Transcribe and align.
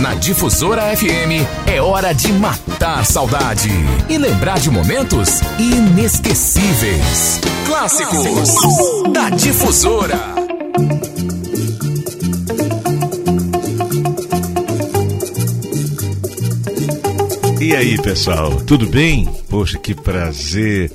Na 0.00 0.14
Difusora 0.14 0.96
FM 0.96 1.44
é 1.66 1.78
hora 1.78 2.14
de 2.14 2.32
matar 2.32 3.04
saudade 3.04 3.68
e 4.08 4.16
lembrar 4.16 4.58
de 4.58 4.70
momentos 4.70 5.40
inesquecíveis. 5.58 7.38
Clássicos 7.66 9.12
da 9.12 9.28
Difusora. 9.28 10.18
E 17.60 17.76
aí, 17.76 18.00
pessoal, 18.00 18.56
tudo 18.62 18.86
bem? 18.88 19.28
Poxa, 19.50 19.78
que 19.78 19.94
prazer 19.94 20.90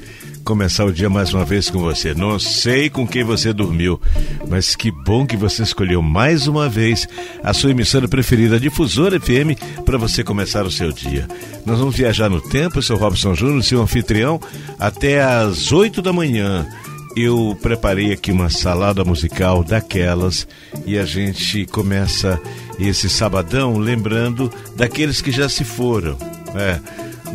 começar 0.45 0.85
o 0.85 0.93
dia 0.93 1.09
mais 1.09 1.33
uma 1.33 1.43
vez 1.43 1.71
com 1.71 1.79
você. 1.79 2.13
Não 2.13 2.37
sei 2.37 2.87
com 2.87 3.07
quem 3.07 3.23
você 3.23 3.51
dormiu, 3.51 3.99
mas 4.47 4.75
que 4.75 4.91
bom 4.91 5.25
que 5.25 5.35
você 5.35 5.63
escolheu 5.63 6.03
mais 6.03 6.45
uma 6.45 6.69
vez 6.69 7.07
a 7.43 7.51
sua 7.51 7.71
emissora 7.71 8.07
preferida, 8.07 8.59
Difusora 8.59 9.19
FM, 9.19 9.59
para 9.83 9.97
você 9.97 10.23
começar 10.23 10.63
o 10.63 10.71
seu 10.71 10.91
dia. 10.91 11.27
Nós 11.65 11.79
vamos 11.79 11.95
viajar 11.95 12.29
no 12.29 12.39
tempo, 12.39 12.77
eu 12.77 12.83
sou 12.83 12.95
Robson 12.95 13.33
Júnior, 13.33 13.63
seu 13.63 13.81
anfitrião, 13.81 14.39
até 14.79 15.23
às 15.23 15.71
8 15.71 15.99
da 15.99 16.13
manhã. 16.13 16.67
Eu 17.15 17.57
preparei 17.59 18.11
aqui 18.11 18.31
uma 18.31 18.49
salada 18.49 19.03
musical 19.03 19.63
daquelas 19.63 20.47
e 20.85 20.99
a 20.99 21.05
gente 21.05 21.65
começa 21.65 22.39
esse 22.77 23.09
sabadão 23.09 23.79
lembrando 23.79 24.51
daqueles 24.75 25.21
que 25.21 25.31
já 25.31 25.49
se 25.49 25.63
foram. 25.63 26.17
É, 26.53 26.79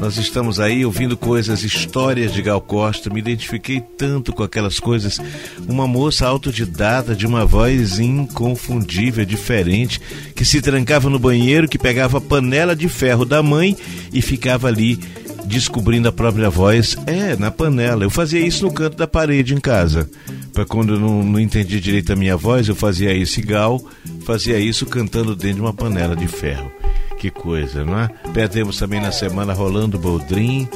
nós 0.00 0.16
estamos 0.16 0.58
aí 0.58 0.82
ouvindo 0.82 1.14
coisas, 1.14 1.62
histórias 1.62 2.32
de 2.32 2.40
Gal 2.40 2.60
Costa. 2.60 3.10
Me 3.10 3.20
identifiquei 3.20 3.82
tanto 3.98 4.32
com 4.32 4.42
aquelas 4.42 4.80
coisas. 4.80 5.20
Uma 5.68 5.86
moça 5.86 6.26
autodidata, 6.26 7.14
de 7.14 7.26
uma 7.26 7.44
voz 7.44 7.98
inconfundível, 7.98 9.26
diferente, 9.26 10.00
que 10.34 10.42
se 10.42 10.62
trancava 10.62 11.10
no 11.10 11.18
banheiro, 11.18 11.68
que 11.68 11.78
pegava 11.78 12.16
a 12.16 12.20
panela 12.20 12.74
de 12.74 12.88
ferro 12.88 13.26
da 13.26 13.42
mãe 13.42 13.76
e 14.10 14.22
ficava 14.22 14.68
ali 14.68 14.98
descobrindo 15.44 16.08
a 16.08 16.12
própria 16.12 16.48
voz. 16.48 16.96
É, 17.06 17.36
na 17.36 17.50
panela. 17.50 18.02
Eu 18.02 18.10
fazia 18.10 18.40
isso 18.40 18.64
no 18.64 18.72
canto 18.72 18.96
da 18.96 19.06
parede 19.06 19.54
em 19.54 19.60
casa. 19.60 20.08
Para 20.54 20.64
quando 20.64 20.94
eu 20.94 20.98
não, 20.98 21.22
não 21.22 21.38
entendia 21.38 21.78
direito 21.78 22.10
a 22.10 22.16
minha 22.16 22.38
voz, 22.38 22.66
eu 22.68 22.74
fazia 22.74 23.12
isso 23.12 23.38
igual, 23.38 23.84
fazia 24.24 24.58
isso 24.58 24.86
cantando 24.86 25.36
dentro 25.36 25.56
de 25.56 25.60
uma 25.60 25.74
panela 25.74 26.16
de 26.16 26.26
ferro. 26.26 26.72
Que 27.20 27.30
coisa, 27.30 27.84
não 27.84 28.00
é? 28.00 28.08
Perdemos 28.32 28.78
também 28.78 28.98
na 28.98 29.12
semana 29.12 29.52
Rolando 29.52 29.98
Boldrin. 29.98 30.66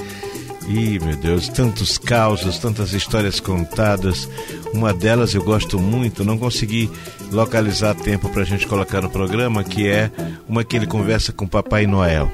E, 0.68 0.98
meu 0.98 1.16
Deus, 1.16 1.48
tantos 1.48 1.96
causos, 1.96 2.58
tantas 2.58 2.92
histórias 2.92 3.40
contadas. 3.40 4.28
Uma 4.70 4.92
delas 4.92 5.32
eu 5.32 5.42
gosto 5.42 5.78
muito, 5.78 6.22
não 6.22 6.36
consegui 6.36 6.90
localizar 7.32 7.94
tempo 7.94 8.28
para 8.28 8.42
a 8.42 8.44
gente 8.44 8.66
colocar 8.66 9.00
no 9.00 9.08
programa, 9.08 9.64
que 9.64 9.88
é 9.88 10.10
uma 10.46 10.62
que 10.62 10.76
ele 10.76 10.86
conversa 10.86 11.32
com 11.32 11.46
Papai 11.46 11.86
Noel. 11.86 12.30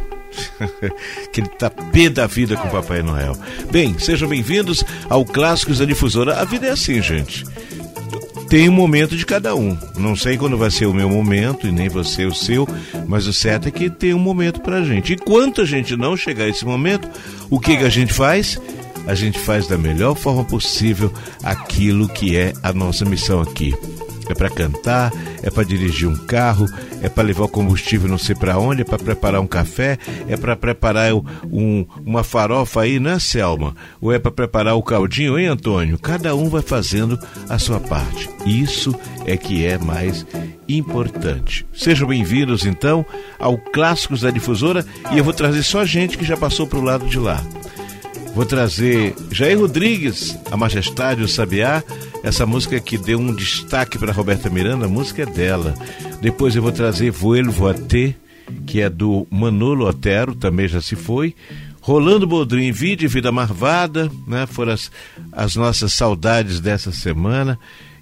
que 1.33 1.41
ele 1.41 1.49
tá 1.49 1.71
pé 1.71 2.09
da 2.09 2.27
vida 2.27 2.57
com 2.57 2.69
Papai 2.69 3.03
Noel. 3.03 3.37
Bem, 3.71 3.97
sejam 3.97 4.29
bem-vindos 4.29 4.85
ao 5.09 5.25
Clássicos 5.25 5.79
da 5.79 5.85
Difusora. 5.85 6.41
A 6.41 6.45
vida 6.45 6.67
é 6.67 6.71
assim, 6.71 7.01
gente 7.01 7.45
tem 8.51 8.69
um 8.69 8.73
momento 8.73 9.17
de 9.17 9.25
cada 9.25 9.55
um. 9.55 9.79
Não 9.97 10.17
sei 10.17 10.37
quando 10.37 10.59
vai 10.59 10.73
ser 10.73 10.87
o 10.87 10.93
meu 10.93 11.09
momento 11.09 11.69
e 11.69 11.73
nem 11.73 11.89
você 11.89 12.27
o 12.27 12.35
seu, 12.35 12.69
mas 13.07 13.29
o 13.29 13.33
certo 13.33 13.69
é 13.69 13.71
que 13.71 13.89
tem 13.89 14.13
um 14.13 14.19
momento 14.19 14.61
pra 14.61 14.83
gente. 14.83 15.13
Enquanto 15.13 15.61
a 15.61 15.65
gente 15.65 15.97
não 15.97 16.17
chegar 16.17 16.45
a 16.45 16.49
esse 16.49 16.65
momento, 16.65 17.09
o 17.49 17.61
que, 17.61 17.77
que 17.77 17.85
a 17.85 17.89
gente 17.89 18.13
faz? 18.13 18.61
A 19.07 19.15
gente 19.15 19.39
faz 19.39 19.69
da 19.69 19.79
melhor 19.79 20.17
forma 20.17 20.45
possível 20.45 21.13
aquilo 21.45 22.09
que 22.09 22.37
é 22.37 22.53
a 22.61 22.73
nossa 22.73 23.05
missão 23.05 23.41
aqui 23.41 23.73
é 24.33 24.35
para 24.35 24.51
cantar, 24.51 25.13
é 25.43 25.51
para 25.51 25.65
dirigir 25.65 26.09
um 26.09 26.17
carro, 26.17 26.67
é 27.03 27.09
para 27.09 27.25
levar 27.25 27.45
o 27.45 27.49
combustível 27.49 28.09
não 28.09 28.19
sei 28.19 28.35
para 28.35 28.59
onde, 28.59 28.83
é 28.83 28.85
para 28.85 28.99
preparar 28.99 29.41
um 29.41 29.47
café, 29.47 29.99
é 30.29 30.37
para 30.37 30.57
preparar 30.57 31.13
um, 31.15 31.87
uma 32.05 32.23
farofa 32.23 32.83
aí, 32.83 33.01
né, 33.01 33.19
Selma? 33.19 33.75
Ou 34.01 34.13
é 34.13 34.19
para 34.19 34.31
preparar 34.31 34.75
o 34.75 34.83
caldinho, 34.83 35.39
hein, 35.39 35.47
Antônio? 35.47 35.99
Cada 35.99 36.35
um 36.35 36.49
vai 36.49 36.63
fazendo 36.63 37.19
a 37.49 37.59
sua 37.59 37.81
parte. 37.81 38.29
Isso 38.47 38.95
é 39.27 39.37
que 39.37 39.65
é 39.65 39.79
mais 39.79 40.27
importante. 40.69 41.67
Sejam 41.73 42.09
bem-vindos, 42.09 42.65
então, 42.65 43.05
ao 43.39 43.59
Clássicos 43.59 44.21
da 44.23 44.31
Difusora 44.31 44.85
e 45.13 45.19
eu 45.19 45.25
vou 45.25 45.33
trazer 45.33 45.63
só 45.63 45.85
gente 45.85 46.17
que 46.17 46.25
já 46.25 46.37
passou 46.37 46.67
para 46.67 46.79
o 46.79 46.83
lado 46.83 47.07
de 47.07 47.19
lá. 47.19 47.43
Vou 48.35 48.47
trazer 48.47 49.15
Jair 49.31 49.59
Rodrigues, 49.59 50.39
A 50.51 50.57
Majestade, 50.57 51.23
o 51.23 51.29
Sabiá, 51.29 51.83
essa 52.23 52.47
música 52.47 52.81
que 52.81 52.97
deu 52.97 53.19
um 53.19 53.35
destaque 53.35 53.99
para 53.99 54.13
Roberta 54.13 54.49
Miranda, 54.49 54.87
a 54.87 54.89
música 54.89 55.23
é 55.23 55.27
dela. 55.27 55.75
Depois 56.21 56.55
eu 56.55 56.63
vou 56.63 56.73
trazer 56.73 57.11
Vuelvo 57.11 57.69
a 57.69 57.75
T, 57.75 58.15
que 58.67 58.81
é 58.81 58.89
do 58.89 59.27
Manolo 59.31 59.87
Otero, 59.87 60.35
também 60.35 60.69
já 60.69 60.81
se 60.81 60.95
foi. 60.95 61.35
Rolando 61.81 62.27
Bodrim, 62.27 62.71
Vida 62.73 63.09
Vida 63.09 63.33
Marvada, 63.33 64.11
né? 64.27 64.47
Foram 64.47 64.73
as, 64.73 64.91
as 65.33 65.57
nossas 65.57 65.93
saudades 65.93 66.61
dessa 66.61 66.93
semana. 66.93 67.59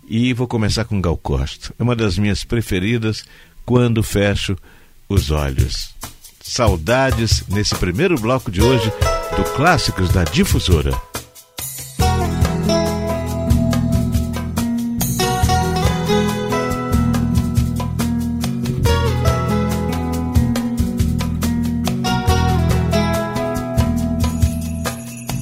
E 0.08 0.32
vou 0.32 0.48
começar 0.48 0.84
com 0.84 1.00
Gal 1.00 1.16
Costa. 1.16 1.72
É 1.78 1.82
uma 1.82 1.94
das 1.94 2.18
minhas 2.18 2.42
preferidas 2.42 3.24
quando 3.64 4.02
fecho 4.02 4.56
os 5.08 5.30
olhos. 5.30 5.94
Saudades 6.42 7.44
nesse 7.48 7.74
primeiro 7.74 8.18
bloco 8.18 8.50
de 8.50 8.62
hoje 8.62 8.90
do 9.38 9.44
Clássicos 9.52 10.10
da 10.10 10.24
Difusora. 10.24 10.90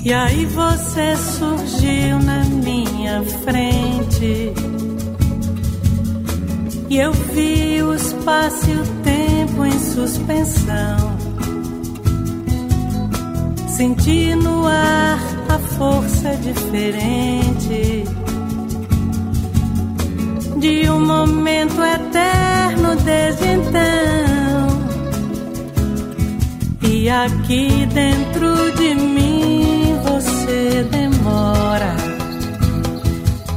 E 0.05 0.13
aí 0.13 0.45
você 0.45 1.17
surgiu 1.17 2.19
na 2.19 2.45
minha 2.45 3.23
frente. 3.45 4.53
E 6.91 6.99
eu 6.99 7.13
vi 7.13 7.83
o 7.83 7.95
espaço 7.95 8.71
e 8.71 8.75
o 8.75 9.03
tempo 9.03 9.65
em 9.65 9.79
suspensão. 9.79 11.16
Senti 13.77 14.35
no 14.35 14.67
ar 14.67 15.19
a 15.51 15.59
força 15.59 16.35
diferente 16.37 18.05
de 20.57 20.89
um 20.89 21.05
momento 21.05 21.83
eterno 21.83 22.97
desde 23.05 23.45
então. 23.45 24.67
E 26.91 27.11
aqui 27.11 27.87
dentro 27.93 28.73
de 28.79 28.95
mim 28.95 29.95
você 30.05 30.83
demora, 30.91 31.95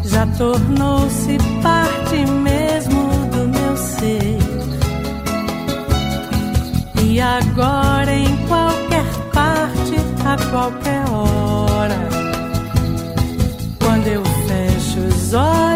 já 0.04 0.28
tornou-se 0.38 1.38
parte 1.64 2.26
mesmo 2.44 3.10
do 3.32 3.48
meu 3.48 3.78
ser. 3.78 4.38
E 7.06 7.22
agora 7.22 8.14
em 8.14 8.36
qualquer 8.48 8.79
a 10.26 10.38
qualquer 10.50 11.04
hora. 11.10 11.98
Quando 13.80 14.08
eu 14.08 14.24
fecho 14.48 15.00
os 15.00 15.34
olhos, 15.34 15.69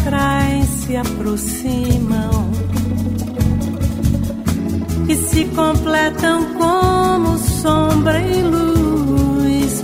Extremos 0.00 0.66
se 0.66 0.96
aproximam. 0.96 2.50
se 5.16 5.44
completam 5.46 6.54
como 6.54 7.38
sombra 7.38 8.20
e 8.20 8.42
luz. 8.42 9.82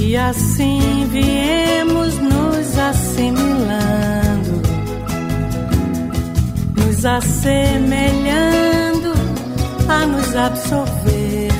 E 0.00 0.16
assim 0.16 1.06
viemos 1.10 2.16
nos 2.18 2.78
assimilando, 2.78 4.62
nos 6.76 7.04
assemelhando 7.04 9.12
a 9.88 10.06
nos 10.06 10.36
absorver. 10.36 11.50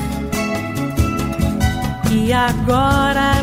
E 2.13 2.33
agora 2.33 3.43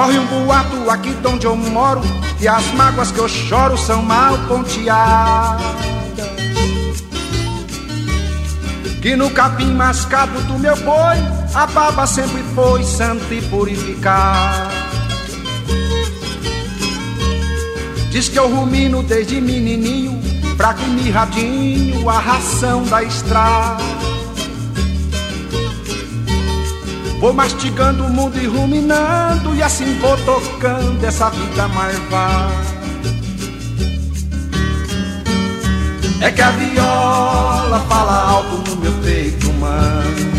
Corre 0.00 0.18
um 0.18 0.24
boato 0.24 0.90
aqui 0.90 1.12
de 1.12 1.26
onde 1.26 1.46
eu 1.46 1.54
moro 1.54 2.00
E 2.40 2.48
as 2.48 2.64
mágoas 2.72 3.12
que 3.12 3.18
eu 3.18 3.28
choro 3.28 3.76
são 3.76 4.02
mal 4.02 4.38
ponteadas. 4.48 5.60
Que 9.02 9.14
no 9.14 9.30
capim 9.30 9.74
mascado 9.74 10.40
do 10.44 10.58
meu 10.58 10.74
boi 10.76 11.18
A 11.54 11.66
baba 11.66 12.06
sempre 12.06 12.42
foi 12.54 12.82
santa 12.82 13.34
e 13.34 13.42
purificada. 13.42 14.70
Diz 18.10 18.30
que 18.30 18.38
eu 18.38 18.48
rumino 18.48 19.02
desde 19.02 19.38
menininho 19.38 20.18
Fraco 20.56 20.80
e 20.80 20.88
mirradinho 20.88 22.08
a 22.08 22.18
ração 22.18 22.84
da 22.84 23.02
estrada 23.02 23.89
Vou 27.20 27.32
mastigando 27.32 28.04
o 28.04 28.08
mundo 28.08 28.36
e 28.38 28.46
ruminando 28.46 29.54
E 29.54 29.62
assim 29.62 29.98
vou 30.00 30.16
tocando 30.18 31.04
essa 31.04 31.30
vida 31.30 31.68
marvada 31.68 32.80
É 36.20 36.30
que 36.30 36.42
a 36.42 36.50
viola 36.50 37.80
fala 37.88 38.30
alto 38.30 38.70
no 38.70 38.76
meu 38.76 38.92
peito 39.02 39.50
humano 39.50 40.30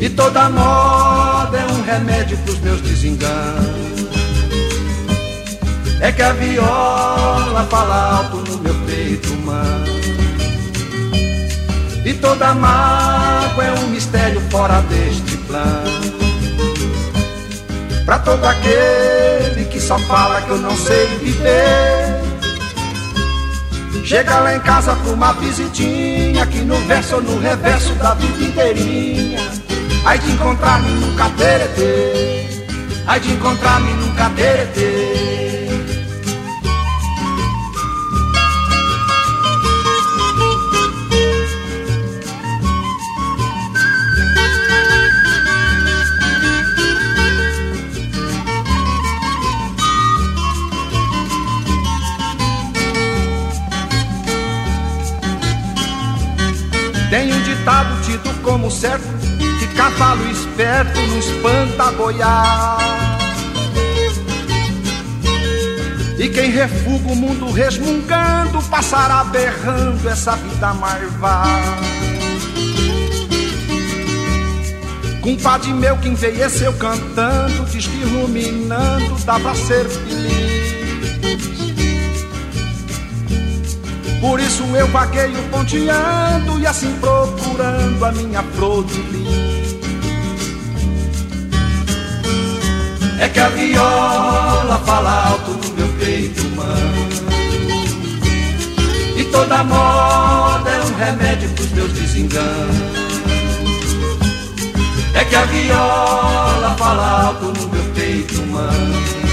E 0.00 0.10
toda 0.10 0.48
moda 0.50 1.58
é 1.58 1.72
um 1.72 1.82
remédio 1.82 2.36
pros 2.38 2.60
meus 2.60 2.80
desenganos. 2.82 4.06
É 6.00 6.12
que 6.12 6.22
a 6.22 6.32
viola 6.32 7.66
fala 7.70 8.18
alto 8.18 8.45
E 12.06 12.14
toda 12.14 12.54
mágoa 12.54 13.64
é 13.64 13.72
um 13.80 13.88
mistério 13.88 14.40
fora 14.42 14.80
deste 14.82 15.36
plano. 15.38 16.16
Pra 18.04 18.20
todo 18.20 18.44
aquele 18.44 19.64
que 19.64 19.80
só 19.80 19.98
fala 19.98 20.40
que 20.42 20.50
eu 20.50 20.58
não 20.58 20.70
sei 20.76 21.04
viver. 21.20 22.22
Chega 24.04 24.38
lá 24.38 24.54
em 24.54 24.60
casa 24.60 24.94
pra 24.94 25.12
uma 25.12 25.32
visitinha 25.32 26.44
Aqui 26.44 26.58
no 26.58 26.76
verso 26.86 27.16
ou 27.16 27.22
no 27.22 27.40
reverso 27.40 27.92
da 27.94 28.14
vida 28.14 28.44
inteirinha. 28.44 29.40
Aí 30.04 30.20
de 30.20 30.30
encontrar-me 30.30 30.88
num 30.88 31.16
cateretê. 31.16 32.46
Aí 33.04 33.18
de 33.18 33.32
encontrar-me 33.32 33.92
num 33.94 34.14
cateretê 34.14 35.15
tido 58.02 58.42
como 58.42 58.70
certo 58.70 59.06
Que 59.58 59.66
cavalo 59.74 60.30
esperto 60.30 61.00
não 61.00 61.18
espanta 61.18 61.90
boiar. 61.92 62.78
E 66.18 66.28
quem 66.28 66.50
refuga 66.50 67.12
o 67.12 67.16
mundo 67.16 67.52
resmungando 67.52 68.62
Passará 68.70 69.22
berrando 69.24 70.08
essa 70.08 70.34
vida 70.36 70.72
marvada 70.72 71.50
Compadre 75.20 75.74
meu 75.74 75.98
que 75.98 76.08
envelheceu 76.08 76.72
cantando 76.74 77.66
Diz 77.66 77.86
que 77.86 78.02
ruminando 78.04 79.14
dava 79.24 79.54
ser 79.54 79.86
feliz 79.88 81.65
Por 84.26 84.40
isso 84.40 84.64
eu 84.74 84.88
vagueio 84.88 85.40
ponteando 85.52 86.58
e 86.58 86.66
assim 86.66 86.92
procurando 87.00 88.04
a 88.04 88.10
minha 88.10 88.42
flor 88.42 88.84
de. 88.84 89.00
É 93.20 93.28
que 93.28 93.38
a 93.38 93.48
viola 93.50 94.82
fala 94.84 95.28
alto 95.28 95.52
no 95.52 95.74
meu 95.74 95.88
peito 96.00 96.42
humano 96.42 97.06
E 99.16 99.24
toda 99.24 99.62
moda 99.62 100.70
é 100.70 100.82
um 100.82 100.96
remédio 100.96 101.48
pros 101.50 101.70
meus 101.70 101.92
desenganos 101.92 102.76
É 105.14 105.24
que 105.24 105.36
a 105.36 105.44
viola 105.44 106.74
fala 106.76 107.26
alto 107.28 107.44
no 107.60 107.68
meu 107.68 107.84
peito 107.94 108.42
humano 108.42 109.26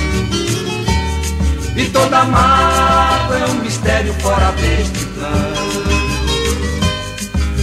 e 1.76 1.90
toda 1.90 2.24
mágoa 2.26 3.36
é 3.36 3.46
um 3.50 3.56
mistério 3.56 4.14
fora 4.20 4.53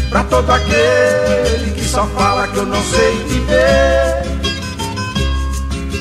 Pra 0.08 0.24
todo 0.24 0.50
aquele 0.50 1.72
que 1.72 1.84
só 1.84 2.06
fala 2.08 2.48
que 2.48 2.56
eu 2.56 2.66
não 2.66 2.82
sei 2.82 3.24
viver. 3.24 4.30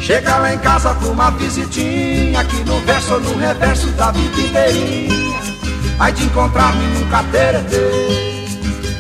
Chega 0.09 0.37
lá 0.39 0.55
em 0.55 0.57
casa 0.57 0.91
com 0.95 1.09
uma 1.09 1.29
visitinha 1.29 2.39
Aqui 2.39 2.63
no 2.63 2.79
verso 2.79 3.13
ou 3.13 3.19
no 3.19 3.37
reverso 3.37 3.85
da 3.91 4.09
vida 4.09 4.41
inteirinha 4.41 5.39
Ai 5.99 6.11
de 6.11 6.23
encontrar-me 6.23 6.83
num 6.87 7.07
cateretê 7.11 7.77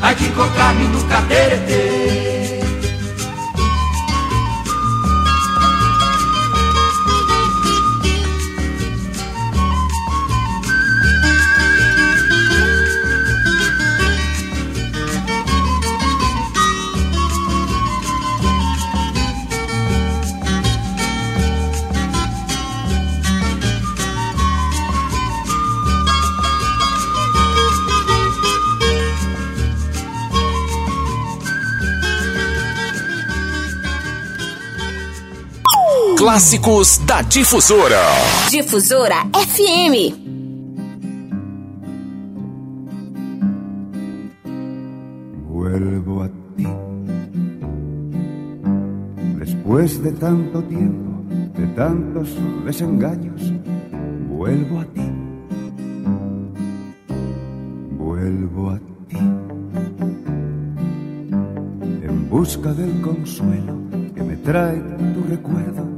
Ai 0.03 0.13
de 0.13 0.25
encontrar-me 0.27 0.87
num 0.87 1.07
cateretê 1.07 2.28
Clássicos 36.19 36.99
da 37.05 37.21
Difusora. 37.21 38.01
Difusora 38.51 39.25
FM. 39.31 40.13
Vuelvo 45.47 46.23
a 46.23 46.27
ti. 46.57 46.67
Después 49.37 50.03
de 50.03 50.11
tanto 50.11 50.61
tiempo, 50.63 51.23
de 51.57 51.67
tantos 51.67 52.35
desengaños, 52.65 53.53
vuelvo 54.27 54.81
a 54.81 54.85
ti. 54.87 55.09
Vuelvo 57.97 58.71
a 58.71 58.77
ti. 59.07 59.17
En 62.03 62.29
busca 62.29 62.73
del 62.73 62.99
consuelo 62.99 63.77
que 64.13 64.21
me 64.21 64.35
trae 64.35 64.81
tu 65.13 65.23
recuerdo, 65.29 65.88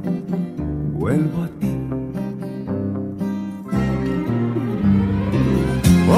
vuelvo 1.02 1.42
a 1.42 1.48
ti. 1.60 1.72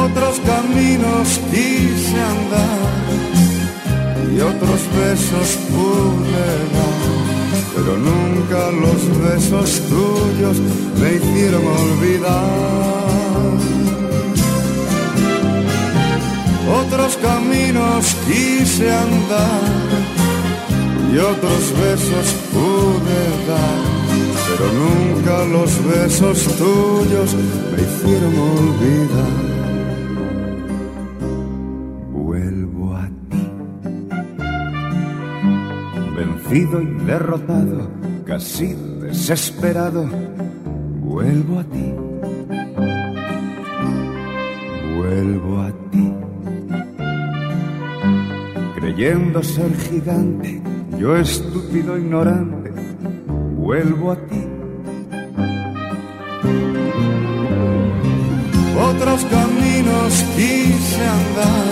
Otros 0.05 0.35
caminos 0.53 1.26
quise 1.50 2.19
andar 2.35 2.93
y 4.35 4.41
otros 4.53 4.81
besos 5.00 5.49
pude 5.73 6.47
dar, 6.75 7.00
pero 7.75 7.93
nunca 8.11 8.61
los 8.85 9.00
besos 9.26 9.69
tuyos 9.93 10.57
me 11.00 11.09
hicieron 11.17 11.64
olvidar. 11.85 12.85
Otros 16.83 17.17
caminos 17.29 18.03
quise 18.26 18.87
andar 18.93 19.62
y 21.11 21.17
otros 21.33 21.62
besos 21.85 22.26
pude 22.53 23.21
dar, 23.50 24.04
pero 24.47 24.67
nunca 24.73 25.45
los 25.47 25.71
besos 25.87 26.39
tuyos 26.57 27.35
me 27.71 27.83
hicieron 27.83 28.35
olvidar. 28.39 29.35
Vuelvo 32.13 32.97
a 32.97 33.09
ti, 33.31 33.51
vencido 36.17 36.81
y 36.83 36.87
derrotado, 37.05 37.91
casi 38.27 38.75
desesperado, 39.01 40.07
vuelvo 41.01 41.61
a 41.61 41.65
ti. 41.65 41.95
Vuelvo 44.97 45.61
a 45.61 45.71
ti, 45.91 46.13
creyendo 48.77 49.43
ser 49.43 49.77
gigante, 49.77 50.63
yo 50.99 51.17
estúpido 51.17 51.99
ignorante, 51.99 52.73
vuelvo 53.57 54.13
a 54.13 54.17
ti. 54.17 54.34
Caminos 60.05 60.25
quise 60.37 61.01
andar 61.01 61.65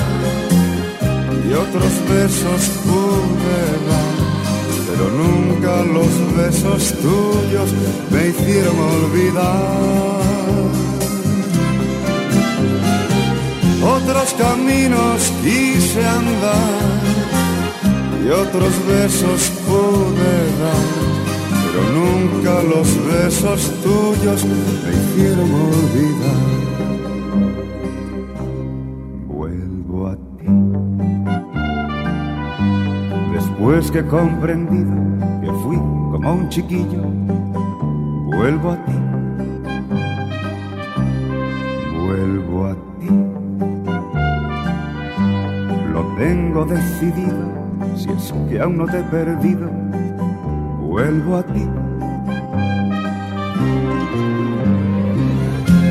y 1.49 1.53
otros 1.53 1.93
besos 2.09 2.63
pude 2.85 3.61
dar, 3.89 4.17
pero 4.89 5.11
nunca 5.11 5.83
los 5.93 6.13
besos 6.37 6.95
tuyos 7.03 7.69
me 8.11 8.29
hicieron 8.29 8.79
olvidar. 8.79 10.23
Otros 13.85 14.35
caminos 14.39 15.33
quise 15.43 16.07
andar 16.07 17.01
y 18.25 18.29
otros 18.31 18.73
besos 18.89 19.51
pude 19.67 20.35
dar, 20.63 20.89
pero 21.65 21.83
nunca 21.99 22.63
los 22.63 22.89
besos 23.07 23.61
tuyos 23.83 24.45
me 24.45 24.91
hicieron 24.91 25.51
olvidar. 25.53 26.62
Después 33.63 33.93
que 33.93 33.99
he 34.01 34.07
comprendido 34.07 34.93
que 35.41 35.47
fui 35.63 35.77
como 35.77 36.35
un 36.35 36.49
chiquillo, 36.49 37.03
vuelvo 38.27 38.73
a 38.73 38.77
ti. 38.85 38.93
Vuelvo 42.05 42.67
a 42.67 42.75
ti. 42.99 43.09
Lo 45.93 46.03
tengo 46.17 46.65
decidido, 46.65 47.53
si 47.95 48.11
es 48.11 48.35
que 48.51 48.61
aún 48.61 48.79
no 48.79 48.87
te 48.87 48.99
he 48.99 49.05
perdido, 49.05 49.71
vuelvo 50.81 51.37
a 51.37 51.45
ti. 51.45 51.69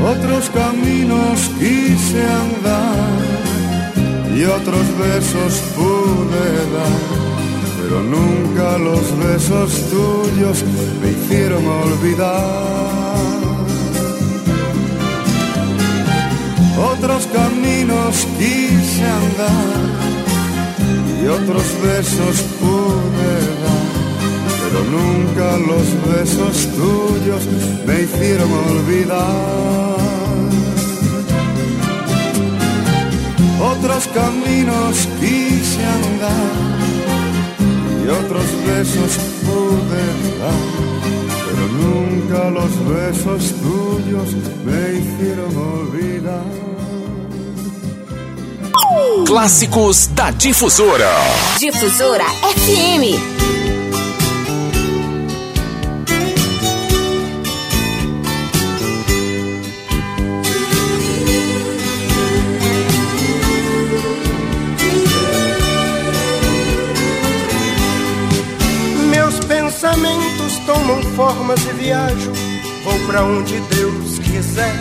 Otros 0.03 0.49
caminos 0.49 1.49
quise 1.57 2.21
andar 2.21 3.31
y 4.35 4.43
otros 4.43 4.85
besos 4.99 5.53
pude 5.73 6.71
dar, 6.75 7.20
pero 7.81 8.03
nunca 8.03 8.77
los 8.77 9.17
besos 9.17 9.71
tuyos 9.89 10.63
me 11.01 11.11
hicieron 11.11 11.65
olvidar. 11.65 13.41
Otros 16.93 17.27
caminos 17.27 18.27
quise 18.37 19.03
andar 19.03 19.79
y 21.21 21.27
otros 21.27 21.63
besos 21.83 22.41
pude 22.59 23.33
dar, 23.63 23.89
pero 24.61 24.79
nunca 24.97 25.57
los 25.69 25.87
besos 26.13 26.67
tuyos 26.75 27.43
me 27.85 28.01
hicieron 28.01 28.51
olvidar. 28.69 30.01
Otros 33.73 34.07
caminos 34.13 35.07
quise 35.19 35.85
andar 35.85 36.81
y 38.03 38.07
otros 38.09 38.45
besos 38.65 39.17
pude 39.45 40.03
dar, 40.39 40.53
pero 41.45 41.67
nunca 41.81 42.49
los 42.49 42.71
besos 42.87 43.53
tuyos 43.61 44.29
me 44.65 44.99
hicieron 44.99 45.55
olvidar. 45.55 46.71
Clássicos 49.25 50.09
da 50.13 50.31
Difusora. 50.31 51.09
Difusora 51.59 52.25
FM. 52.55 53.50
Tomam 70.81 71.01
formas 71.15 71.63
e 71.65 71.73
viajo, 71.73 72.31
vou 72.83 72.99
pra 73.07 73.23
onde 73.23 73.59
Deus 73.59 74.17
quiser. 74.19 74.73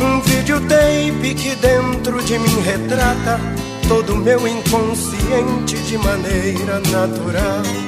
Um 0.00 0.20
videotape 0.20 1.34
que 1.34 1.54
dentro 1.56 2.22
de 2.22 2.38
mim 2.38 2.60
retrata 2.60 3.40
todo 3.88 4.14
o 4.14 4.16
meu 4.16 4.46
inconsciente 4.46 5.76
de 5.78 5.96
maneira 5.98 6.80
natural. 6.90 7.79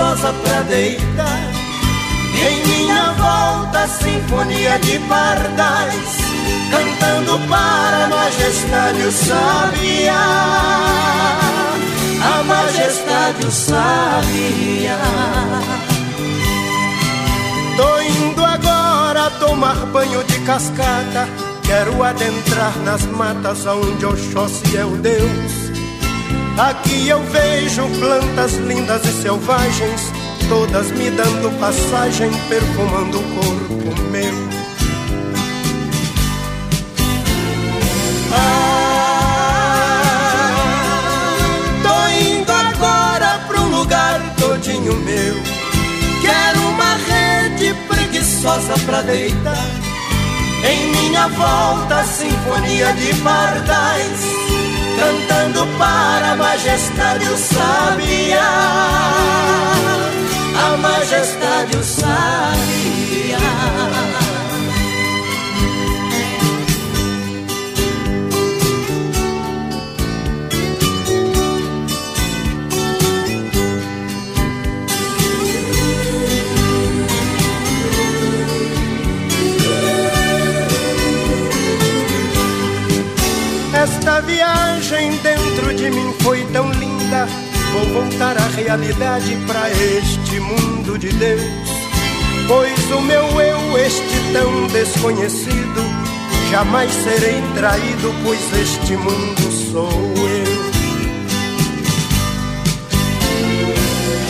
Preguiçosa 0.00 0.32
pra 0.32 0.62
deitar. 0.62 1.50
Em 2.34 2.66
minha 2.66 3.12
volta, 3.12 3.86
sinfonia 3.86 4.78
de 4.78 4.98
pardais, 5.00 6.16
cantando 6.70 7.38
para 7.48 8.04
a 8.04 8.08
majestade 8.08 9.02
o 9.02 9.12
sabiá. 9.12 10.14
A 12.22 12.42
majestade 12.44 13.46
o 13.46 13.50
sabiá. 13.50 14.98
Tô 17.76 18.00
indo 18.00 18.44
agora 18.44 19.30
tomar 19.38 19.76
banho 19.86 20.24
de 20.24 20.38
cascata. 20.40 21.28
Quero 21.62 22.02
adentrar 22.02 22.76
nas 22.84 23.04
matas 23.04 23.64
onde 23.66 24.04
Oxóssi 24.06 24.76
é 24.76 24.84
o 24.84 24.96
Deus. 24.96 25.49
Aqui 26.60 27.08
eu 27.08 27.22
vejo 27.22 27.88
plantas 27.98 28.52
lindas 28.56 29.02
e 29.06 29.22
selvagens, 29.22 30.12
todas 30.46 30.90
me 30.90 31.10
dando 31.10 31.58
passagem, 31.58 32.30
perfumando 32.50 33.18
o 33.18 33.22
corpo 33.22 34.02
meu. 34.10 34.34
Ah, 38.34 38.90
tô 41.82 42.08
indo 42.28 42.52
agora 42.52 43.40
um 43.58 43.78
lugar 43.78 44.20
todinho 44.38 44.96
meu. 44.96 45.36
Quero 46.20 46.60
uma 46.60 46.98
pra 48.84 49.00
deitar. 49.00 49.66
Em 50.62 50.90
minha 50.94 51.26
volta, 51.28 52.04
sinfonia 52.04 52.92
de 52.92 53.14
pardais, 53.22 54.20
cantando 55.00 55.66
para 55.78 56.32
a 56.32 56.36
majestade 56.36 57.24
o 57.24 57.36
sabiá. 57.36 58.50
A 60.64 60.76
majestade 60.76 61.76
o 61.76 61.82
sabiá. 61.82 63.38
Esta 84.20 84.32
viagem 84.32 85.16
dentro 85.22 85.74
de 85.74 85.90
mim 85.90 86.14
foi 86.20 86.44
tão 86.52 86.70
linda. 86.72 87.26
Vou 87.72 87.86
voltar 88.02 88.36
à 88.36 88.48
realidade 88.48 89.34
para 89.46 89.70
este 89.70 90.38
mundo 90.40 90.98
de 90.98 91.08
Deus. 91.08 91.40
Pois 92.46 92.90
o 92.90 93.00
meu 93.00 93.40
eu, 93.40 93.78
este 93.78 94.20
tão 94.34 94.66
desconhecido, 94.66 95.82
jamais 96.50 96.92
serei 96.92 97.40
traído, 97.54 98.14
pois 98.22 98.40
este 98.60 98.94
mundo 98.94 99.50
sou 99.72 99.88
eu. 99.88 100.70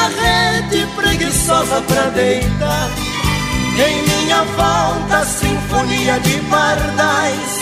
Uma 0.00 0.08
rede 0.08 0.86
preguiçosa 0.96 1.82
pra 1.82 2.04
deitar. 2.04 2.88
Em 3.86 4.02
minha 4.02 4.44
volta, 4.56 5.26
sinfonia 5.26 6.18
de 6.20 6.38
pardais, 6.48 7.58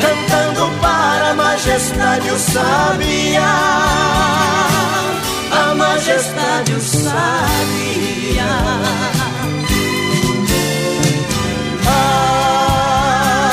cantando 0.00 0.68
para 0.80 1.30
a 1.30 1.34
majestade 1.34 2.28
o 2.28 2.38
sabiá. 2.40 3.86
A 5.52 5.74
majestade 5.76 6.72
o 6.72 6.80
sabiá. 6.80 7.14
Ah, 11.86 13.52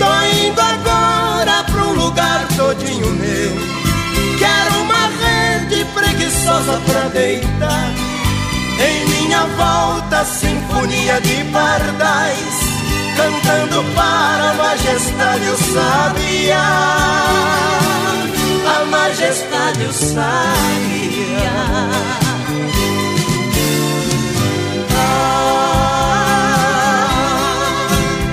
tô 0.00 0.12
indo 0.48 0.60
agora 0.60 1.62
pra 1.62 1.84
um 1.84 1.92
lugar 1.92 2.48
todinho 2.56 3.06
meu. 3.06 3.29
Preguiçosa 6.50 6.80
pra 6.86 7.08
deitar. 7.08 7.90
Em 8.80 9.04
minha 9.08 9.44
volta, 9.46 10.24
sinfonia 10.24 11.20
de 11.20 11.44
pardais, 11.52 12.54
cantando 13.16 13.84
para 13.94 14.50
a 14.50 14.54
majestade 14.54 15.48
o 15.48 15.56
sabiá. 15.56 16.96
A 18.66 18.84
majestade 18.86 19.84
o 19.84 19.92
sabiá. 19.92 20.30
Ah, 24.96 25.88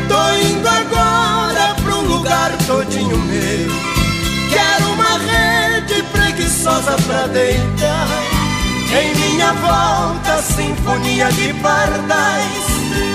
tô 0.08 0.34
indo 0.48 0.68
agora 0.68 1.76
pra 1.84 1.96
um 1.96 2.02
lugar 2.08 2.58
todinho 2.66 3.18
meu. 3.18 3.97
Preguiçosa 6.68 6.96
pra 7.08 7.28
deitar. 7.28 8.08
Em 8.92 9.16
minha 9.16 9.54
volta, 9.54 10.42
sinfonia 10.42 11.32
de 11.32 11.54
pardais, 11.56 12.66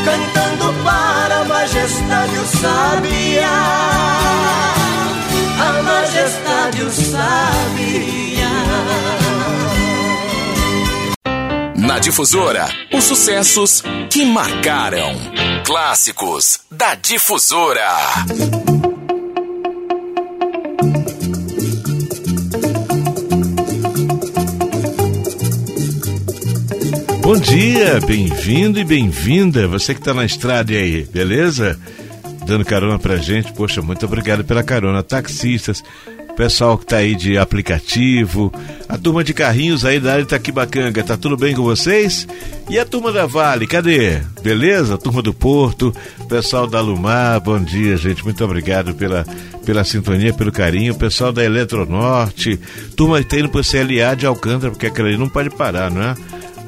cantando 0.05 0.73
para 0.83 1.41
a 1.41 1.45
majestade 1.45 2.37
o 2.37 2.47
sabiá. 2.47 3.63
A 5.61 5.83
majestade 5.83 6.83
o 6.83 6.91
sabiá. 6.91 8.49
Na 11.77 11.99
Difusora, 11.99 12.69
os 12.93 13.05
sucessos 13.05 13.83
que 14.09 14.25
marcaram. 14.25 15.15
Clássicos 15.65 16.61
da 16.71 16.95
Difusora. 16.95 18.92
Bom 27.23 27.37
dia, 27.37 28.01
bem-vindo 28.05 28.81
e 28.81 28.85
bem-vinda. 28.85 29.69
Você 29.69 29.95
que 29.95 30.01
está 30.01 30.13
na 30.13 30.25
estrada 30.25 30.73
aí, 30.73 31.05
beleza? 31.05 31.79
Dando 32.45 32.65
carona 32.65 32.99
pra 32.99 33.17
gente. 33.17 33.53
Poxa, 33.53 33.81
muito 33.81 34.05
obrigado 34.05 34.45
pela 34.45 34.65
carona. 34.65 35.05
Taxistas, 35.05 35.85
pessoal 36.37 36.77
que 36.77 36.85
tá 36.85 36.97
aí 36.97 37.15
de 37.15 37.39
aplicativo, 37.39 38.53
a 38.89 38.99
turma 38.99 39.23
de 39.23 39.33
carrinhos 39.33 39.85
aí 39.85 40.01
da 40.01 40.15
área 40.15 40.25
de 40.25 40.31
Taquibacanga, 40.31 41.05
tá 41.05 41.17
tudo 41.17 41.37
bem 41.37 41.55
com 41.55 41.63
vocês? 41.63 42.27
E 42.69 42.77
a 42.77 42.85
turma 42.85 43.13
da 43.13 43.25
Vale, 43.25 43.69
cadê? 43.69 44.21
Beleza? 44.43 44.99
Turma 44.99 45.23
do 45.23 45.33
Porto, 45.33 45.95
pessoal 46.29 46.67
da 46.67 46.81
Lumar, 46.81 47.41
bom 47.41 47.61
dia, 47.61 47.97
gente. 47.97 48.25
Muito 48.25 48.45
obrigado 48.45 48.97
pela, 48.97 49.25
pela 49.65 49.85
sintonia, 49.85 50.35
pelo 50.35 50.51
carinho. 50.51 50.93
Pessoal 50.97 51.33
da 51.33 51.45
Eletronorte, 51.45 52.59
turma 52.97 53.19
que 53.23 53.29
tá 53.29 53.39
indo 53.39 53.49
pro 53.49 53.63
CLA 53.63 54.17
de 54.17 54.27
Alcântara, 54.27 54.73
porque 54.73 54.87
aquela 54.87 55.07
ali 55.07 55.17
não 55.17 55.29
pode 55.29 55.51
parar, 55.51 55.89
não 55.89 56.03
é? 56.03 56.15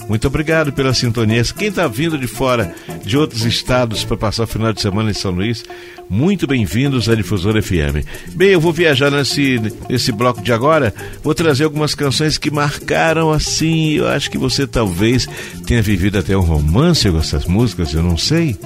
Muito 0.08 0.26
obrigado 0.26 0.72
pela 0.72 0.92
sintonia. 0.92 1.42
Quem 1.44 1.68
está 1.68 1.88
vindo 1.88 2.18
de 2.18 2.26
fora 2.26 2.74
de 3.04 3.16
outros 3.16 3.44
estados 3.44 4.04
para 4.04 4.16
passar 4.16 4.44
o 4.44 4.46
final 4.46 4.72
de 4.72 4.80
semana 4.80 5.10
em 5.10 5.14
São 5.14 5.30
Luís, 5.30 5.64
muito 6.08 6.46
bem-vindos 6.46 7.08
à 7.08 7.14
Difusora 7.14 7.62
FM. 7.62 8.04
Bem, 8.34 8.50
eu 8.50 8.60
vou 8.60 8.72
viajar 8.72 9.10
nesse, 9.10 9.60
nesse 9.88 10.12
bloco 10.12 10.42
de 10.42 10.52
agora, 10.52 10.94
vou 11.22 11.34
trazer 11.34 11.64
algumas 11.64 11.94
canções 11.94 12.36
que 12.36 12.50
marcaram 12.50 13.30
assim. 13.30 13.92
Eu 13.92 14.08
acho 14.08 14.30
que 14.30 14.36
você 14.36 14.66
talvez 14.66 15.26
tenha 15.66 15.82
vivido 15.82 16.18
até 16.18 16.36
um 16.36 16.42
romance 16.42 17.10
com 17.10 17.18
essas 17.18 17.46
músicas, 17.46 17.94
eu 17.94 18.02
não 18.02 18.18
sei. 18.18 18.56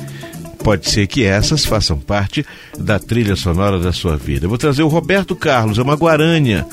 Pode 0.63 0.91
ser 0.91 1.07
que 1.07 1.23
essas 1.23 1.65
façam 1.65 1.99
parte 1.99 2.45
da 2.77 2.99
trilha 2.99 3.37
sonora 3.37 3.79
da 3.79 3.93
sua 3.93 4.17
vida. 4.17 4.47
Eu 4.47 4.49
vou 4.49 4.59
trazer 4.59 4.83
o 4.83 4.89
Roberto 4.89 5.37
Carlos, 5.37 5.79
é 5.79 5.83
uma 5.83 5.95
Guarânia, 5.95 6.67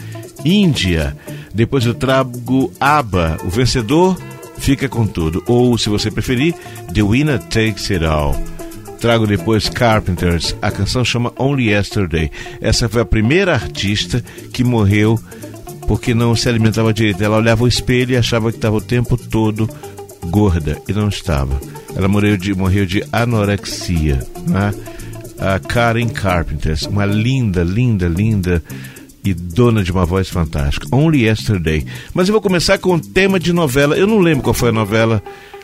Índia. 0.43 1.15
Depois 1.54 1.86
eu 1.86 1.93
trago 1.93 2.73
ABBA, 2.80 3.38
o 3.45 3.49
vencedor 3.49 4.17
Fica 4.58 4.89
com 4.89 5.06
tudo. 5.06 5.44
Ou, 5.48 5.78
se 5.78 5.89
você 5.89 6.10
preferir, 6.10 6.54
The 6.94 7.04
Winner 7.04 7.39
Takes 7.39 7.91
It 7.91 8.06
All. 8.06 8.36
Trago 9.00 9.28
depois 9.28 9.70
Carpenters. 9.70 10.56
A 10.62 10.72
canção 10.72 11.06
chama 11.06 11.34
Only 11.38 11.70
Yesterday. 11.70 12.32
Essa 12.62 12.89
foi 12.89 13.02
a 13.02 13.06
primeira 13.06 13.54
artista 13.54 14.24
que 14.52 14.63
morreu 14.63 15.20
porque 15.88 16.13
não 16.13 16.36
se 16.36 16.50
alimentava 16.50 16.94
direito. 16.94 17.24
Ela 17.24 17.38
olhava 17.38 17.63
o 17.63 17.68
espelho 17.68 18.13
e 18.13 18.18
achava 18.18 18.52
que 18.52 18.58
estava 18.58 18.76
o 18.76 18.82
tempo 18.82 19.18
todo 19.18 19.70
gorda 20.26 20.82
e 20.88 20.94
não 20.94 21.10
estava. 21.10 21.60
Ela 21.96 22.08
morreu 22.08 22.38
de, 22.38 22.54
morreu 22.54 22.86
de 22.86 23.04
anorexia. 23.12 24.26
Né? 24.48 24.74
A 25.38 25.60
Karen 25.60 26.08
Carpenters, 26.08 26.84
uma 26.84 27.06
linda, 27.06 27.63
linda, 27.63 28.08
linda 28.08 28.63
e 29.26 29.34
dona 29.34 29.84
de 29.84 29.92
uma 29.92 30.06
voz 30.06 30.30
fantástica. 30.30 30.88
Only 30.96 31.26
Yesterday. 31.26 31.86
Mas 32.14 32.28
eu 32.28 32.34
vou 32.34 32.42
começar 32.42 32.78
com 32.78 32.94
um 32.94 33.00
tema 33.00 33.40
de 33.40 33.52
novela. 33.52 33.98
Eu 33.98 34.08
não 34.08 34.20
lembro 34.20 34.44
qual 34.44 34.54
foi 34.54 34.70
a 34.70 34.72
novela. 34.72 35.22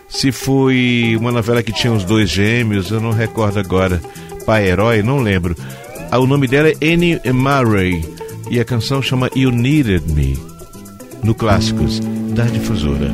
Se 0.10 0.32
foi 0.32 1.16
uma 1.18 1.32
novela 1.32 1.64
que 1.64 1.72
tinha 1.72 1.94
os 1.94 2.04
dois 2.04 2.30
gêmeos, 2.30 2.92
eu 2.92 3.00
não 3.00 3.12
recordo 3.12 3.60
agora. 3.60 4.02
Pai 4.46 4.68
Herói, 4.68 5.02
não 5.02 5.20
lembro. 5.20 5.56
Ah, 6.12 6.20
o 6.20 6.28
nome 6.28 6.48
dela 6.48 6.68
é 6.68 6.94
Annie 6.94 7.22
Murray 7.32 8.04
e 8.50 8.60
a 8.60 8.66
canção 8.66 9.02
chama 9.02 9.30
You 9.36 9.52
Needed 9.52 10.12
Me. 10.12 10.38
No 11.24 11.34
Clássicos, 11.34 12.02
da 12.36 12.44
Difusora. 12.46 13.14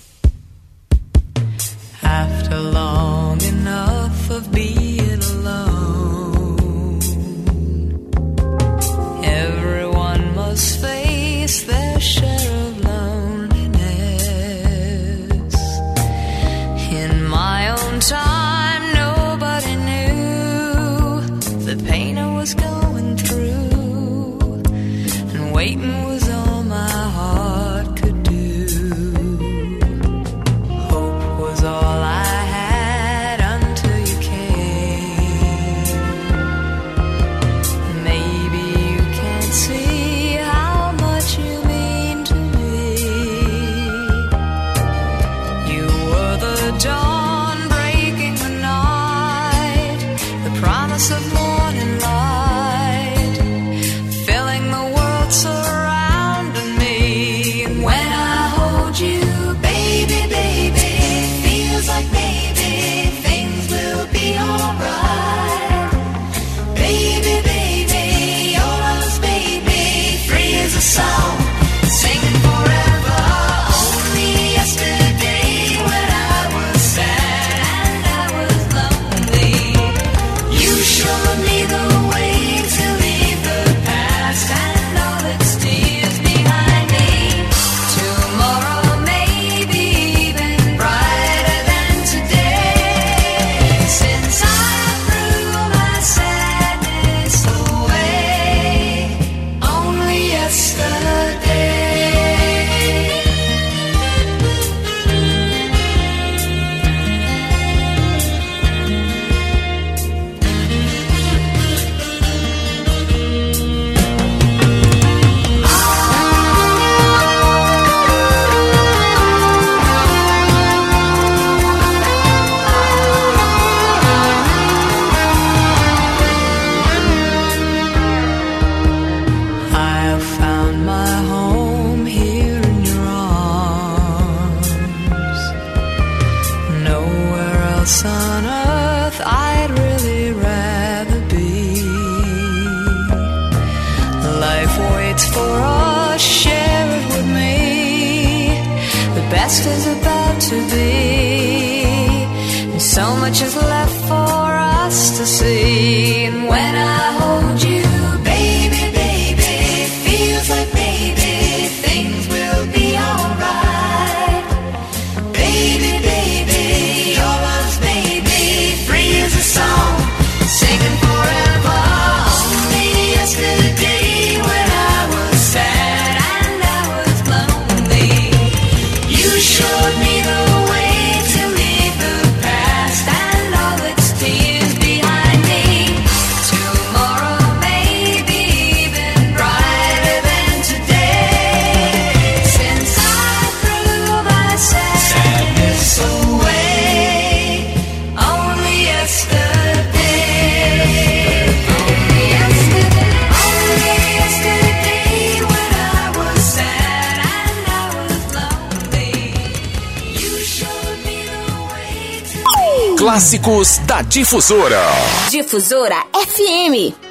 Difusora. 214.11 214.91
Difusora 215.29 216.03
FM. 216.11 217.10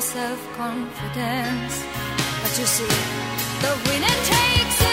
Self 0.00 0.56
confidence. 0.56 1.84
But 2.42 2.58
you 2.58 2.66
see, 2.66 2.84
the 3.62 3.72
winner 3.86 4.16
takes 4.24 4.85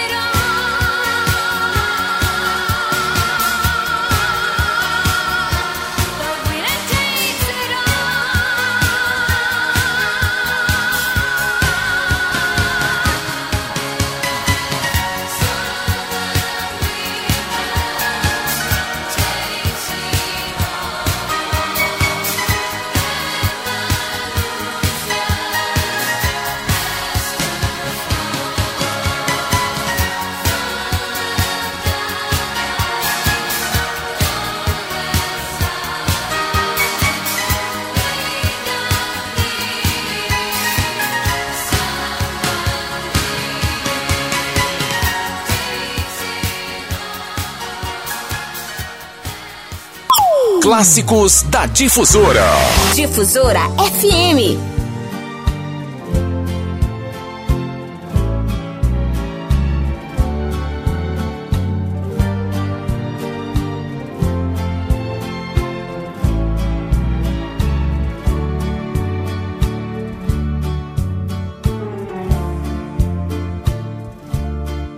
Clássicos 50.84 51.44
da 51.44 51.66
Difusora. 51.66 52.44
Difusora 52.94 53.62
FM. 53.96 54.60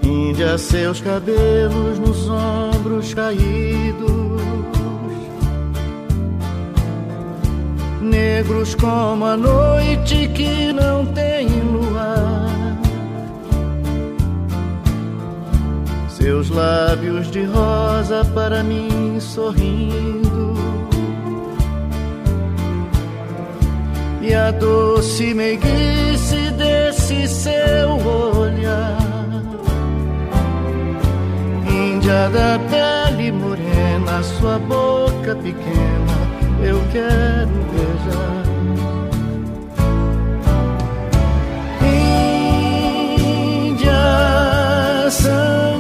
Índia, 0.02 0.58
seus 0.58 1.00
cabelos 1.00 2.00
nos 2.00 2.28
ombros 2.28 3.14
caídos, 3.14 4.75
negros 8.46 8.76
como 8.76 9.26
a 9.26 9.36
noite 9.36 10.28
que 10.36 10.72
não 10.72 11.06
tem 11.08 11.48
luar. 11.62 12.78
Seus 16.10 16.50
lábios 16.50 17.32
de 17.32 17.44
rosa 17.44 18.24
para 18.34 18.64
mim 18.64 19.20
sorrindo. 19.20 20.54
E 24.22 24.34
a 24.34 24.52
doce 24.52 25.34
meiguice 25.34 26.52
desse 26.52 27.28
seu 27.28 27.90
olhar. 28.38 28.98
Índia 31.68 32.30
da 32.30 32.60
pele 32.70 33.32
morena, 33.32 34.24
sua 34.24 34.58
boca 34.60 35.36
pequena, 35.36 36.25
eu 36.62 36.80
quero 36.92 37.50
beijar. 37.72 38.46
Índia, 43.68 45.10
sangue 45.10 45.75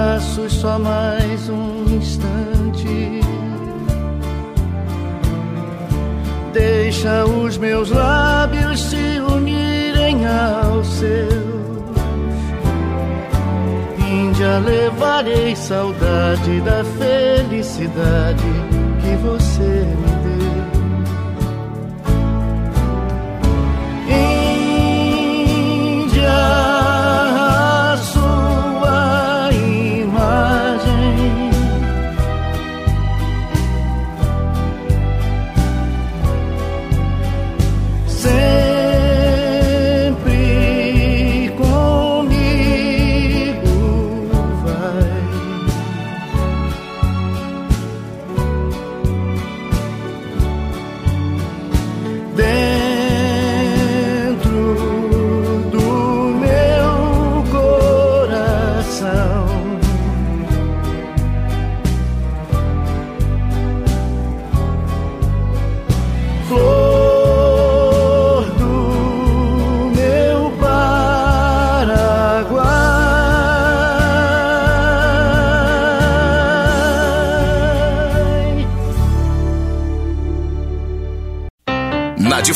braços 0.00 0.52
só 0.54 0.78
mais 0.78 1.48
um 1.50 1.84
instante. 1.94 3.20
Deixa 6.54 7.24
os 7.26 7.58
meus 7.58 7.90
lábios 7.90 8.80
se 8.80 9.20
unirem 9.20 10.26
aos 10.26 10.86
seus. 10.86 11.30
Índia, 13.98 14.58
levarei 14.60 15.54
saudade 15.54 16.60
da 16.62 16.82
felicidade 16.98 18.42
que 19.02 19.16
você 19.22 19.62
me 19.62 20.74
deu. 20.74 20.79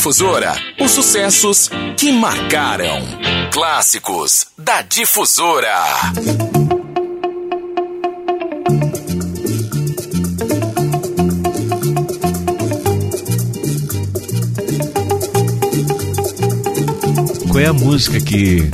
Difusora, 0.05 0.53
os 0.79 0.91
sucessos 0.91 1.67
que 1.97 2.11
marcaram. 2.11 3.01
Clássicos 3.51 4.45
da 4.55 4.83
Difusora. 4.83 5.83
Qual 17.49 17.59
é 17.59 17.65
a 17.65 17.73
música 17.73 18.21
que 18.21 18.69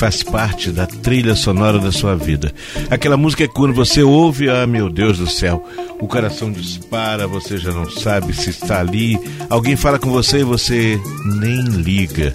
faz 0.00 0.22
parte 0.22 0.70
da 0.70 0.86
trilha 0.86 1.34
sonora 1.34 1.78
da 1.78 1.92
sua 1.92 2.16
vida. 2.16 2.54
Aquela 2.88 3.18
música 3.18 3.44
é 3.44 3.46
quando 3.46 3.74
você 3.74 4.02
ouve, 4.02 4.48
ah 4.48 4.66
meu 4.66 4.88
Deus 4.88 5.18
do 5.18 5.28
céu, 5.28 5.62
o 6.00 6.08
coração 6.08 6.50
dispara, 6.50 6.89
você 7.26 7.58
já 7.58 7.72
não 7.72 7.88
sabe 7.90 8.34
se 8.34 8.50
está 8.50 8.80
ali, 8.80 9.18
alguém 9.48 9.76
fala 9.76 9.98
com 9.98 10.10
você 10.10 10.38
e 10.38 10.44
você 10.44 11.00
nem 11.24 11.62
liga. 11.62 12.34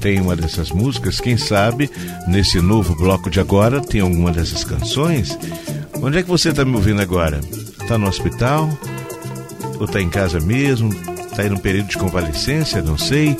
Tem 0.00 0.20
uma 0.20 0.36
dessas 0.36 0.70
músicas, 0.70 1.20
quem 1.20 1.36
sabe, 1.36 1.90
nesse 2.28 2.60
novo 2.60 2.94
bloco 2.94 3.30
de 3.30 3.40
agora, 3.40 3.80
tem 3.80 4.00
alguma 4.00 4.30
dessas 4.30 4.62
canções? 4.62 5.38
Onde 6.00 6.18
é 6.18 6.22
que 6.22 6.28
você 6.28 6.50
está 6.50 6.64
me 6.64 6.74
ouvindo 6.74 7.00
agora? 7.00 7.40
Está 7.80 7.96
no 7.96 8.06
hospital? 8.06 8.68
Ou 9.78 9.86
está 9.86 10.00
em 10.00 10.10
casa 10.10 10.40
mesmo? 10.40 10.90
Está 10.90 11.42
aí 11.42 11.48
num 11.48 11.56
período 11.56 11.88
de 11.88 11.96
convalescência? 11.96 12.82
Não 12.82 12.98
sei. 12.98 13.36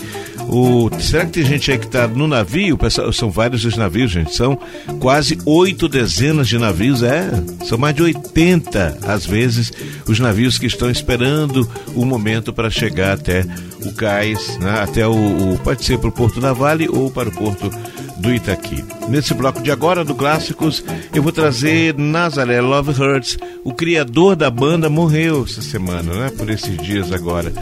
O, 0.49 0.91
será 1.01 1.25
que 1.25 1.33
tem 1.33 1.45
gente 1.45 1.71
aí 1.71 1.79
que 1.79 1.87
está 1.87 2.07
no 2.07 2.29
navio? 2.29 2.79
São 3.13 3.31
vários 3.31 3.65
os 3.65 3.77
navios, 3.77 4.11
gente. 4.11 4.35
São 4.35 4.59
quase 5.01 5.39
oito 5.45 5.89
dezenas 5.89 6.49
de 6.49 6.59
navios. 6.59 7.03
É, 7.03 7.31
são 7.65 7.79
mais 7.79 7.95
de 7.95 8.03
80, 8.03 8.99
às 9.07 9.27
vezes, 9.27 9.73
os 10.07 10.21
navios 10.21 10.59
que 10.59 10.67
estão 10.67 10.91
esperando 10.91 11.69
o 11.95 12.05
momento 12.05 12.53
para 12.53 12.71
chegar 12.71 13.15
até 13.15 13.45
o 13.85 13.93
cais, 13.93 14.59
né? 14.59 14.81
até 14.81 15.07
o, 15.07 15.55
o 15.55 15.59
pode 15.59 15.85
ser 15.85 15.99
para 15.99 16.09
o 16.09 16.13
Porto 16.13 16.41
da 16.41 16.53
Vale 16.53 16.89
ou 16.89 17.11
para 17.11 17.29
o 17.29 17.33
Porto 17.33 17.71
do 18.17 18.33
Itaqui. 18.33 18.85
Nesse 19.09 19.35
bloco 19.35 19.61
de 19.61 19.71
agora 19.71 20.05
do 20.05 20.15
Clássicos, 20.15 20.85
eu 21.15 21.23
vou 21.23 21.33
trazer 21.33 21.95
Nazaré 21.99 22.61
Love 22.61 22.91
Hurts. 22.91 23.37
O 23.63 23.73
criador 23.73 24.37
da 24.37 24.51
banda 24.51 24.89
morreu 24.89 25.45
essa 25.45 25.61
semana, 25.61 26.15
né? 26.15 26.31
Por 26.37 26.49
esses 26.49 26.77
dias 26.79 27.13
agora. 27.13 27.53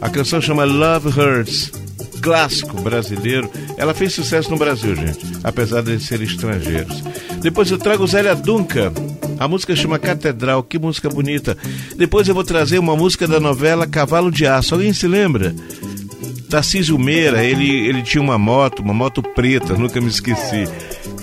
A 0.00 0.08
canção 0.08 0.40
chama 0.40 0.64
Love 0.64 1.08
Hurts 1.08 1.81
clássico 2.22 2.80
brasileiro. 2.80 3.50
Ela 3.76 3.92
fez 3.92 4.14
sucesso 4.14 4.50
no 4.50 4.56
Brasil, 4.56 4.94
gente, 4.94 5.18
apesar 5.42 5.82
de 5.82 5.98
serem 6.00 6.26
estrangeiros. 6.26 7.02
Depois 7.40 7.70
eu 7.70 7.76
trago 7.76 8.06
Zélia 8.06 8.34
Duncan. 8.34 8.92
A 9.38 9.48
música 9.48 9.74
chama 9.74 9.98
Catedral, 9.98 10.62
que 10.62 10.78
música 10.78 11.10
bonita. 11.10 11.58
Depois 11.96 12.28
eu 12.28 12.34
vou 12.34 12.44
trazer 12.44 12.78
uma 12.78 12.96
música 12.96 13.26
da 13.26 13.40
novela 13.40 13.86
Cavalo 13.86 14.30
de 14.30 14.46
Aço. 14.46 14.74
Alguém 14.74 14.92
se 14.92 15.08
lembra? 15.08 15.52
Tarcísio 16.48 16.98
Meira, 16.98 17.42
ele, 17.42 17.68
ele 17.88 18.02
tinha 18.02 18.22
uma 18.22 18.38
moto, 18.38 18.80
uma 18.80 18.94
moto 18.94 19.22
preta, 19.22 19.74
nunca 19.74 20.00
me 20.00 20.08
esqueci. 20.08 20.68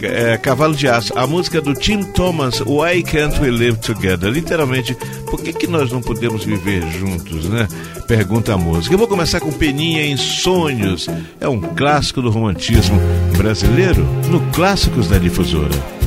É, 0.02 0.38
Cavalo 0.38 0.76
de 0.76 0.88
Aço, 0.88 1.18
a 1.18 1.28
música 1.28 1.62
do 1.62 1.74
Tim 1.74 2.04
Thomas, 2.04 2.62
Why 2.62 3.04
Can't 3.04 3.40
We 3.40 3.52
Live 3.52 3.78
Together? 3.80 4.30
Literalmente, 4.30 4.96
por 5.30 5.42
que, 5.42 5.54
que 5.54 5.68
nós 5.68 5.92
não 5.92 6.02
podemos 6.02 6.46
viver 6.46 6.82
juntos, 6.92 7.46
né? 7.50 7.68
Pergunta 8.08 8.54
a 8.54 8.58
música. 8.58 8.94
Eu 8.94 9.00
vou 9.00 9.08
começar 9.08 9.40
com 9.40 9.52
Peninha 9.52 10.06
em 10.06 10.18
Sonhos. 10.18 11.08
É 11.40 11.48
um 11.48 11.60
clássico 11.60 12.22
do 12.22 12.30
romantismo 12.30 13.00
brasileiro 13.38 14.04
no 14.30 14.40
Clássicos 14.52 15.08
da 15.08 15.18
Difusora. 15.18 16.00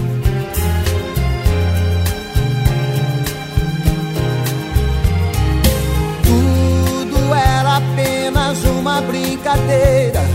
brincadeira 9.06 10.20
e 10.20 10.31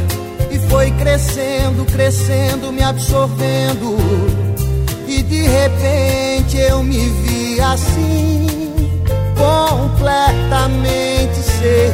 foi 0.69 0.91
crescendo, 0.91 1.83
crescendo, 1.85 2.71
me 2.71 2.83
absorvendo. 2.83 3.97
E 5.07 5.23
de 5.23 5.41
repente 5.41 6.57
eu 6.57 6.83
me 6.83 6.97
vi 6.97 7.59
assim, 7.61 8.45
completamente 9.35 11.35
seu. 11.35 11.93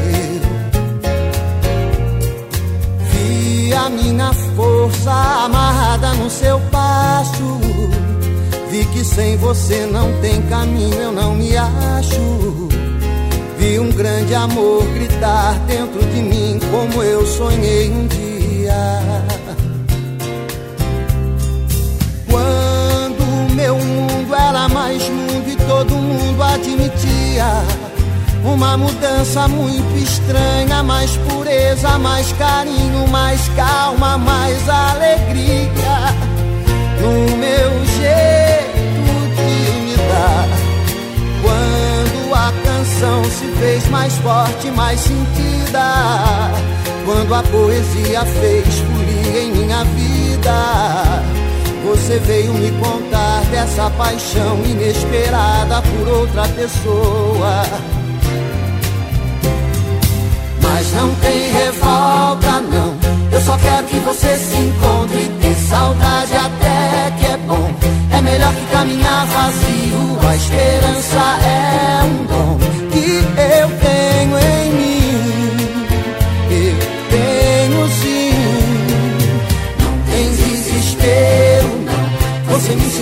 Vi 3.11 3.73
a 3.73 3.89
minha 3.89 4.33
força 4.55 5.11
amarrada 5.45 6.13
no 6.13 6.29
seu 6.29 6.59
passo. 6.71 7.59
Vi 8.69 8.85
que 8.85 9.03
sem 9.05 9.37
você 9.37 9.85
não 9.85 10.11
tem 10.21 10.41
caminho, 10.43 10.95
eu 10.95 11.11
não 11.11 11.35
me 11.35 11.55
acho. 11.55 12.69
Vi 13.59 13.79
um 13.79 13.91
grande 13.91 14.33
amor 14.33 14.83
gritar 14.93 15.53
dentro 15.67 16.03
de 16.07 16.21
mim 16.21 16.59
como 16.71 17.03
eu 17.03 17.25
sonhei 17.25 17.91
um 17.91 18.07
dia. 18.07 18.32
Quando 22.29 23.53
meu 23.53 23.77
mundo 23.77 24.35
era 24.35 24.67
mais 24.69 25.07
mundo 25.09 25.49
e 25.49 25.55
todo 25.67 25.93
mundo 25.95 26.43
admitia 26.43 27.63
uma 28.43 28.77
mudança 28.77 29.47
muito 29.47 29.97
estranha, 29.97 30.83
mais 30.83 31.11
pureza, 31.17 31.97
mais 31.97 32.31
carinho, 32.33 33.07
mais 33.07 33.47
calma, 33.55 34.17
mais 34.17 34.67
alegria 34.67 36.13
no 37.01 37.37
meu 37.37 37.85
jeito 37.85 38.73
de 39.35 39.81
me 39.81 39.95
dar 39.95 40.63
a 42.33 42.51
canção 42.63 43.23
se 43.25 43.45
fez 43.59 43.87
mais 43.89 44.13
forte, 44.17 44.71
mais 44.71 44.99
sentida. 44.99 46.51
Quando 47.05 47.35
a 47.35 47.43
poesia 47.43 48.23
fez 48.25 48.79
folia 48.79 49.41
em 49.43 49.51
minha 49.51 49.83
vida. 49.83 51.23
Você 51.85 52.17
veio 52.19 52.53
me 52.53 52.71
contar 52.79 53.41
dessa 53.51 53.89
paixão 53.91 54.63
inesperada 54.65 55.81
por 55.81 56.07
outra 56.07 56.47
pessoa. 56.49 57.63
Mas 60.61 60.93
não 60.93 61.13
tem 61.15 61.51
revolta, 61.51 62.61
não. 62.71 62.97
Eu 63.31 63.41
só 63.41 63.57
quero 63.57 63.85
que 63.87 63.99
você 63.99 64.37
se 64.37 64.57
encontre. 64.57 65.29
Ter 65.41 65.55
saudade 65.55 66.33
até 66.35 67.11
que 67.19 67.25
é 67.25 67.37
bom. 67.45 67.69
É 68.11 68.21
melhor 68.21 68.53
que 68.53 68.65
caminhar 68.67 69.25
vazio. 69.27 70.29
A 70.29 70.35
esperança 70.35 71.19
é 71.45 72.03
um 72.03 72.25
dom 72.25 72.57
que 72.91 73.17
eu 73.61 73.69
tenho 73.79 74.12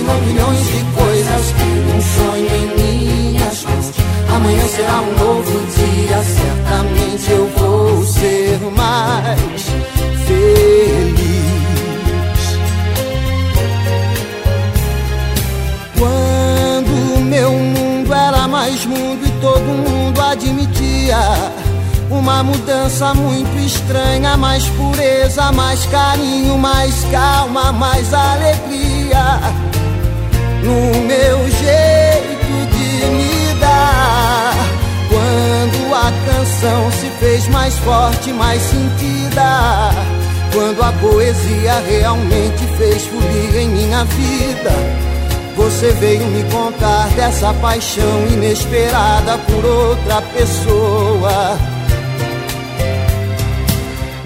ensinou 0.02 0.20
milhões 0.22 0.58
de 0.58 0.84
coisas 0.96 1.54
um 1.94 2.00
sonho 2.00 2.48
em 2.56 2.66
minhas 2.76 3.64
mãos. 3.64 3.92
Amanhã 4.34 4.66
será 4.68 5.00
um 5.00 5.18
novo 5.18 5.60
dia, 5.76 6.22
certamente 6.22 7.30
eu 7.30 7.46
vou 7.56 8.04
ser 8.04 8.58
mais 8.76 9.62
feliz. 10.26 11.22
meu 17.24 17.50
mundo 17.50 18.12
era 18.12 18.46
mais 18.46 18.84
mundo 18.84 19.26
e 19.26 19.30
todo 19.40 19.62
mundo 19.62 20.20
admitia 20.20 21.16
uma 22.10 22.42
mudança 22.42 23.14
muito 23.14 23.58
estranha, 23.58 24.36
mais 24.36 24.66
pureza, 24.68 25.50
mais 25.52 25.86
carinho, 25.86 26.58
mais 26.58 27.04
calma, 27.10 27.72
mais 27.72 28.12
alegria 28.12 29.61
no 30.62 31.00
meu 31.02 31.50
jeito 31.50 32.66
de 32.72 33.06
me 33.06 33.54
dar. 33.60 34.54
Quando 35.08 35.94
a 35.94 36.12
canção 36.26 36.90
se 36.92 37.06
fez 37.20 37.48
mais 37.48 37.76
forte, 37.78 38.32
mais 38.32 38.62
sentida, 38.62 39.90
quando 40.52 40.82
a 40.82 40.92
poesia 40.92 41.82
realmente 41.88 42.64
fez 42.78 43.06
folia 43.06 43.62
em 43.62 43.68
minha 43.68 44.04
vida. 44.04 44.72
Você 45.56 45.90
veio 45.92 46.26
me 46.28 46.44
contar 46.50 47.08
dessa 47.10 47.52
paixão 47.54 48.26
inesperada 48.30 49.36
por 49.38 49.64
outra 49.64 50.22
pessoa. 50.22 51.71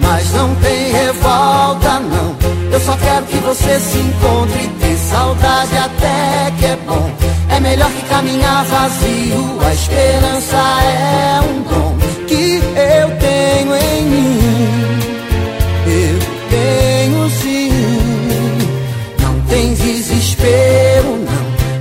Mas 0.07 0.33
não 0.33 0.55
tem 0.57 0.93
revolta, 0.93 2.01
não. 2.01 2.37
Eu 2.71 2.81
só 2.81 2.97
quero 2.97 3.27
que 3.27 3.37
você 3.39 3.81
se 3.81 3.99
encontre 3.99 4.69
ter 4.81 4.97
saudade 4.97 5.77
até 5.77 6.53
que 6.59 6.67
é 6.67 6.79
bom. 6.87 7.11
É 7.49 7.61
melhor 7.61 7.91
que 7.91 8.03
caminhar 8.07 8.65
vazio. 8.65 9.59
A 9.67 9.75
esperança 9.75 10.57
é 10.57 11.41
um 11.41 11.63
dom 11.63 11.97
que 12.27 12.57
eu 12.57 13.17
tenho 13.19 13.77
em 13.77 14.03
mim. 14.05 14.41
Eu 15.87 16.19
tenho 16.51 17.31
sim. 17.31 17.71
Não 19.21 19.41
tem 19.49 19.75
desespero 19.75 21.27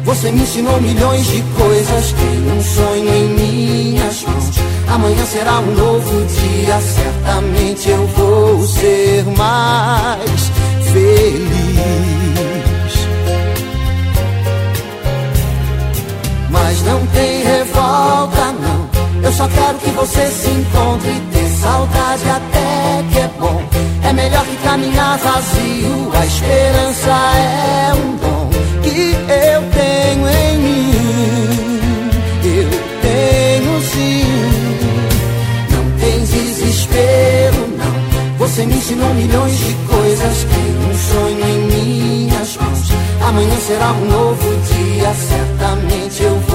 você 0.06 0.32
me 0.32 0.44
ensinou 0.44 0.80
milhões 0.80 1.28
de 1.28 1.42
coisas, 1.42 2.14
tem 2.14 2.58
um 2.58 2.64
sonho 2.64 3.14
em 3.14 3.28
minhas 3.36 4.22
mãos. 4.24 4.75
Amanhã 4.88 5.26
será 5.26 5.60
um 5.60 5.72
novo 5.76 6.26
dia, 6.26 6.80
certamente 6.82 7.90
eu 7.90 8.08
vou 8.08 8.62
ser 8.66 9.26
mais 9.38 10.52
feliz. 10.92 11.76
Mas 16.50 16.82
não 16.84 17.06
tem 17.08 17.44
revolta, 17.44 18.54
não. 18.62 18.86
Eu 19.24 19.32
só 19.32 19.48
quero 19.48 19.78
que 19.80 19.90
você 19.92 20.28
se 20.28 20.50
encontre 20.50 21.10
e 21.10 21.20
ter 21.34 21.50
saudade 21.50 22.30
até 22.30 23.04
que 23.12 23.20
é 23.20 23.30
bom. 23.40 23.62
É 24.04 24.14
melhor 24.14 24.46
que 24.46 24.56
caminhar 24.58 25.18
vazio, 25.18 26.12
a 26.14 26.26
esperança 26.26 27.10
é 27.10 27.94
um 27.96 28.16
dom. 28.18 28.35
imaginou 38.96 39.14
milhões 39.14 39.58
de 39.58 39.74
coisas 39.88 40.44
que 40.44 40.56
um 40.56 40.94
sonho 40.98 41.46
em 41.46 41.60
minhas 41.68 42.58
mãos. 42.58 42.90
Amanhã 43.28 43.58
será 43.58 43.92
um 43.92 44.06
novo 44.06 44.58
dia, 44.68 45.14
certamente 45.14 46.24
eu 46.24 46.40
vou. 46.48 46.55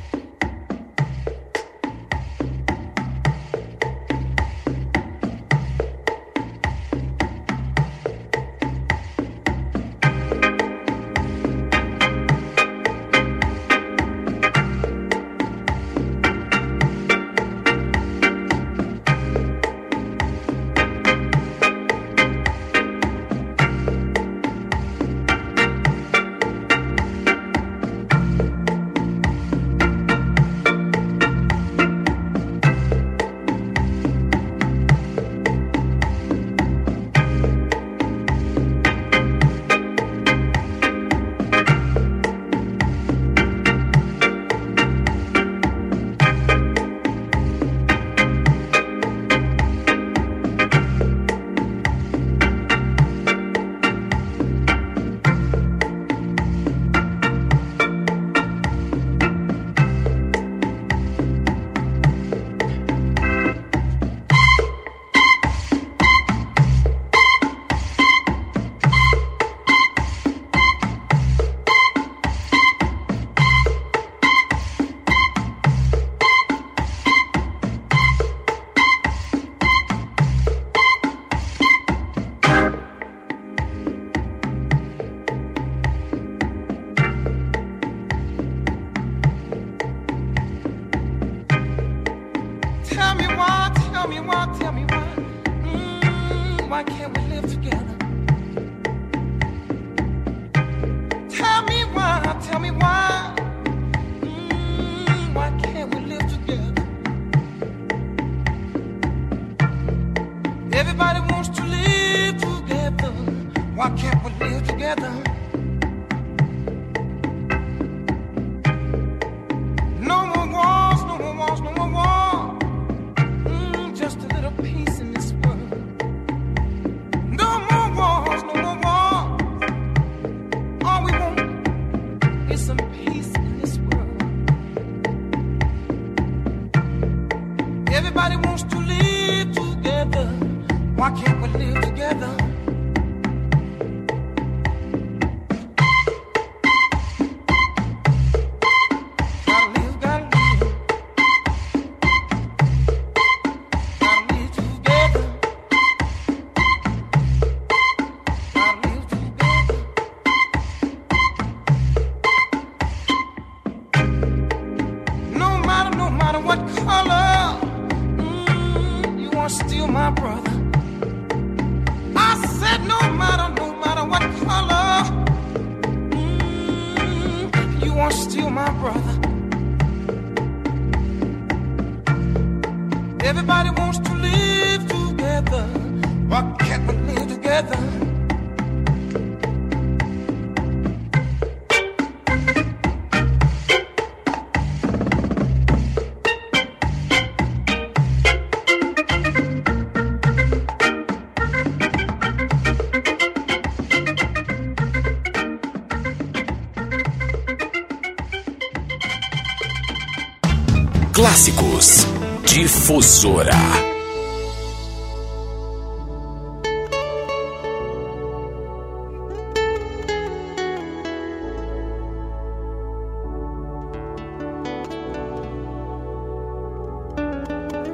Difusora. 212.91 213.51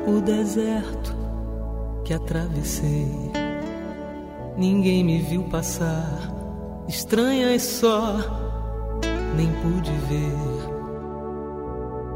O 0.07 0.19
deserto 0.21 1.15
que 2.03 2.15
atravessei, 2.15 3.31
ninguém 4.57 5.03
me 5.03 5.19
viu 5.19 5.43
passar, 5.43 6.33
estranha 6.87 7.53
e 7.53 7.59
só, 7.59 8.15
nem 9.35 9.51
pude 9.61 9.91
ver 10.09 10.67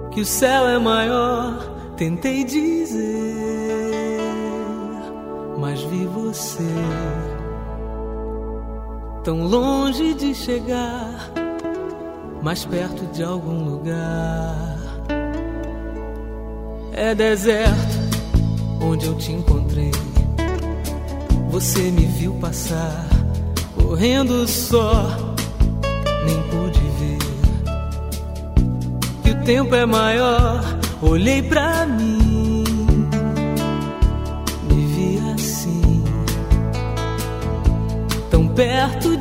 que 0.10 0.22
o 0.22 0.26
céu 0.26 0.68
é 0.68 0.80
maior 0.80 1.71
Tentei 2.02 2.44
dizer, 2.44 2.98
mas 5.60 5.84
vi 5.84 6.08
você 6.08 6.66
tão 9.24 9.44
longe 9.44 10.16
de 10.16 10.34
chegar, 10.34 11.32
mais 12.42 12.66
perto 12.66 13.06
de 13.14 13.24
algum 13.24 13.66
lugar. 13.66 14.80
É 16.92 17.14
deserto 17.14 18.00
onde 18.82 19.06
eu 19.06 19.16
te 19.20 19.34
encontrei. 19.34 19.92
Você 21.52 21.92
me 21.92 22.08
viu 22.08 22.34
passar, 22.42 23.06
correndo 23.80 24.48
só, 24.48 25.06
nem 26.26 26.42
pude 26.50 26.82
ver 27.00 27.20
que 29.22 29.30
o 29.30 29.44
tempo 29.44 29.76
é 29.76 29.86
maior. 29.86 30.82
Olhei 31.04 31.42
pra 31.42 31.88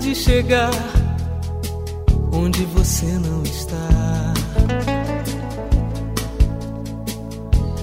de 0.01 0.15
chegar 0.15 0.71
onde 2.33 2.65
você 2.65 3.07
não 3.07 3.43
está. 3.43 4.33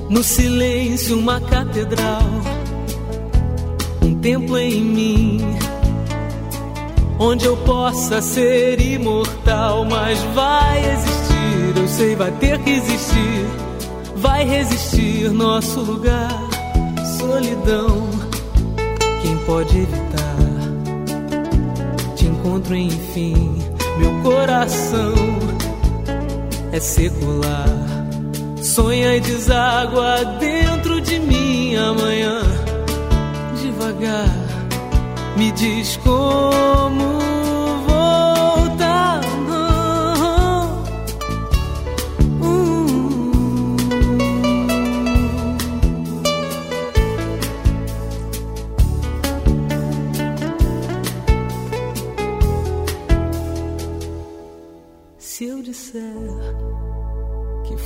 No 0.09 0.23
silêncio, 0.23 1.19
uma 1.19 1.39
catedral, 1.39 2.23
um 4.01 4.15
templo 4.15 4.57
em 4.57 4.81
mim, 4.81 5.41
onde 7.19 7.45
eu 7.45 7.55
possa 7.57 8.19
ser 8.19 8.81
imortal. 8.81 9.85
Mas 9.85 10.19
vai 10.33 10.79
existir, 10.91 11.77
eu 11.81 11.87
sei, 11.87 12.15
vai 12.15 12.31
ter 12.31 12.57
que 12.63 12.71
existir, 12.71 13.45
vai 14.15 14.43
resistir 14.43 15.29
nosso 15.29 15.81
lugar, 15.81 16.35
solidão. 17.19 18.09
Quem 19.21 19.37
pode 19.45 19.77
evitar? 19.77 20.06
Encontro 22.67 22.75
enfim, 22.75 23.57
meu 23.97 24.21
coração 24.23 25.13
é 26.73 26.79
secular 26.79 27.65
sonha 28.61 29.15
e 29.15 29.21
deságua 29.21 30.25
dentro 30.37 30.99
de 30.99 31.17
mim 31.19 31.75
amanhã. 31.75 32.41
Devagar, 33.61 34.29
me 35.37 35.51
diz 35.53 35.95
como 35.97 37.36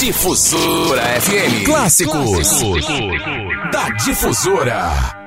Difusora 0.00 1.02
FM. 1.20 1.62
Clássicos. 1.66 2.62
Da 3.70 3.90
Difusora. 4.02 5.19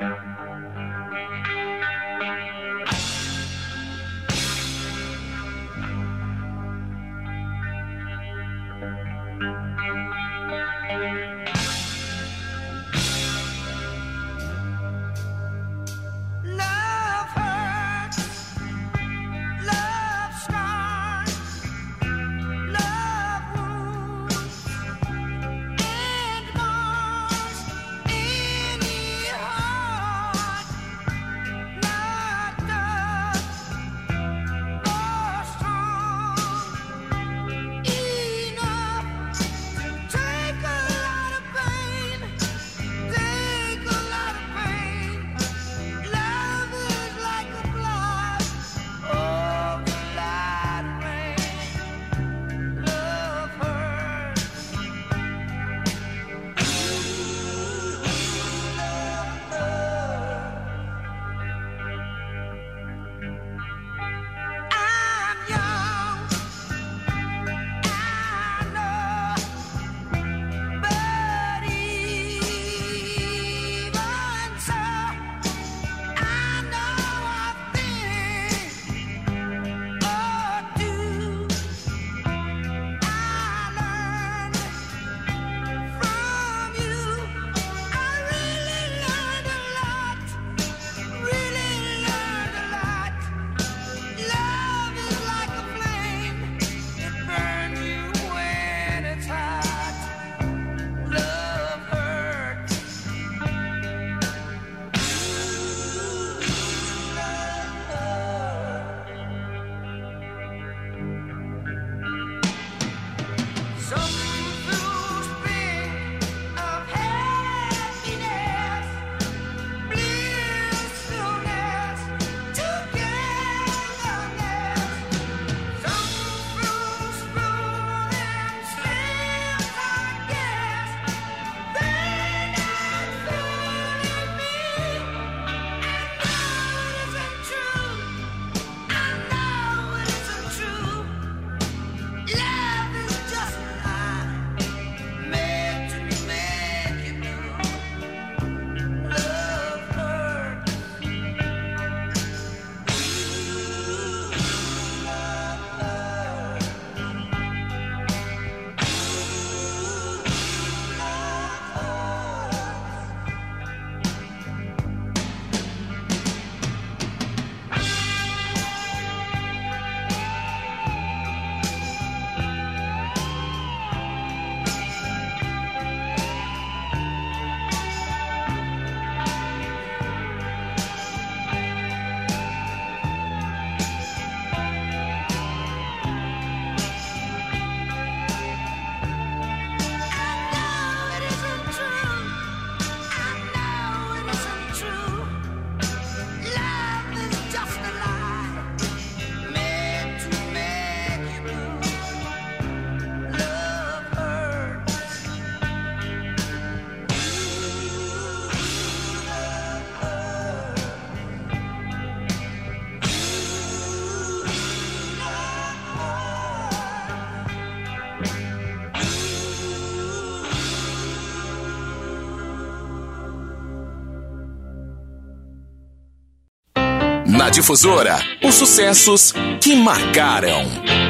Na 227.44 227.50
Difusora, 227.50 228.22
os 228.42 228.56
sucessos 228.56 229.34
que 229.60 229.76
marcaram. 229.76 230.64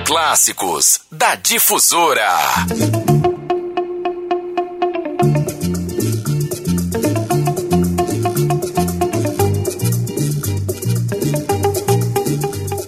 Clássicos 0.04 1.02
da 1.12 1.36
Difusora. 1.36 2.28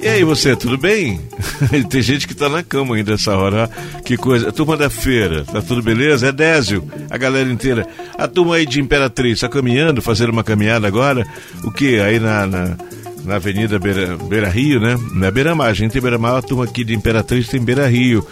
E 0.01 0.07
aí, 0.07 0.23
você, 0.23 0.55
tudo 0.55 0.75
bem? 0.75 1.21
Tem 1.87 2.01
gente 2.01 2.27
que 2.27 2.33
tá 2.33 2.49
na 2.49 2.63
cama 2.63 2.95
ainda 2.95 3.13
essa 3.13 3.37
hora. 3.37 3.69
Que 4.03 4.17
coisa. 4.17 4.49
A 4.49 4.51
turma 4.51 4.75
da 4.75 4.89
feira, 4.89 5.45
tá 5.45 5.61
tudo 5.61 5.83
beleza? 5.83 6.29
É 6.29 6.31
Désio, 6.31 6.89
a 7.11 7.17
galera 7.17 7.51
inteira. 7.51 7.87
A 8.17 8.27
turma 8.27 8.55
aí 8.55 8.65
de 8.65 8.81
Imperatriz, 8.81 9.41
tá 9.41 9.47
caminhando, 9.47 10.01
fazendo 10.01 10.31
uma 10.31 10.43
caminhada 10.43 10.87
agora? 10.87 11.23
O 11.63 11.71
que? 11.71 11.99
Aí 11.99 12.19
na, 12.19 12.47
na, 12.47 12.77
na 13.25 13.35
Avenida 13.35 13.79
Beira, 13.79 14.17
Beira 14.17 14.49
Rio, 14.49 14.79
né? 14.79 14.97
Na 15.13 15.31
Beira 15.31 15.55
Mar, 15.55 15.69
a 15.69 15.73
gente 15.73 15.91
tem 15.91 16.01
Beira 16.01 16.17
Mar, 16.17 16.37
a 16.37 16.41
turma 16.41 16.63
aqui 16.63 16.83
de 16.83 16.93
Imperatriz 16.93 17.47
tem 17.47 17.59
Beira 17.59 17.87
Rio. 17.87 18.25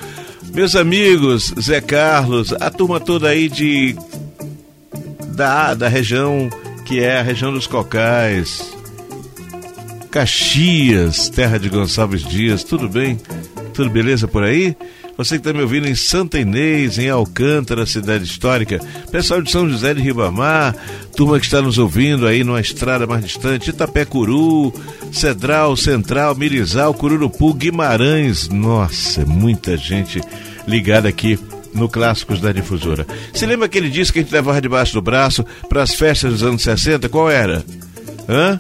Meus 0.54 0.76
amigos, 0.76 1.54
Zé 1.60 1.82
Carlos, 1.82 2.54
a 2.54 2.70
turma 2.70 3.00
toda 3.00 3.30
aí 3.30 3.50
de. 3.50 3.96
da, 5.36 5.74
da 5.74 5.88
região 5.88 6.50
que 6.86 7.00
é 7.00 7.20
a 7.20 7.24
região 7.24 7.52
dos 7.52 7.68
Cocais. 7.68 8.74
Caxias, 10.12 11.30
terra 11.30 11.58
de 11.58 11.70
Gonçalves 11.70 12.24
Dias, 12.24 12.64
tudo 12.64 12.88
bem? 12.88 13.20
Tudo 13.74 13.90
beleza 13.90 14.28
por 14.28 14.44
aí? 14.44 14.78
Você 15.16 15.36
que 15.36 15.48
está 15.48 15.54
me 15.54 15.62
ouvindo 15.62 15.88
em 15.88 15.94
Santa 15.94 16.40
Inês, 16.40 16.98
em 16.98 17.10
Alcântara, 17.10 17.86
cidade 17.86 18.24
histórica, 18.24 18.80
pessoal 19.12 19.42
de 19.42 19.52
São 19.52 19.70
José 19.70 19.94
de 19.94 20.02
Ribamar, 20.02 20.76
turma 21.16 21.40
que 21.40 21.46
está 21.46 21.62
nos 21.62 21.78
ouvindo 21.78 22.26
aí 22.26 22.44
numa 22.44 22.60
estrada 22.60 23.06
mais 23.06 23.24
distante, 23.24 23.70
Itapecuru, 23.70 24.74
Cedral, 25.12 25.78
Central, 25.78 26.36
Mirizal, 26.36 26.94
Cururupu, 26.96 27.54
Guimarães, 27.54 28.50
nossa, 28.50 29.22
é 29.22 29.26
muita 29.26 29.78
gente 29.78 30.20
ligada 30.68 31.08
aqui 31.10 31.40
no 31.76 31.88
Clássicos 31.88 32.42
da 32.42 32.52
Difusora. 32.52 33.06
Se 33.34 33.46
lembra 33.46 33.68
aquele 33.68 33.90
disco 33.90 34.14
que 34.14 34.20
a 34.20 34.22
gente 34.24 34.34
levava 34.34 34.62
debaixo 34.62 34.94
do 34.94 35.02
braço 35.02 35.46
para 35.70 35.84
as 35.84 35.94
festas 35.94 36.34
dos 36.34 36.44
anos 36.44 36.64
60? 36.64 37.08
Qual 37.10 37.30
era? 37.30 37.64
Hã? 38.28 38.60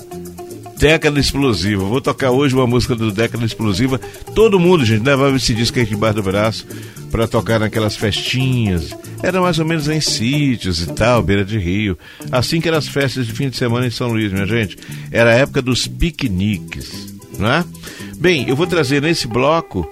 Década 0.84 1.17
Explosiva. 1.17 1.86
Vou 1.86 2.01
tocar 2.01 2.31
hoje 2.31 2.53
uma 2.53 2.67
música 2.67 2.93
do 2.93 3.09
Década 3.09 3.45
Explosiva. 3.45 3.97
Todo 4.36 4.59
mundo, 4.59 4.84
gente, 4.84 5.01
levava 5.01 5.34
esse 5.34 5.53
disco 5.53 5.79
aí 5.79 5.86
debaixo 5.86 6.15
do 6.15 6.23
braço 6.23 6.67
para 7.09 7.25
tocar 7.25 7.57
naquelas 7.57 7.95
festinhas. 7.95 8.93
Era 9.23 9.39
mais 9.39 9.57
ou 9.59 9.65
menos 9.65 9.88
em 9.88 10.01
sítios 10.01 10.81
e 10.81 10.88
tal, 10.88 11.23
beira 11.23 11.45
de 11.45 11.57
rio. 11.57 11.97
Assim 12.29 12.59
que 12.59 12.67
eram 12.67 12.79
as 12.79 12.89
festas 12.89 13.25
de 13.25 13.31
fim 13.31 13.47
de 13.47 13.55
semana 13.55 13.88
em 13.88 13.91
São 13.91 14.09
Luís, 14.09 14.29
minha 14.29 14.45
gente. 14.45 14.77
Era 15.09 15.29
a 15.29 15.36
época 15.36 15.61
dos 15.61 15.88
piqueniques, 15.88 17.15
não 17.39 17.49
é? 17.49 17.63
Bem, 18.17 18.49
eu 18.49 18.55
vou 18.57 18.67
trazer 18.67 19.01
nesse 19.01 19.25
bloco 19.25 19.89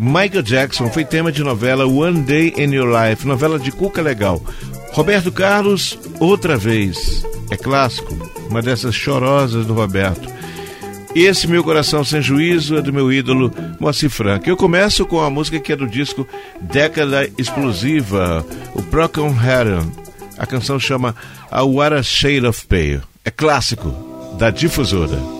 Michael 0.00 0.42
Jackson 0.42 0.90
foi 0.90 1.04
tema 1.04 1.30
de 1.30 1.44
novela 1.44 1.86
One 1.86 2.22
Day 2.22 2.54
in 2.58 2.74
Your 2.74 2.88
Life, 2.88 3.24
novela 3.24 3.56
de 3.56 3.70
Cuca 3.70 4.02
Legal. 4.02 4.42
Roberto 4.90 5.30
Carlos, 5.30 5.96
outra 6.18 6.56
vez. 6.56 7.24
É 7.50 7.56
clássico, 7.56 8.14
uma 8.48 8.60
dessas 8.60 8.94
chorosas 8.94 9.66
do 9.66 9.74
Roberto. 9.74 10.28
Esse 11.14 11.48
Meu 11.48 11.64
Coração 11.64 12.04
Sem 12.04 12.20
Juízo 12.20 12.76
é 12.76 12.82
do 12.82 12.92
meu 12.92 13.10
ídolo 13.12 13.52
Moacir 13.80 14.10
Franco. 14.10 14.48
Eu 14.48 14.56
começo 14.56 15.06
com 15.06 15.20
a 15.20 15.30
música 15.30 15.58
que 15.58 15.72
é 15.72 15.76
do 15.76 15.86
disco 15.86 16.26
Década 16.60 17.28
Explosiva, 17.38 18.44
o 18.74 18.82
Broken 18.82 19.30
Heron. 19.30 19.90
A 20.36 20.46
canção 20.46 20.78
chama 20.78 21.16
A 21.50 21.64
What 21.64 21.96
a 21.96 22.02
Shade 22.02 22.46
of 22.46 22.66
Pale. 22.66 23.00
É 23.24 23.30
clássico 23.30 24.36
da 24.38 24.50
difusora. 24.50 25.37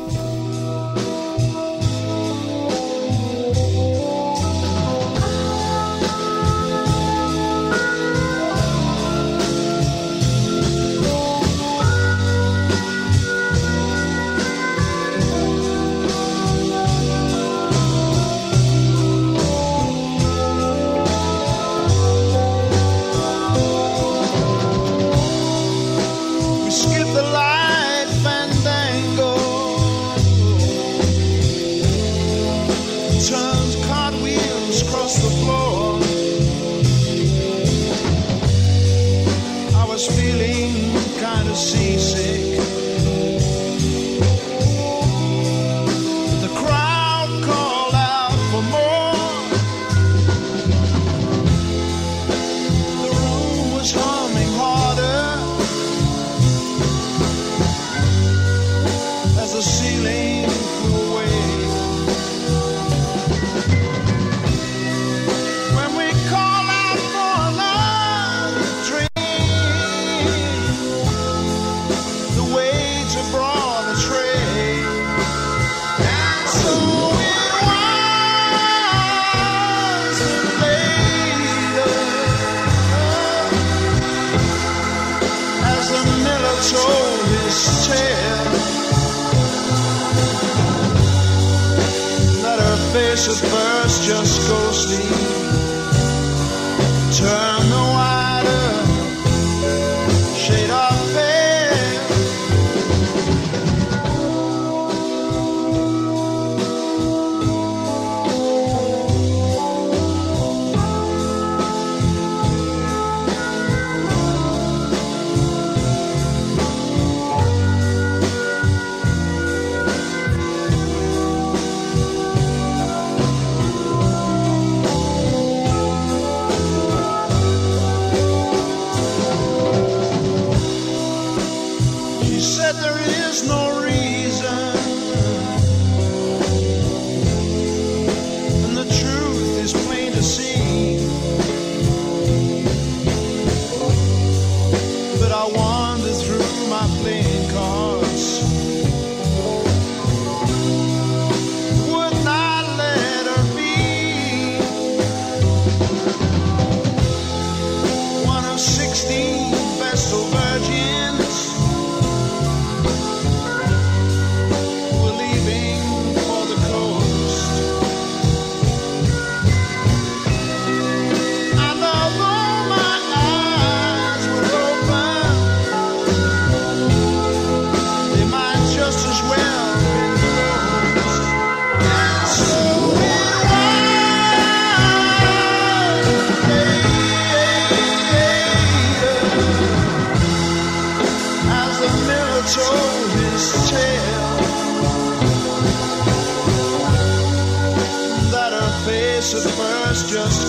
playing 146.97 147.51
cards. 147.51 148.88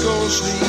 ghostly 0.04 0.69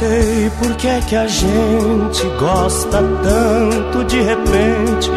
Sei 0.00 0.50
por 0.58 0.74
que 0.76 0.88
é 0.88 1.00
que 1.00 1.14
a 1.14 1.26
gente 1.26 2.24
gosta 2.38 3.02
tanto 3.22 4.04
de 4.04 4.22
repente 4.22 5.10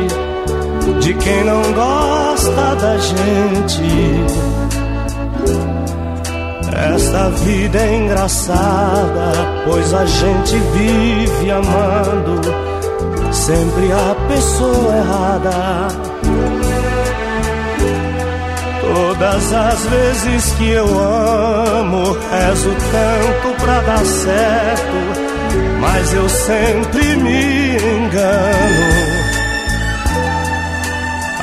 de 1.00 1.14
quem 1.14 1.44
não 1.46 1.62
gosta 1.72 2.76
da 2.76 2.98
gente. 2.98 3.84
Essa 6.96 7.30
vida 7.30 7.78
é 7.80 7.96
engraçada, 7.96 9.32
pois 9.66 9.94
a 9.94 10.06
gente 10.06 10.56
vive 10.58 11.52
amando 11.52 12.42
sempre 13.32 13.90
a 13.94 14.16
pessoa 14.28 14.96
errada. 14.98 15.88
Todas 18.82 19.54
as 19.54 19.86
vezes 19.86 20.54
que 20.56 20.70
eu 20.72 20.86
amo, 21.00 22.18
rezo 22.30 22.70
tanto 22.92 23.53
pra 23.64 23.82
dar 23.82 24.06
certo, 24.06 24.98
mas 25.80 26.14
eu 26.14 26.30
sempre 26.30 27.16
me 27.18 27.76
engano. 27.76 29.14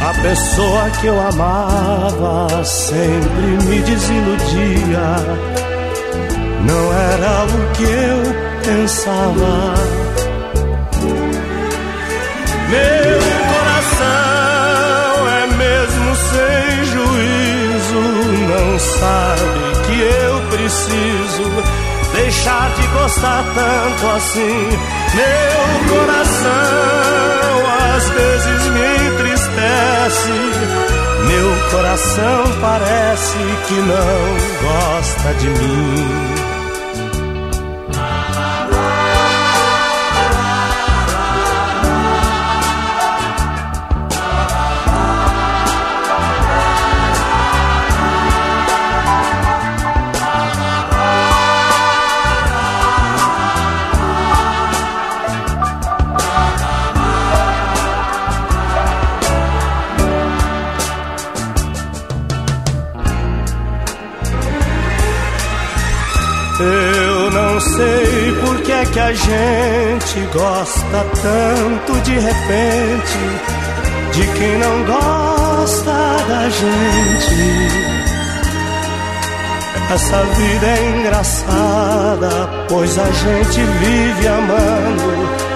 A 0.01 0.15
pessoa 0.23 0.91
que 1.01 1.07
eu 1.07 1.21
amava 1.21 2.65
sempre 2.65 3.47
me 3.65 3.81
desiludia, 3.81 5.17
não 6.67 6.93
era 6.93 7.45
o 7.45 7.73
que 7.75 7.85
eu 7.85 8.23
pensava. 8.65 9.75
Meu 12.71 13.21
coração 13.53 14.09
é 15.29 15.47
mesmo 15.57 16.17
sem 16.31 16.85
juízo, 16.85 18.03
não 18.49 18.79
sabe 18.79 19.61
que 19.87 19.97
eu 20.01 20.41
preciso 20.51 21.80
deixar 22.41 22.71
de 22.75 22.87
gostar 22.89 23.45
tanto 23.55 24.07
assim. 24.17 24.69
Meu 25.15 25.99
coração 25.99 26.51
às 27.97 28.09
vezes 28.09 28.69
me 28.69 29.09
entristece, 29.09 30.33
meu 31.27 31.71
coração 31.71 32.45
parece 32.61 33.39
que 33.69 33.75
não 33.75 34.63
gosta 34.63 35.35
de 35.35 35.51
mim. 35.51 36.40
Que 68.93 68.99
a 68.99 69.13
gente 69.13 70.21
gosta 70.33 71.07
tanto 71.23 72.01
de 72.03 72.19
repente 72.19 73.19
de 74.13 74.27
quem 74.39 74.59
não 74.59 74.85
gosta 74.85 75.93
da 76.29 76.49
gente. 76.49 77.91
Essa 79.93 80.23
vida 80.23 80.67
é 80.67 80.99
engraçada, 80.99 82.49
pois 82.69 82.99
a 82.99 83.11
gente 83.11 83.61
vive 83.61 84.29
amando 84.29 85.51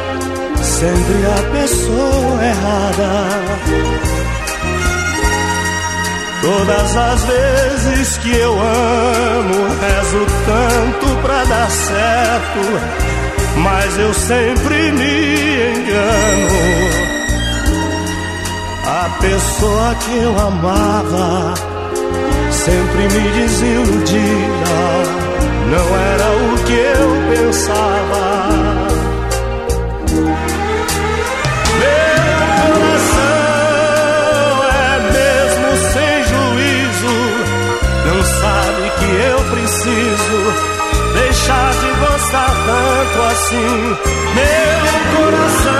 sempre 0.62 1.26
a 1.26 1.43
pessoa 1.53 2.45
errada. 2.45 3.64
Todas 6.43 6.97
as 6.97 7.24
vezes 7.24 8.18
que 8.18 8.37
eu 8.37 8.53
amo, 8.53 9.68
rezo 9.80 10.26
tanto 10.47 11.22
pra 11.22 11.45
dar 11.45 11.70
certo, 11.70 13.04
mas 13.57 13.99
eu 13.99 14.15
sempre 14.15 14.93
me 14.93 15.79
engano. 15.79 17.05
A 18.87 19.09
pessoa 19.21 19.95
que 19.95 20.17
eu 20.17 20.39
amava 20.39 21.55
sempre 22.51 23.03
me 23.09 23.29
desiludia, 23.33 24.21
não 25.71 25.87
era 26.13 26.29
o 26.31 26.59
que 26.65 26.73
eu 26.73 27.09
pensava. 27.35 28.25
Meu 31.81 32.17
coração 32.71 33.35
é 34.71 34.93
mesmo 35.13 35.69
sem 35.93 36.15
juízo, 36.31 37.17
não 38.07 38.21
sabe 38.41 38.83
que 38.99 39.09
eu 39.27 39.39
preciso 39.51 40.39
deixar 41.15 41.71
de 41.73 41.91
gostar 42.01 42.44
tanto 42.67 43.23
assim. 43.33 43.97
Meu 44.35 44.93
coração 45.17 45.75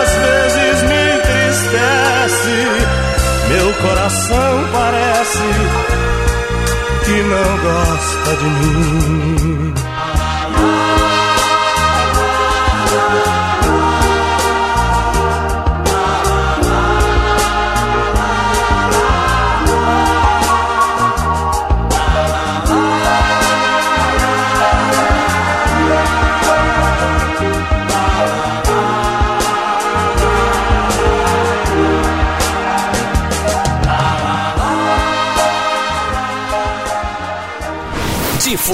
às 0.00 0.10
vezes 0.16 0.82
me 0.82 1.00
entristece, 1.16 2.56
meu 3.48 3.68
coração 3.74 4.52
parece 4.72 5.48
que 7.04 7.16
não 7.22 7.50
gosta 7.58 8.30
de 8.36 8.44
mim. 8.44 9.67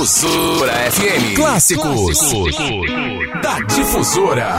Difusora 0.05 0.91
FM. 0.91 1.35
Clássicos 1.35 2.19
da 3.43 3.59
Difusora. 3.61 4.59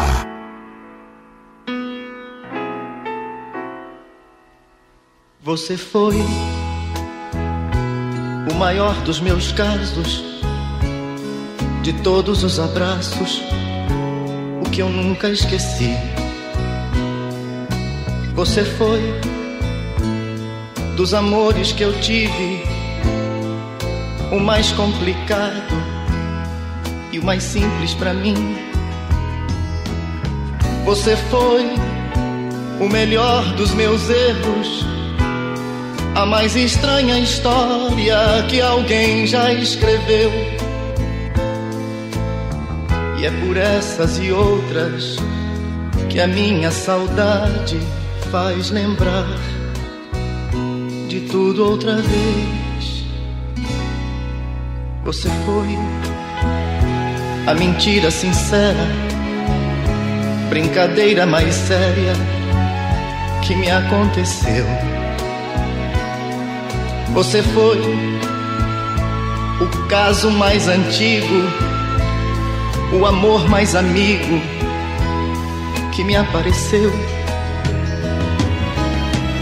Você 5.44 5.78
foi 5.78 6.16
o 8.50 8.56
maior 8.56 9.00
dos 9.04 9.20
meus 9.20 9.52
casos, 9.52 10.24
de 11.84 11.94
todos 12.02 12.44
os 12.44 12.60
abraços, 12.60 13.40
o 14.66 14.70
que 14.72 14.82
eu 14.82 14.90
nunca 14.90 15.30
esqueci. 15.30 15.96
Você 18.34 18.66
foi 18.66 19.00
dos 20.96 21.14
amores 21.14 21.72
que 21.72 21.84
eu 21.84 21.94
tive 22.02 22.65
o 24.36 24.40
mais 24.40 24.70
complicado 24.74 25.74
e 27.10 27.20
o 27.20 27.24
mais 27.24 27.42
simples 27.42 27.94
para 27.94 28.14
mim. 28.14 28.58
Você 30.84 31.16
foi 31.16 31.66
o 32.82 32.90
melhor 32.90 33.46
dos 33.56 33.74
meus 33.74 34.10
erros, 34.10 34.86
a 36.16 36.26
mais 36.26 36.54
estranha 36.56 37.18
história 37.18 38.46
que 38.50 38.60
alguém 38.60 39.26
já 39.26 39.54
escreveu. 39.54 40.32
E 43.18 43.26
é 43.26 43.32
por 43.46 43.56
essas 43.56 44.20
e 44.20 44.34
outras 44.34 45.16
que 46.10 46.20
a 46.20 46.28
minha 46.28 46.72
saudade 46.72 47.80
faz 48.30 48.70
lembrar 48.70 49.28
de 51.08 51.22
tudo 51.22 51.70
outra 51.70 51.96
vez. 51.96 52.65
Você 55.06 55.30
foi 55.46 55.78
a 57.46 57.54
mentira 57.54 58.10
sincera, 58.10 58.88
brincadeira 60.50 61.28
mais 61.28 61.54
séria 61.54 62.14
que 63.44 63.56
me 63.56 63.70
aconteceu. 63.70 64.66
Você 67.14 67.44
foi 67.44 67.80
o 69.62 69.88
caso 69.88 70.32
mais 70.32 70.68
antigo, 70.68 71.36
o 73.00 73.06
amor 73.06 73.48
mais 73.48 73.76
amigo 73.76 74.42
que 75.94 76.04
me 76.04 76.16
apareceu. 76.16 76.92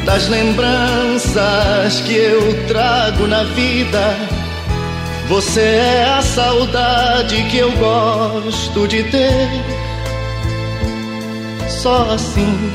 Das 0.05 0.27
lembranças 0.27 2.01
que 2.01 2.15
eu 2.15 2.67
trago 2.67 3.27
na 3.27 3.45
vida, 3.45 4.42
você 5.33 5.61
é 5.61 6.03
a 6.03 6.21
saudade 6.21 7.43
que 7.49 7.57
eu 7.57 7.71
gosto 7.71 8.87
de 8.87 9.01
ter. 9.01 9.49
Só 11.67 12.11
assim 12.11 12.71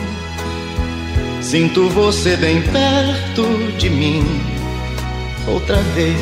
sinto 1.40 1.88
você 1.90 2.36
bem 2.36 2.60
perto 2.62 3.44
de 3.78 3.88
mim 3.88 4.24
outra 5.46 5.76
vez. 5.94 6.16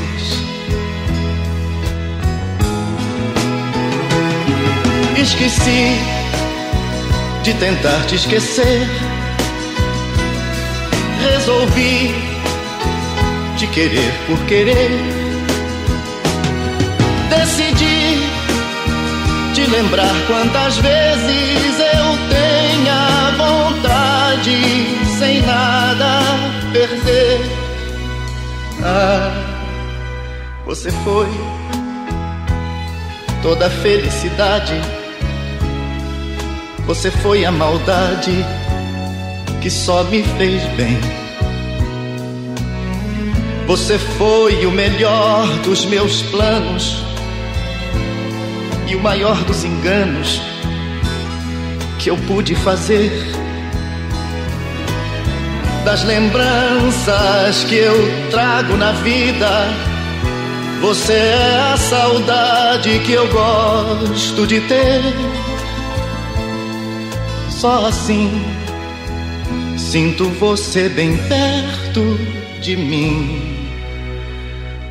Esqueci 5.19 5.97
de 7.45 7.55
tentar 7.55 8.05
te 8.09 8.17
esquecer. 8.17 8.87
Resolvi 11.31 12.15
te 13.57 13.67
querer 13.69 14.13
por 14.27 14.39
querer. 14.45 15.16
Decidi 17.29 18.21
te 19.55 19.67
lembrar 19.71 20.15
quantas 20.27 20.79
vezes 20.79 21.81
eu 21.81 22.07
tenha 22.29 23.31
vontade 23.37 24.87
sem 25.19 25.43
nada 25.43 26.21
perder. 26.73 27.41
Ah, 28.83 29.33
você 30.65 30.91
foi 30.91 31.29
toda 33.43 33.67
a 33.67 33.71
felicidade 33.71 34.75
você 36.87 37.11
foi 37.11 37.45
a 37.45 37.51
maldade 37.51 38.47
que 39.61 39.69
só 39.69 40.05
me 40.05 40.23
fez 40.23 40.63
bem. 40.77 40.97
Você 43.67 43.99
foi 43.99 44.65
o 44.65 44.71
melhor 44.71 45.49
dos 45.65 45.85
meus 45.85 46.23
planos 46.23 47.03
e 48.87 48.95
o 48.95 49.01
maior 49.01 49.37
dos 49.45 49.65
enganos 49.65 50.41
que 51.99 52.11
eu 52.11 52.17
pude 52.29 52.55
fazer. 52.55 53.11
Das 55.85 56.05
lembranças 56.05 57.65
que 57.65 57.77
eu 57.77 57.97
trago 58.31 58.77
na 58.77 58.93
vida, 58.93 59.69
você 60.81 61.13
é 61.13 61.73
a 61.73 61.77
saudade 61.77 62.99
que 63.01 63.13
eu 63.13 63.27
gosto 63.29 64.47
de 64.47 64.61
ter. 64.61 65.03
Só 67.51 67.87
assim 67.87 68.45
sinto 69.77 70.29
você 70.41 70.89
bem 70.89 71.17
perto 71.29 72.19
de 72.61 72.77
mim 72.77 73.57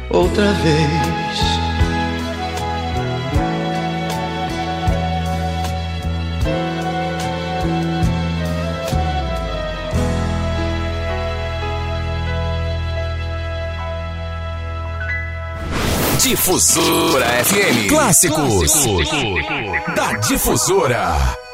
outra 0.10 0.52
vez. 0.54 1.55
Difusora 16.26 17.28
FM. 17.46 17.88
Clássicos. 17.88 18.84
Da 19.96 20.14
Difusora. 20.14 21.45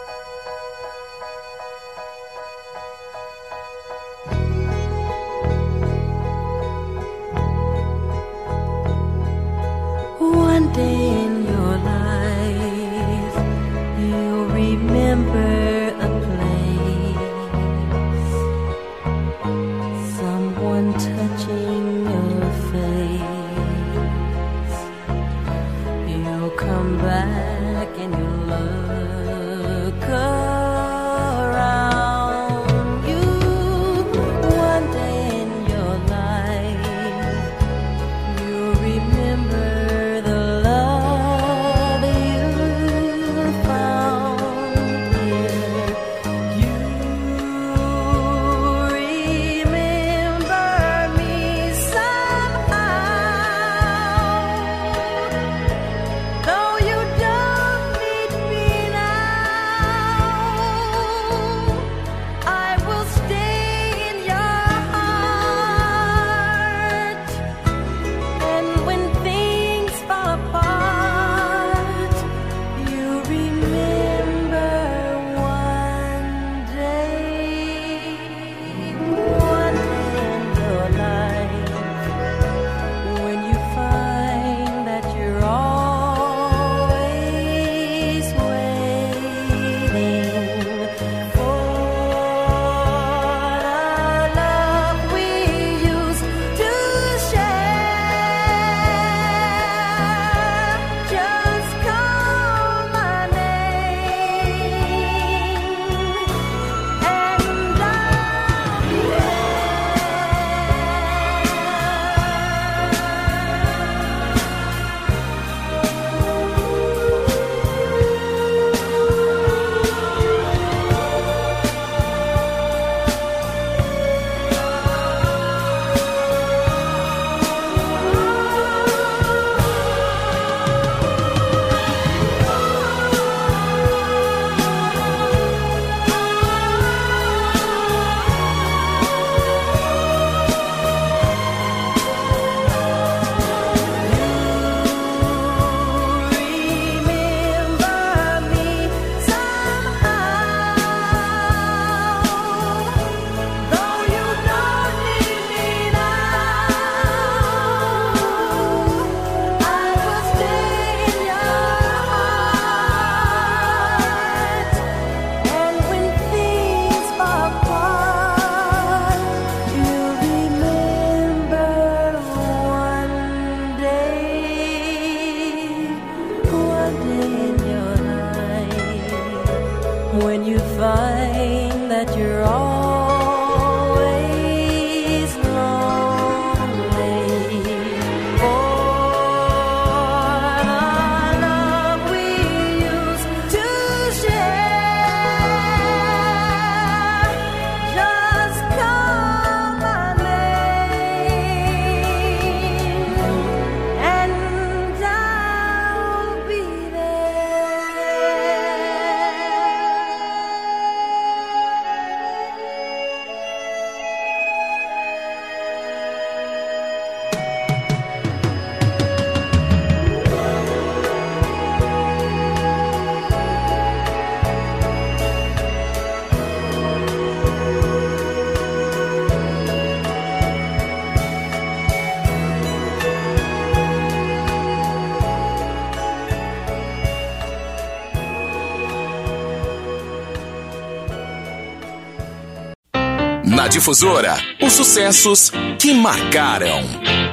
Difusora, 243.71 244.37
os 244.61 244.73
sucessos 244.73 245.49
que 245.79 245.93
marcaram. 245.93 246.81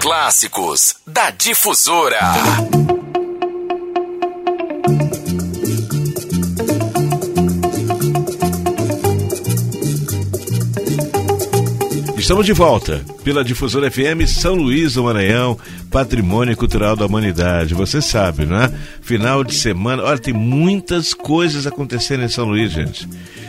Clássicos 0.01 0.95
da 1.05 1.31
Difusora. 1.31 2.21
Estamos 12.17 12.47
de 12.47 12.53
volta 12.53 13.05
pela 13.25 13.43
Difusora 13.43 13.91
FM 13.91 14.29
São 14.29 14.55
Luís 14.55 14.95
do 14.95 15.03
Maranhão, 15.03 15.59
Patrimônio 15.91 16.57
Cultural 16.57 16.95
da 16.95 17.07
Humanidade. 17.07 17.75
Você 17.75 18.01
sabe, 18.01 18.47
né? 18.47 18.73
Final 19.01 19.43
de 19.43 19.55
semana. 19.55 20.05
Olha, 20.05 20.19
tem 20.19 20.35
muitas 20.35 21.13
coisas 21.13 21.67
acontecendo 21.67 22.23
em 22.23 22.29
São 22.29 22.45
Luís, 22.45 22.71
gente. 22.71 23.09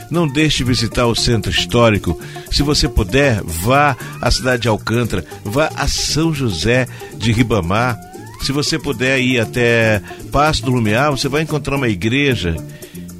Não 0.09 0.27
deixe 0.27 0.57
de 0.59 0.63
visitar 0.63 1.05
o 1.05 1.15
centro 1.15 1.51
histórico. 1.51 2.19
Se 2.51 2.63
você 2.63 2.87
puder, 2.87 3.41
vá 3.43 3.95
à 4.21 4.31
cidade 4.31 4.63
de 4.63 4.67
Alcântara, 4.67 5.23
vá 5.43 5.69
a 5.75 5.87
São 5.87 6.33
José 6.33 6.87
de 7.17 7.31
Ribamar. 7.31 7.99
Se 8.41 8.51
você 8.51 8.79
puder 8.79 9.19
ir 9.19 9.39
até 9.39 10.01
Passo 10.31 10.63
do 10.63 10.71
Lumiar, 10.71 11.11
você 11.11 11.27
vai 11.27 11.41
encontrar 11.43 11.75
uma 11.75 11.89
igreja 11.89 12.55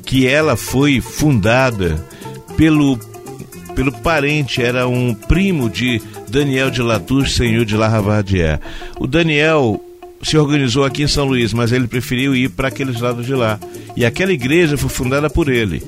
que 0.06 0.26
ela 0.26 0.56
foi 0.56 1.02
fundada 1.02 2.04
pelo 2.58 2.98
pelo 3.76 3.92
parente, 3.94 4.62
era 4.62 4.88
um 4.90 5.14
primo 5.14 5.70
de 5.70 6.02
Daniel 6.28 6.70
de 6.70 6.82
Latouche, 6.82 7.34
senhor 7.34 7.64
de 7.64 7.78
La. 7.78 7.90
O 9.00 9.08
Daniel 9.08 9.82
se 10.22 10.38
organizou 10.38 10.84
aqui 10.84 11.04
em 11.04 11.08
São 11.08 11.26
Luís, 11.26 11.54
mas 11.54 11.72
ele 11.72 11.88
preferiu 11.88 12.36
ir 12.36 12.50
para 12.50 12.68
aqueles 12.68 13.00
lados 13.00 13.26
de 13.26 13.34
lá. 13.34 13.58
E 13.96 14.06
aquela 14.06 14.34
igreja 14.34 14.78
foi 14.78 14.90
fundada 14.90 15.30
por 15.30 15.48
ele. 15.48 15.82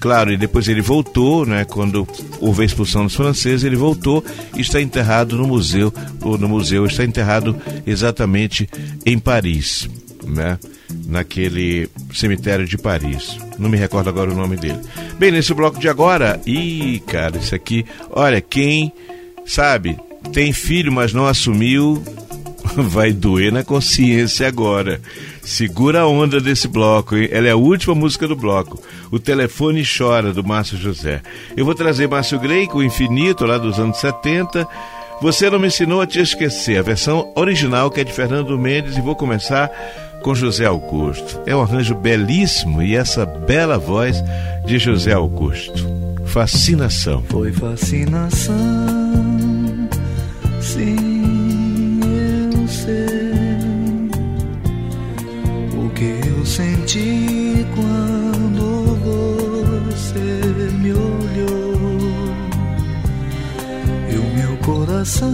Claro, 0.00 0.32
e 0.32 0.36
depois 0.36 0.68
ele 0.68 0.80
voltou, 0.80 1.44
né, 1.44 1.64
quando 1.64 2.06
houve 2.40 2.62
a 2.62 2.64
expulsão 2.64 3.04
dos 3.04 3.14
franceses, 3.14 3.64
ele 3.64 3.76
voltou 3.76 4.24
e 4.56 4.60
está 4.60 4.80
enterrado 4.80 5.36
no 5.36 5.46
museu, 5.46 5.92
ou 6.22 6.38
no 6.38 6.48
museu, 6.48 6.86
está 6.86 7.04
enterrado 7.04 7.56
exatamente 7.86 8.68
em 9.04 9.18
Paris, 9.18 9.88
né? 10.24 10.58
naquele 11.06 11.88
cemitério 12.12 12.66
de 12.66 12.78
Paris. 12.78 13.38
Não 13.58 13.68
me 13.68 13.76
recordo 13.76 14.08
agora 14.08 14.30
o 14.30 14.36
nome 14.36 14.56
dele. 14.56 14.78
Bem, 15.18 15.30
nesse 15.30 15.52
bloco 15.52 15.78
de 15.78 15.88
agora, 15.88 16.40
e 16.46 17.02
cara, 17.06 17.38
isso 17.38 17.54
aqui, 17.54 17.84
olha, 18.10 18.40
quem 18.40 18.92
sabe, 19.44 19.98
tem 20.32 20.52
filho, 20.52 20.92
mas 20.92 21.12
não 21.12 21.26
assumiu, 21.26 22.02
vai 22.76 23.12
doer 23.12 23.52
na 23.52 23.64
consciência 23.64 24.46
agora. 24.46 25.00
Segura 25.48 26.00
a 26.00 26.06
onda 26.06 26.42
desse 26.42 26.68
bloco, 26.68 27.16
hein? 27.16 27.26
Ela 27.32 27.48
é 27.48 27.52
a 27.52 27.56
última 27.56 27.94
música 27.94 28.28
do 28.28 28.36
bloco. 28.36 28.78
O 29.10 29.18
Telefone 29.18 29.82
Chora, 29.82 30.30
do 30.30 30.44
Márcio 30.44 30.76
José. 30.76 31.22
Eu 31.56 31.64
vou 31.64 31.74
trazer 31.74 32.06
Márcio 32.06 32.38
Grey 32.38 32.66
com 32.66 32.78
o 32.78 32.84
Infinito, 32.84 33.46
lá 33.46 33.56
dos 33.56 33.78
anos 33.78 33.96
70. 33.96 34.68
Você 35.22 35.48
não 35.48 35.58
me 35.58 35.68
ensinou 35.68 36.02
a 36.02 36.06
te 36.06 36.20
esquecer, 36.20 36.78
a 36.78 36.82
versão 36.82 37.32
original 37.34 37.90
que 37.90 37.98
é 37.98 38.04
de 38.04 38.12
Fernando 38.12 38.58
Mendes, 38.58 38.98
e 38.98 39.00
vou 39.00 39.16
começar 39.16 39.70
com 40.22 40.34
José 40.34 40.66
Augusto. 40.66 41.40
É 41.46 41.56
um 41.56 41.62
arranjo 41.62 41.94
belíssimo 41.94 42.82
e 42.82 42.94
essa 42.94 43.24
bela 43.24 43.78
voz 43.78 44.22
de 44.66 44.78
José 44.78 45.12
Augusto. 45.12 45.82
Fascinação. 46.26 47.24
Foi 47.26 47.50
fascinação, 47.52 48.97
coração 64.98 65.30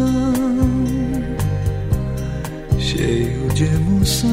cheio 2.78 3.48
de 3.54 3.64
emoção 3.64 4.28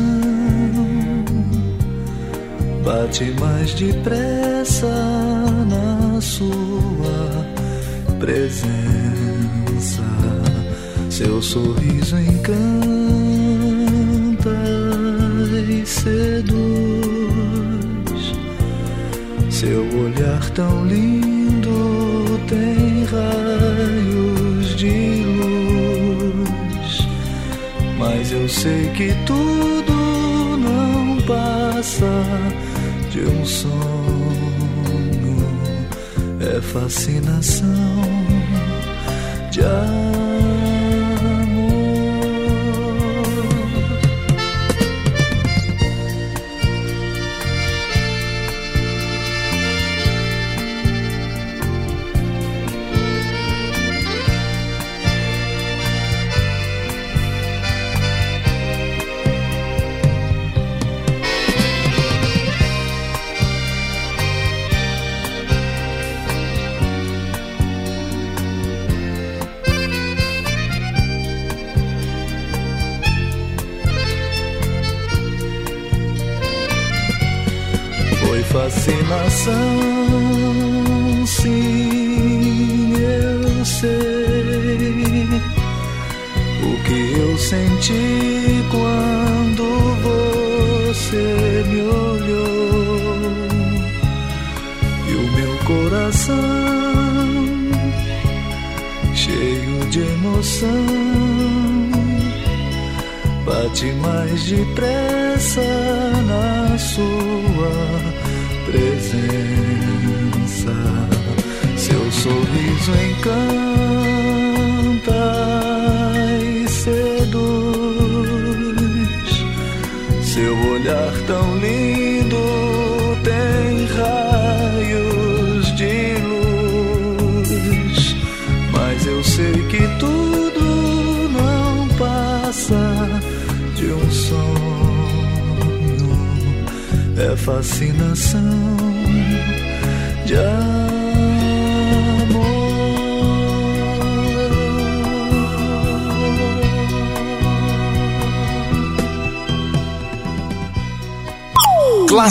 bate 2.84 3.24
mais 3.40 3.74
depressa 3.76 4.88
na 5.70 6.20
sua 6.20 7.46
presença. 8.20 8.72
Seu 11.10 11.42
sorriso 11.42 12.18
encanta 12.18 12.60
e 15.70 15.86
seduz. 15.86 16.52
Seu 19.50 19.82
olhar 19.98 20.50
tão 20.50 20.86
lindo 20.86 22.38
tem 22.50 23.06
raios 23.06 24.31
de 24.82 25.24
luz. 25.24 27.08
Mas 28.00 28.32
eu 28.32 28.50
sei 28.50 28.90
que 28.96 29.14
tudo 29.28 29.94
não 30.58 31.22
passa 31.22 32.24
de 33.12 33.20
um 33.20 33.46
sonho, 33.46 33.78
é 36.40 36.60
fascinação 36.62 37.68
de 39.52 39.62
amor. 39.62 40.21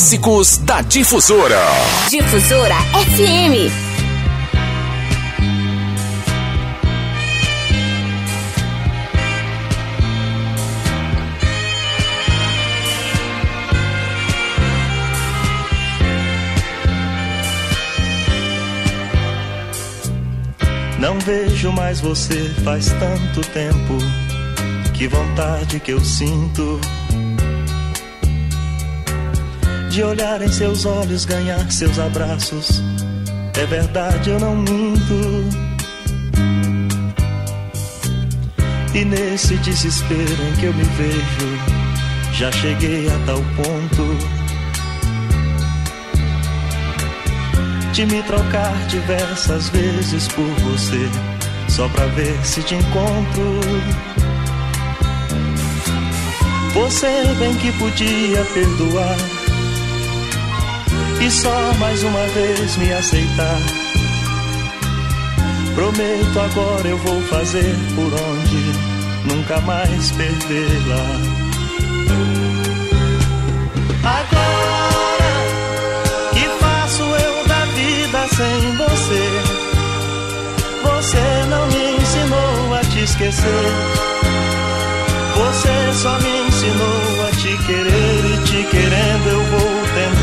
Clássicos 0.01 0.56
da 0.56 0.81
Difusora. 0.81 1.60
Difusora 2.09 2.74
FM. 3.05 3.90
vejo 21.27 21.70
mais 21.72 22.01
você 22.01 22.48
faz 22.64 22.86
tanto 22.86 23.43
tempo. 23.51 23.98
Que 24.94 25.06
vontade 25.06 25.78
que 25.78 25.93
eu 25.93 26.01
sinto 26.01 26.81
de 29.91 30.05
olhar 30.05 30.41
em 30.41 30.49
seus 30.49 30.87
olhos, 30.87 31.25
ganhar 31.25 31.69
seus 31.71 31.99
abraços. 31.99 32.81
É 33.61 33.67
verdade, 33.67 34.31
eu 34.31 34.39
não 34.39 34.55
minto. 34.55 35.49
E 38.95 39.05
nesse 39.05 39.57
desespero 39.57 40.43
em 40.49 40.61
que 40.61 40.67
eu 40.67 40.75
me 40.75 40.85
vejo, 40.85 42.33
já 42.33 42.53
cheguei 42.53 43.09
a 43.09 43.19
tal 43.27 43.43
ponto 43.57 44.41
de 47.93 48.07
me 48.07 48.23
trocar 48.23 48.73
diversas 48.87 49.69
vezes 49.71 50.29
por 50.29 50.45
você, 50.45 51.09
só 51.69 51.89
pra 51.89 52.07
ver 52.07 52.39
se 52.47 52.62
te 52.62 52.77
encontro. 52.77 53.61
Você 56.75 57.35
bem 57.41 57.55
que 57.57 57.73
podia 57.73 58.45
perdoar 58.55 59.17
e 61.20 61.30
só 61.30 61.74
mais 61.78 62.02
uma 62.02 62.26
vez 62.28 62.76
me 62.76 62.92
aceitar. 62.92 63.59
Prometo 65.74 66.40
agora 66.40 66.88
eu 66.88 66.98
vou 66.98 67.20
fazer 67.22 67.74
por 67.94 68.12
onde 68.12 69.34
nunca 69.34 69.60
mais 69.60 70.10
perdê-la. 70.12 71.40
Agora 74.02 75.34
que 76.32 76.48
faço 76.59 77.02
eu 77.02 77.47
da 77.47 77.64
vida 77.66 78.28
sem 78.28 78.76
você? 78.76 79.70
Você 80.82 81.47
não 81.51 81.66
me 81.66 82.01
ensinou 82.01 82.74
a 82.74 82.80
te 82.80 83.05
esquecer. 83.05 84.01
Você 85.36 85.92
só 86.02 86.18
me 86.18 86.48
ensinou 86.48 87.26
a 87.26 87.30
te 87.36 87.56
querer 87.66 88.24
e 88.24 88.44
te 88.44 88.64
querendo 88.70 89.28
eu 89.28 89.44
vou 89.44 89.69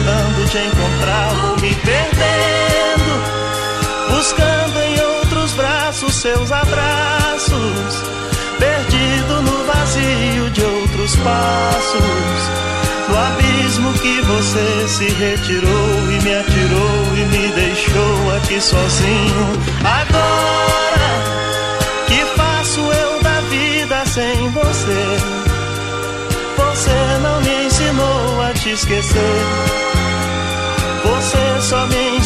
tentando 0.08 0.48
te 0.50 0.58
encontrar, 0.58 1.34
vou 1.36 1.56
me 1.58 1.76
perdendo, 1.76 3.12
buscando 4.10 4.80
em 4.80 5.02
outros 5.18 5.52
braços 5.54 6.16
seus 6.16 6.52
abraços, 6.52 8.04
perdido 8.58 9.42
no 9.42 9.66
vazio 9.66 10.50
de 10.52 10.64
outros 10.64 11.16
passos, 11.18 12.50
no 13.10 13.18
abismo 13.18 13.94
que 14.00 14.22
você 14.22 14.88
se 14.88 15.10
retirou 15.10 16.12
e 16.12 16.24
me 16.24 16.36
atirou 16.36 17.18
e 17.18 17.26
me 17.26 17.48
deixou 17.50 18.36
aqui 18.38 18.62
sozinho. 18.62 19.62
Agora 19.84 21.08
que 22.08 22.26
faço 22.38 22.80
eu 22.80 23.22
da 23.22 23.42
vida 23.42 24.06
sem 24.06 24.50
você? 24.52 25.18
Você 26.58 27.20
não 27.22 27.42
me 27.42 27.66
ensinou 27.66 28.42
a 28.42 28.54
te 28.54 28.70
esquecer. 28.72 29.97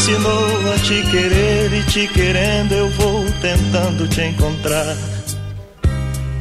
Ensinou 0.02 0.74
a 0.74 0.80
te 0.80 1.00
querer 1.12 1.72
e 1.74 1.84
te 1.84 2.08
querendo 2.08 2.74
eu 2.74 2.90
vou 2.90 3.24
tentando 3.40 4.08
te 4.08 4.22
encontrar. 4.22 4.98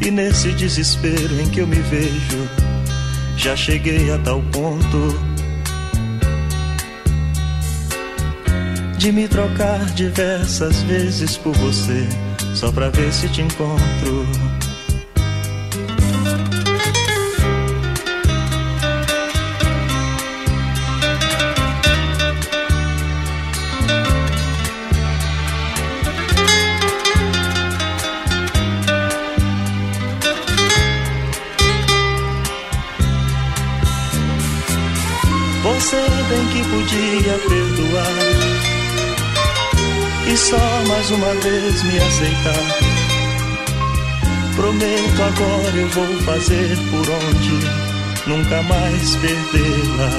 E 0.01 0.11
nesse 0.11 0.53
desespero 0.53 1.39
em 1.39 1.47
que 1.51 1.61
eu 1.61 1.67
me 1.67 1.77
vejo, 1.77 2.49
já 3.37 3.55
cheguei 3.55 4.11
a 4.11 4.17
tal 4.21 4.41
ponto 4.51 5.15
de 8.97 9.13
me 9.13 9.29
trocar 9.29 9.85
diversas 9.91 10.81
vezes 10.85 11.37
por 11.37 11.55
você, 11.57 12.09
só 12.55 12.73
pra 12.73 12.89
ver 12.89 13.13
se 13.13 13.29
te 13.29 13.43
encontro. 13.43 14.27
Só 40.51 40.89
mais 40.89 41.11
uma 41.13 41.33
vez 41.35 41.83
me 41.85 41.97
aceitar. 41.97 42.67
Prometo 44.57 45.23
agora 45.23 45.77
eu 45.77 45.89
vou 45.89 46.19
fazer 46.25 46.77
por 46.91 47.09
onde 47.09 47.55
nunca 48.27 48.61
mais 48.65 49.17
perdê-la. 49.17 50.11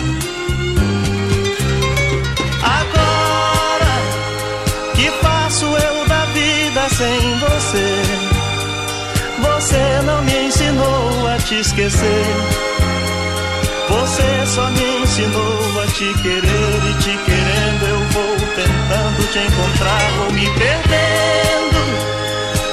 Agora 2.64 3.96
que 4.96 5.12
faço 5.22 5.66
eu 5.66 6.08
da 6.08 6.26
vida 6.28 6.90
sem 6.90 7.38
você? 7.40 8.02
Você 9.42 10.02
não 10.06 10.22
me 10.24 10.48
ensinou 10.48 11.28
a 11.28 11.38
te 11.40 11.56
esquecer. 11.56 12.71
Você 13.92 14.46
só 14.46 14.70
me 14.72 15.04
ensinou 15.04 15.82
a 15.82 15.88
te 15.88 16.14
querer 16.22 16.80
e 16.90 16.94
te 17.04 17.18
querendo 17.26 17.86
eu 17.90 18.00
vou 18.12 18.36
tentando 18.56 19.32
te 19.32 19.40
encontrar, 19.40 20.12
vou 20.18 20.32
me 20.32 20.46
perdendo, 20.52 21.82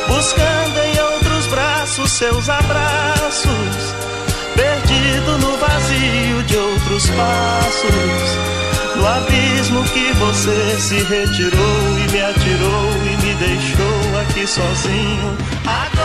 buscando 0.06 0.78
em 0.78 1.00
outros 1.12 1.46
braços 1.48 2.12
seus 2.12 2.48
abraços, 2.48 3.94
perdido 4.54 5.38
no 5.38 5.56
vazio 5.58 6.42
de 6.44 6.56
outros 6.56 7.10
passos, 7.10 8.38
no 8.96 9.06
abismo 9.06 9.82
que 9.84 10.12
você 10.14 10.76
se 10.80 10.98
retirou 11.02 11.98
e 11.98 12.12
me 12.12 12.22
atirou 12.22 12.92
e 13.04 13.26
me 13.26 13.34
deixou 13.34 14.20
aqui 14.20 14.46
sozinho. 14.46 15.36
Agora 15.66 15.97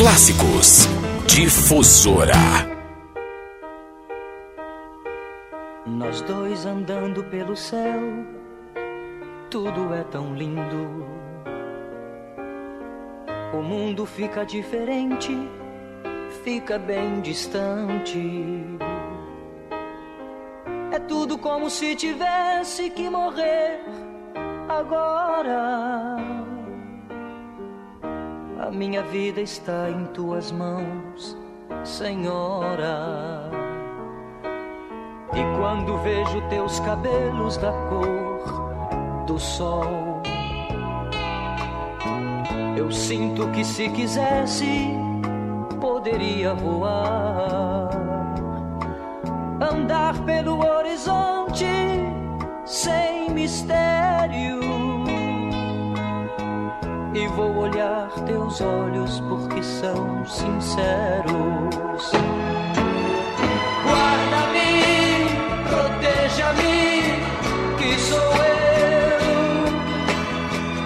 Clássicos 0.00 0.88
Difusora. 1.26 2.32
Nós 5.84 6.22
dois 6.22 6.64
andando 6.64 7.22
pelo 7.24 7.54
céu, 7.54 8.00
tudo 9.50 9.92
é 9.92 10.02
tão 10.04 10.34
lindo. 10.34 11.04
O 13.52 13.62
mundo 13.62 14.06
fica 14.06 14.42
diferente, 14.42 15.36
fica 16.44 16.78
bem 16.78 17.20
distante. 17.20 18.64
É 20.92 20.98
tudo 20.98 21.36
como 21.36 21.68
se 21.68 21.94
tivesse 21.94 22.88
que 22.88 23.10
morrer 23.10 23.84
agora. 24.66 26.39
Minha 28.72 29.02
vida 29.02 29.40
está 29.40 29.90
em 29.90 30.06
tuas 30.06 30.52
mãos, 30.52 31.36
Senhora. 31.84 33.50
E 35.34 35.58
quando 35.58 35.98
vejo 35.98 36.40
teus 36.48 36.78
cabelos 36.80 37.56
da 37.56 37.72
cor 37.88 39.24
do 39.26 39.38
sol, 39.38 40.22
eu 42.76 42.90
sinto 42.92 43.48
que 43.48 43.64
se 43.64 43.88
quisesse, 43.90 44.88
poderia 45.80 46.54
voar, 46.54 47.90
andar 49.60 50.14
pelo 50.24 50.64
horizonte 50.64 51.66
sem 52.64 53.30
mistério. 53.30 54.59
Vou 57.36 57.56
olhar 57.56 58.10
teus 58.26 58.60
olhos 58.60 59.20
porque 59.20 59.62
são 59.62 60.24
sinceros. 60.26 62.10
Guarda-me, 63.84 65.24
proteja-me, 65.68 67.22
que 67.78 67.98
sou 67.98 68.18
eu. 68.18 69.20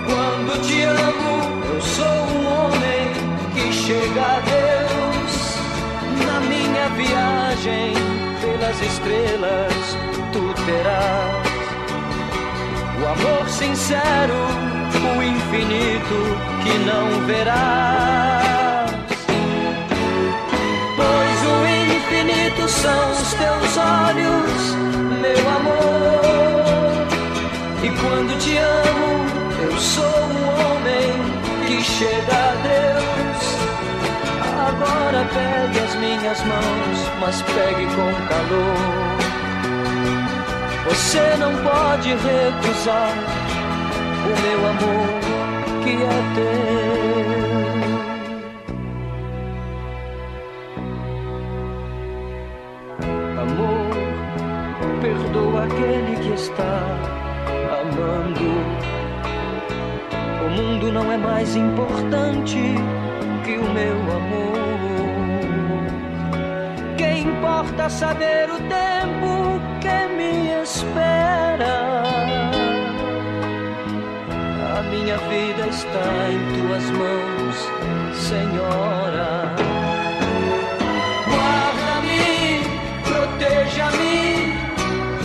Quando 0.07 0.61
te 0.63 0.83
amo, 0.83 1.35
eu 1.75 1.81
sou 1.81 2.05
um 2.05 2.47
homem 2.47 3.13
que 3.55 3.73
chega 3.73 4.23
a 4.23 4.41
Deus. 4.41 5.35
Na 6.27 6.41
minha 6.41 6.89
viagem 6.91 7.95
pelas 8.41 8.81
estrelas, 8.81 9.97
tu 10.33 10.55
terás 10.67 11.55
o 13.01 13.07
amor 13.07 13.49
sincero, 13.49 14.74
o 15.05 15.23
infinito 15.23 16.19
que 16.63 16.79
não 16.79 17.27
verás. 17.27 18.91
Pois 20.97 21.39
o 21.53 21.59
infinito 21.95 22.69
são 22.69 23.13
os 23.13 23.35
teus 23.35 23.77
olhos, 23.77 24.75
meu 25.21 25.43
amor. 25.59 27.07
E 27.83 27.89
quando 28.01 28.39
te 28.39 28.57
amo, 28.57 29.09
eu 29.63 29.79
sou 29.79 30.05
um 30.05 30.45
homem 30.61 31.13
que 31.67 31.83
chega 31.83 32.33
a 32.33 32.55
Deus. 32.63 33.05
Agora 34.69 35.21
pegue 35.35 35.79
as 35.85 35.95
minhas 35.97 36.41
mãos, 36.45 36.99
mas 37.21 37.43
pegue 37.43 37.87
com 37.95 38.13
calor. 38.29 39.15
Você 40.87 41.37
não 41.39 41.53
pode 41.63 42.11
recusar 42.11 43.34
o 44.25 44.35
meu 44.45 44.61
amor 44.73 45.09
que 45.83 45.93
é 46.03 46.19
teu. 46.35 46.65
Amor, 53.43 53.95
perdoa 55.01 55.65
aquele 55.65 56.15
que 56.23 56.33
está 56.35 56.75
amando. 57.83 58.51
O 60.45 60.49
mundo 60.51 60.87
não 60.93 61.13
é 61.13 61.19
mais 61.19 61.55
importante 61.55 62.59
que 63.45 63.59
o 63.59 63.69
meu 63.79 63.99
amor. 64.21 64.55
Que 66.97 67.09
importa 67.21 67.91
saber 67.91 68.51
o 68.51 68.59
tempo 68.69 69.04
vida 75.35 75.67
está 75.67 76.31
em 76.31 76.39
tuas 76.55 76.85
mãos, 76.91 77.57
Senhora. 78.29 79.31
Guarda-me, 81.29 82.63
proteja-me, 83.09 84.55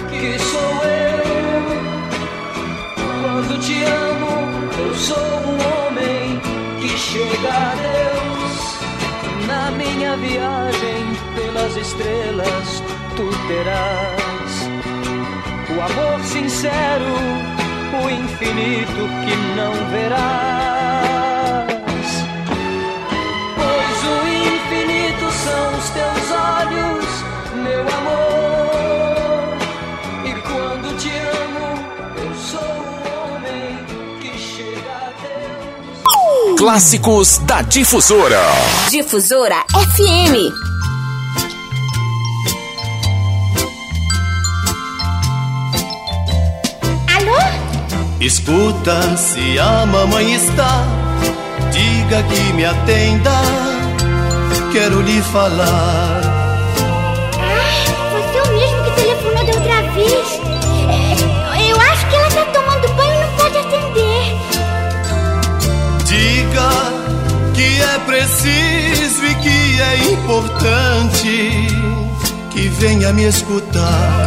que 0.10 0.40
sou 0.40 0.74
eu. 0.84 1.24
Quando 3.22 3.60
te 3.60 3.84
amo, 3.84 4.34
eu 4.80 4.96
sou 4.96 5.32
um 5.52 5.58
homem 5.70 6.42
que 6.82 6.90
chega 6.98 7.50
a 7.50 7.76
Deus. 7.88 8.56
Na 9.48 9.72
minha 9.72 10.18
viagem 10.18 11.02
pelas 11.36 11.76
estrelas, 11.78 12.84
tu 13.16 13.30
terás 13.48 14.70
o 15.70 15.82
amor 15.82 16.20
sincero, 16.24 17.59
o 17.98 18.10
infinito 18.10 19.08
que 19.26 19.36
não 19.56 19.74
verás. 19.92 21.28
Pois 23.56 24.04
o 24.04 24.18
infinito 24.28 25.32
são 25.32 25.78
os 25.78 25.90
teus 25.90 26.32
olhos, 26.32 27.06
meu 27.64 27.82
amor. 27.98 29.58
E 30.26 30.32
quando 30.42 30.98
te 30.98 31.10
amo, 31.10 31.68
eu 32.18 32.32
sou 32.36 32.60
o 32.60 33.04
homem 33.36 33.72
que 34.22 34.32
chega 34.38 34.92
a 34.92 35.12
Deus. 35.22 36.58
Clássicos 36.58 37.40
da 37.40 37.62
Difusora. 37.64 38.44
Difusora 38.90 39.64
FM. 39.74 40.69
Escuta, 48.30 49.18
se 49.18 49.58
a 49.58 49.88
mamãe 49.88 50.36
está, 50.36 50.84
diga 51.72 52.22
que 52.22 52.54
me 52.54 52.64
atenda. 52.64 53.42
Quero 54.72 55.02
lhe 55.02 55.20
falar. 55.20 56.22
Ah, 57.40 57.86
foi 58.12 58.42
o 58.42 58.48
mesmo 58.56 58.84
que 58.84 58.92
telefonou 59.02 59.44
da 59.46 59.54
outra 59.54 59.82
vez. 59.94 60.40
É, 61.58 61.72
Eu 61.72 61.78
acho 61.82 62.08
que 62.08 62.16
ela 62.16 62.30
tá 62.30 62.46
tomando 62.54 62.94
banho 62.94 63.16
e 63.16 63.20
não 63.20 63.32
pode 63.36 63.58
atender. 63.58 64.26
Diga 66.06 66.70
que 67.56 67.82
é 67.82 68.00
preciso 68.06 69.26
e 69.26 69.36
que 69.42 69.82
é 69.82 70.12
importante 70.12 71.68
que 72.52 72.68
venha 72.68 73.12
me 73.12 73.24
escutar. 73.24 74.19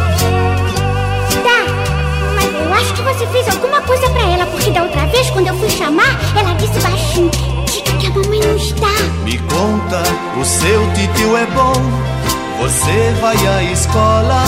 Você 3.23 3.27
fez 3.27 3.47
alguma 3.47 3.81
coisa 3.81 4.09
pra 4.09 4.21
ela, 4.21 4.45
porque 4.47 4.71
da 4.71 4.83
outra 4.83 5.05
vez, 5.07 5.29
quando 5.29 5.47
eu 5.47 5.55
fui 5.55 5.69
chamar, 5.69 6.19
ela 6.35 6.53
disse 6.55 6.79
baixinho: 6.79 7.31
Diga 7.65 7.97
que 7.97 8.07
a 8.07 8.09
mamãe 8.09 8.39
não 8.39 8.55
está. 8.55 8.91
Me 9.23 9.37
conta, 9.39 10.03
o 10.39 10.43
seu 10.43 10.91
titio 10.93 11.37
é 11.37 11.45
bom. 11.47 11.73
Você 12.59 13.15
vai 13.21 13.35
à 13.47 13.63
escola, 13.63 14.43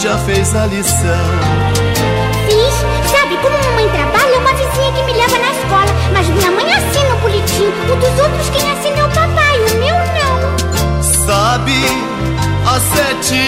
já 0.00 0.18
fez 0.18 0.54
a 0.54 0.66
lição. 0.66 1.26
Fiz, 2.46 3.10
sabe, 3.10 3.36
como 3.36 3.56
mamãe 3.58 3.88
trabalha, 3.90 4.34
é 4.34 4.38
uma 4.38 4.52
vizinha 4.52 4.92
que 4.92 5.02
me 5.02 5.12
leva 5.12 5.38
na 5.38 5.50
escola. 5.52 5.94
Mas 6.12 6.28
minha 6.28 6.50
mãe 6.50 6.72
assina 6.72 7.14
o 7.14 7.18
boletim. 7.18 7.72
O 7.92 7.96
dos 7.96 8.24
outros 8.24 8.50
quem 8.50 8.72
assina 8.72 8.98
é 8.98 9.04
o 9.04 9.08
papai, 9.10 9.58
o 9.60 9.74
meu 9.78 9.96
não. 10.18 11.02
Sabe, 11.02 11.80
há 12.66 12.80
sete 12.80 13.38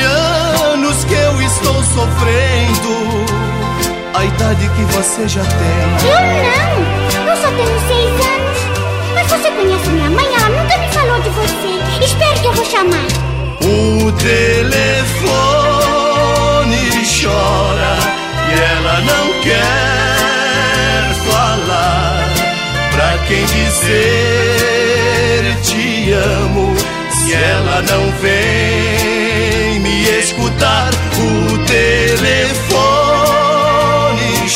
anos 0.71 1.05
que 1.05 1.15
eu 1.15 1.43
estou 1.43 1.75
sofrendo. 1.83 3.58
A 4.15 4.25
idade 4.25 4.69
que 4.71 4.83
você 4.95 5.29
já 5.29 5.43
tem. 5.45 6.09
Eu 6.09 6.21
não, 6.45 7.31
eu 7.31 7.37
só 7.37 7.49
tenho 7.51 7.79
seis 7.89 8.15
anos. 8.27 8.59
Mas 9.15 9.27
você 9.29 9.51
conhece 9.51 9.89
minha 9.91 10.11
mãe? 10.11 10.27
Ela 10.27 10.49
nunca 10.49 10.77
me 10.79 10.89
falou 10.89 11.21
de 11.21 11.31
você. 11.31 11.79
Espere 12.05 12.41
que 12.41 12.47
eu 12.47 12.53
vou 12.53 12.65
chamar. 12.65 13.07
O 13.63 14.13
telefone 14.13 15.29
chora 17.05 17.99
e 18.49 18.53
ela 18.61 19.01
não 19.01 19.41
quer 19.43 21.15
falar. 21.31 22.25
Pra 22.93 23.19
quem 23.27 23.45
dizer 23.45 24.49
te 25.63 26.13
amo, 26.13 26.75
se 27.11 27.35
ela 27.35 27.83
não 27.83 28.11
vem 28.21 29.81
me 29.81 30.03
escutar, 30.19 30.91
o 31.17 31.59
telefone 31.59 31.68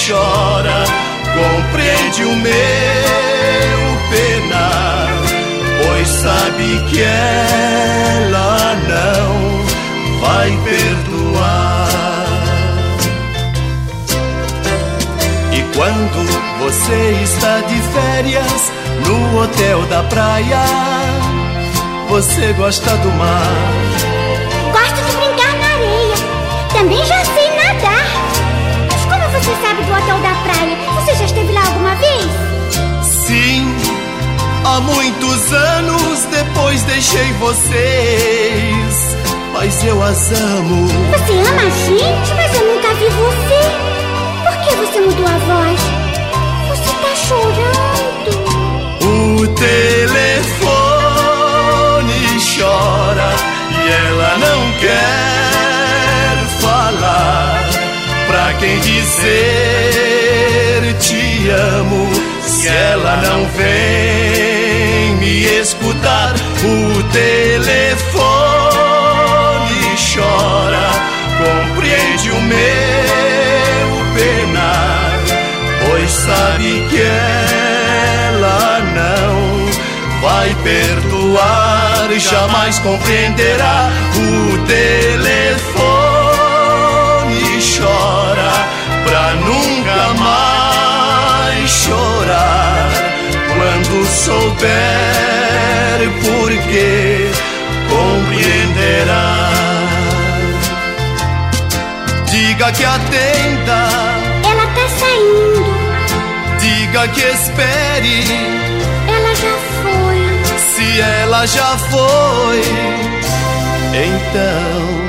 chora, 0.06 0.84
compreende 1.32 2.24
o 2.24 2.34
meu 2.36 2.52
penar, 4.10 5.08
pois 5.84 6.08
sabe 6.08 6.82
que 6.90 7.02
ela 7.02 8.74
não 8.88 10.20
vai 10.20 10.50
perdoar. 10.64 11.88
E 15.52 15.62
quando 15.76 16.26
você 16.58 17.20
está 17.22 17.60
de 17.60 17.80
férias 17.92 18.72
no 19.06 19.40
hotel 19.40 19.82
da 19.86 20.02
praia, 20.04 20.64
você 22.08 22.52
gosta 22.54 22.96
do 22.96 23.10
mar. 23.12 23.46
Gosto 24.72 25.00
de 25.06 25.16
brincar 25.16 25.54
na 25.58 25.66
areia. 25.74 26.16
Também 26.72 27.04
já 27.04 27.24
sei 27.24 27.41
você 29.43 29.55
sabe 29.60 29.82
do 29.82 29.93
hotel 29.93 30.19
da 30.20 30.35
praia? 30.44 30.77
Você 31.01 31.16
já 31.16 31.24
esteve 31.24 31.52
lá 31.52 31.62
alguma 31.66 31.97
vez? 31.97 32.31
Sim, 33.02 33.74
há 34.64 34.81
muitos 34.81 35.52
anos 35.52 36.24
depois 36.31 36.82
deixei 36.85 37.32
vocês, 37.35 39.16
mas 39.52 39.85
eu 39.85 40.01
as 40.01 40.32
amo. 40.32 40.86
Você 40.86 41.32
ama 41.32 41.62
a 41.62 41.70
gente, 41.70 42.35
mas 42.36 42.55
eu 42.55 42.73
nunca 42.73 42.94
vi 42.94 43.09
você. 43.09 43.60
Por 44.44 44.56
que 44.64 44.77
você 44.77 45.01
mudou 45.01 45.27
a 45.27 45.39
voz? 45.39 45.81
Você 46.69 46.93
tá 47.02 47.12
chorando. 47.27 48.31
O 49.05 49.48
telefone 49.48 50.52
chora 52.56 53.31
e 53.70 53.90
ela 53.90 54.39
não 54.39 54.73
quer 54.78 55.31
Quem 58.62 58.78
dizer 58.78 59.32
te 61.01 61.51
amo, 61.51 62.09
se 62.43 62.68
ela 62.68 63.16
não 63.16 63.44
vem 63.48 65.16
me 65.16 65.43
escutar, 65.60 66.32
o 66.62 67.02
telefone 67.12 68.22
chora, 70.14 70.90
compreende 71.39 72.30
o 72.30 72.40
meu 72.40 72.62
penar, 74.14 75.18
pois 75.84 76.09
sabe 76.09 76.86
que 76.89 77.02
ela 78.30 78.78
não 78.94 79.66
vai 80.20 80.55
perdoar, 80.62 82.09
jamais 82.16 82.78
compreenderá. 82.78 83.90
O 84.14 84.56
telefone 84.68 86.11
nunca 89.34 90.14
mais 90.14 91.70
chorar 91.70 92.88
quando 93.48 94.06
souber 94.06 95.22
porque 96.24 97.30
compreenderá. 97.88 99.50
Diga 102.26 102.72
que 102.72 102.84
atenta, 102.84 103.88
ela 104.48 104.66
tá 104.66 104.88
saindo. 104.98 105.64
Diga 106.59 107.09
que 107.09 107.20
espere, 107.20 108.24
ela 109.09 109.34
já 109.34 109.56
foi. 109.82 110.20
Se 110.59 111.00
ela 111.00 111.46
já 111.46 111.76
foi, 111.90 112.62
então 113.92 115.02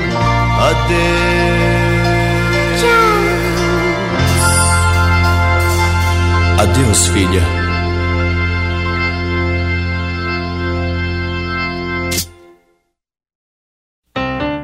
adeus. 0.60 1.53
Adeus, 6.64 7.08
filha. 7.08 7.42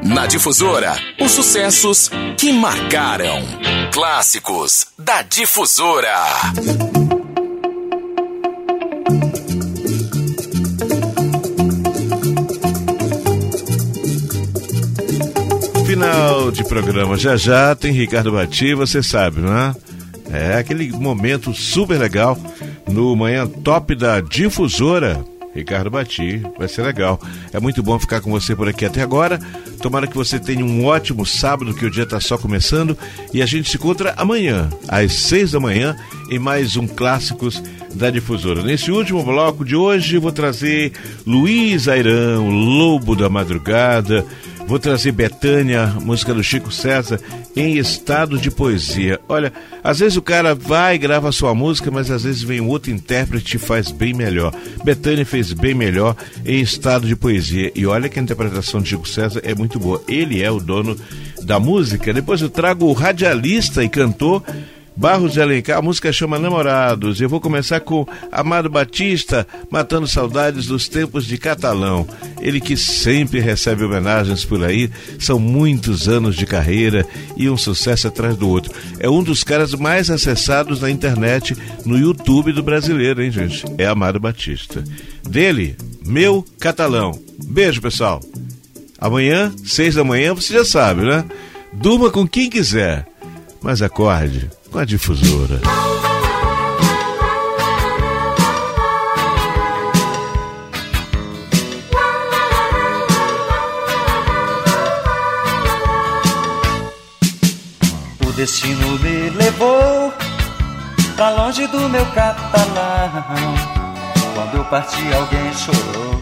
Na 0.03 0.25
Difusora, 0.25 0.95
os 1.19 1.31
sucessos 1.31 2.09
que 2.39 2.51
marcaram. 2.51 3.43
Clássicos 3.93 4.87
da 4.97 5.21
Difusora. 5.21 6.15
Final 15.85 16.49
de 16.49 16.63
programa. 16.63 17.15
Já 17.15 17.37
já 17.37 17.75
tem 17.75 17.91
Ricardo 17.91 18.31
Bati, 18.31 18.73
você 18.73 19.03
sabe, 19.03 19.39
não 19.39 19.55
é? 19.55 19.90
É 20.33 20.57
aquele 20.57 20.91
momento 20.91 21.53
super 21.53 21.99
legal 21.99 22.37
no 22.87 23.15
Manhã 23.15 23.47
Top 23.47 23.93
da 23.95 24.21
Difusora. 24.21 25.23
Ricardo 25.53 25.89
Bati, 25.89 26.41
vai 26.57 26.67
ser 26.67 26.81
legal. 26.83 27.19
É 27.51 27.59
muito 27.59 27.83
bom 27.83 27.99
ficar 27.99 28.21
com 28.21 28.31
você 28.31 28.55
por 28.55 28.69
aqui 28.69 28.85
até 28.85 29.01
agora. 29.01 29.37
Tomara 29.81 30.07
que 30.07 30.15
você 30.15 30.39
tenha 30.39 30.63
um 30.63 30.85
ótimo 30.85 31.25
sábado, 31.25 31.73
que 31.73 31.85
o 31.85 31.91
dia 31.91 32.03
está 32.03 32.21
só 32.21 32.37
começando. 32.37 32.97
E 33.33 33.41
a 33.41 33.45
gente 33.45 33.69
se 33.69 33.75
encontra 33.75 34.13
amanhã, 34.15 34.69
às 34.87 35.11
seis 35.13 35.51
da 35.51 35.59
manhã, 35.59 35.95
em 36.29 36.39
mais 36.39 36.77
um 36.77 36.87
Clássicos 36.87 37.61
da 37.93 38.09
Difusora. 38.09 38.63
Nesse 38.63 38.91
último 38.91 39.21
bloco 39.23 39.65
de 39.65 39.75
hoje, 39.75 40.17
vou 40.17 40.31
trazer 40.31 40.93
Luiz 41.27 41.89
Airão, 41.89 42.49
Lobo 42.49 43.13
da 43.15 43.29
Madrugada. 43.29 44.25
Vou 44.71 44.79
trazer 44.79 45.11
Betânia, 45.11 45.87
música 46.01 46.33
do 46.33 46.41
Chico 46.41 46.71
César, 46.71 47.19
em 47.57 47.77
estado 47.77 48.37
de 48.37 48.49
poesia. 48.49 49.19
Olha, 49.27 49.51
às 49.83 49.99
vezes 49.99 50.15
o 50.15 50.21
cara 50.21 50.55
vai 50.55 50.95
e 50.95 50.97
grava 50.97 51.27
a 51.27 51.31
sua 51.33 51.53
música, 51.53 51.91
mas 51.91 52.09
às 52.09 52.23
vezes 52.23 52.41
vem 52.41 52.61
outro 52.61 52.89
intérprete 52.89 53.57
e 53.57 53.59
faz 53.59 53.91
bem 53.91 54.13
melhor. 54.13 54.55
Betânia 54.81 55.25
fez 55.25 55.51
bem 55.51 55.73
melhor 55.73 56.15
em 56.45 56.61
estado 56.61 57.05
de 57.05 57.17
poesia. 57.17 57.69
E 57.75 57.85
olha 57.85 58.07
que 58.07 58.17
a 58.17 58.23
interpretação 58.23 58.81
de 58.81 58.87
Chico 58.87 59.09
César 59.09 59.41
é 59.43 59.53
muito 59.53 59.77
boa. 59.77 60.01
Ele 60.07 60.41
é 60.41 60.49
o 60.49 60.61
dono 60.61 60.97
da 61.43 61.59
música. 61.59 62.13
Depois 62.13 62.41
eu 62.41 62.49
trago 62.49 62.85
o 62.85 62.93
radialista 62.93 63.83
e 63.83 63.89
cantor 63.89 64.41
Barros 65.01 65.33
de 65.33 65.41
Alencar, 65.41 65.79
a 65.79 65.81
música 65.81 66.13
chama 66.13 66.37
Namorados. 66.37 67.19
Eu 67.19 67.27
vou 67.27 67.41
começar 67.41 67.79
com 67.79 68.05
Amado 68.31 68.69
Batista, 68.69 69.47
matando 69.67 70.05
saudades 70.05 70.67
dos 70.67 70.87
tempos 70.87 71.25
de 71.25 71.39
Catalão. 71.39 72.07
Ele 72.39 72.61
que 72.61 72.77
sempre 72.77 73.39
recebe 73.39 73.83
homenagens 73.83 74.45
por 74.45 74.63
aí, 74.63 74.91
são 75.17 75.39
muitos 75.39 76.07
anos 76.07 76.35
de 76.35 76.45
carreira 76.45 77.03
e 77.35 77.49
um 77.49 77.57
sucesso 77.57 78.09
atrás 78.09 78.37
do 78.37 78.47
outro. 78.47 78.71
É 78.99 79.09
um 79.09 79.23
dos 79.23 79.43
caras 79.43 79.73
mais 79.73 80.11
acessados 80.11 80.81
na 80.81 80.91
internet, 80.91 81.57
no 81.83 81.97
YouTube 81.97 82.53
do 82.53 82.61
brasileiro, 82.61 83.23
hein, 83.23 83.31
gente? 83.31 83.65
É 83.79 83.87
Amado 83.87 84.19
Batista. 84.19 84.83
Dele, 85.27 85.75
Meu 86.05 86.45
Catalão. 86.59 87.19
Beijo, 87.43 87.81
pessoal. 87.81 88.21
Amanhã, 88.99 89.51
seis 89.65 89.95
da 89.95 90.03
manhã, 90.03 90.35
você 90.35 90.53
já 90.53 90.63
sabe, 90.63 91.01
né? 91.01 91.25
Durma 91.73 92.11
com 92.11 92.27
quem 92.27 92.51
quiser, 92.51 93.07
mas 93.63 93.81
acorde 93.81 94.60
com 94.71 94.79
a 94.79 94.85
difusora. 94.85 95.59
O 108.25 108.31
destino 108.31 108.97
me 108.99 109.29
levou 109.31 110.13
pra 111.15 111.29
longe 111.31 111.67
do 111.67 111.89
meu 111.89 112.05
catalão. 112.07 113.53
Quando 114.33 114.55
eu 114.55 114.65
parti, 114.65 115.13
alguém 115.13 115.53
chorou. 115.53 116.21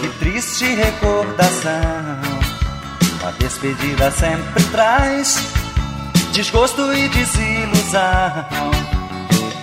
Que 0.00 0.08
triste 0.18 0.66
recordação. 0.74 1.72
A 3.26 3.30
despedida 3.38 4.10
sempre 4.10 4.62
traz 4.64 5.63
desgosto 6.34 6.92
e 6.92 7.08
desilusão. 7.10 8.44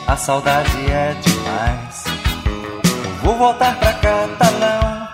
A 0.07 0.15
saudade 0.15 0.71
é 0.89 1.13
demais. 1.21 2.05
Vou 3.21 3.35
voltar 3.35 3.77
pra 3.77 3.93
Catalão. 3.93 5.09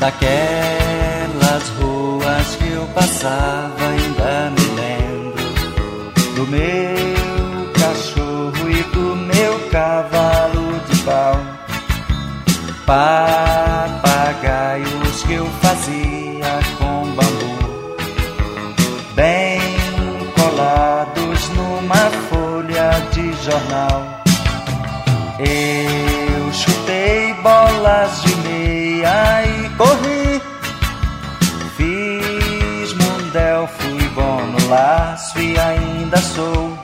Daquelas 0.00 1.68
ruas 1.78 2.56
que 2.56 2.72
eu 2.72 2.86
passava, 2.94 3.74
ainda 3.86 4.50
me 4.50 4.66
lembro 4.80 5.44
do 6.34 6.46
meu 6.46 7.72
cachorro 7.74 8.70
e 8.70 8.82
do 8.94 9.14
meu 9.14 9.68
cavalo 9.70 10.80
de 10.88 10.96
pau. 11.02 11.38
Papagaios 12.86 13.55
jornal. 23.46 24.02
Eu 25.38 26.52
chutei 26.52 27.32
bolas 27.34 28.22
de 28.22 28.34
meia 28.36 29.44
e 29.46 29.68
corri. 29.76 30.42
Fiz 31.76 32.92
mundel, 32.94 33.68
fui 33.78 34.08
bom 34.08 34.40
no 34.46 34.68
laço 34.68 35.38
e 35.38 35.56
ainda 35.58 36.16
sou. 36.18 36.76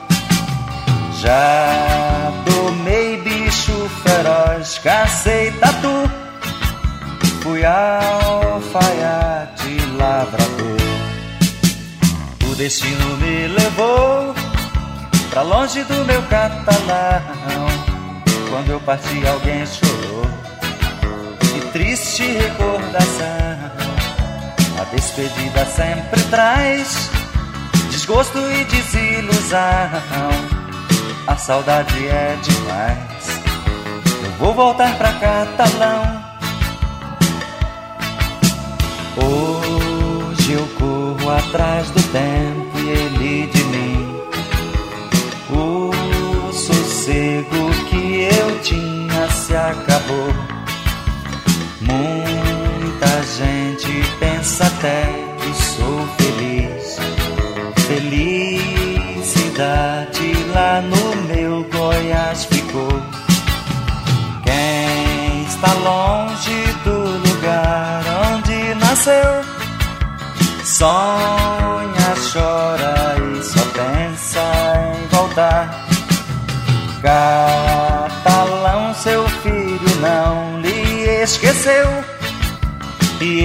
Já 1.19 2.31
tomei 2.45 3.17
bicho 3.17 3.89
feroz, 4.03 4.79
cacei 4.79 5.51
tatu. 5.51 6.09
Fui 7.41 7.65
alfaiate 7.65 8.95
lavrador. 9.97 10.77
O 12.49 12.55
destino 12.55 13.17
me 13.17 13.47
levou 13.47 14.33
pra 15.33 15.41
longe 15.41 15.83
do 15.85 16.05
meu 16.05 16.21
catalão. 16.23 17.67
Quando 18.51 18.69
eu 18.69 18.79
parti, 18.79 19.25
alguém 19.27 19.65
chorou. 19.65 20.27
Que 21.39 21.71
triste 21.71 22.23
recordação. 22.23 23.71
A 24.79 24.83
despedida 24.95 25.65
sempre 25.65 26.21
traz 26.25 27.09
desgosto 27.89 28.37
e 28.37 28.63
desilusão. 28.65 29.59
A 31.25 31.35
saudade 31.35 32.07
é 32.07 32.37
demais. 32.43 33.41
Eu 34.23 34.31
vou 34.37 34.53
voltar 34.53 34.95
pra 34.99 35.13
Catalão. 35.13 36.23
Hoje 39.17 40.53
eu 40.53 40.67
corro 40.77 41.31
atrás 41.31 41.89
do 41.89 42.03
tempo 42.11 42.79
e 42.79 42.89
ele 42.89 43.47
de 43.47 43.62
sossego 47.03 47.69
que 47.89 48.29
eu 48.39 48.59
tinha 48.61 49.29
se 49.29 49.53
acabou. 49.53 50.33
Muita 51.81 53.23
gente 53.23 53.91
pensa 54.19 54.65
até 54.67 55.03
que 55.37 55.53
sou 55.61 56.07
feliz. 56.17 56.97
Felicidade 57.87 59.43
lá 60.53 60.81
no 60.81 61.15
meu 61.27 61.63
Goiás 61.65 62.45
ficou. 62.45 63.01
Quem 64.43 65.43
está 65.43 65.73
longe 65.73 66.73
do 66.85 67.17
lugar 67.27 68.01
onde 68.31 68.75
nasceu, 68.75 69.43
sonha, 70.63 72.15
chora 72.31 73.17
e 73.19 73.43
só 73.43 73.61
pensa 73.73 74.41
em 74.95 75.07
voltar. 75.13 75.82
Catalão, 77.03 78.95
seu 78.95 79.27
filho 79.27 79.95
não 79.99 80.61
lhe 80.61 81.21
esqueceu. 81.21 81.85
E 83.19 83.39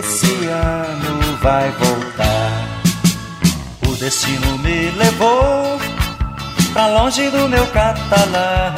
esse 0.00 0.46
ano 0.48 1.36
vai 1.40 1.70
voltar. 1.70 2.68
O 3.86 3.94
destino 3.94 4.58
me 4.58 4.90
levou 4.90 5.78
pra 6.72 6.88
longe 6.88 7.30
do 7.30 7.48
meu 7.48 7.64
catalão. 7.68 8.74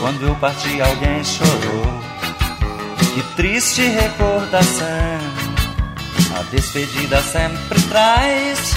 Quando 0.00 0.26
eu 0.26 0.34
parti, 0.36 0.80
alguém 0.80 1.22
chorou. 1.22 2.00
Que 3.12 3.22
triste 3.36 3.82
recordação. 3.82 5.20
A 6.34 6.42
Despedida 6.50 7.20
sempre 7.20 7.82
traz 7.82 8.74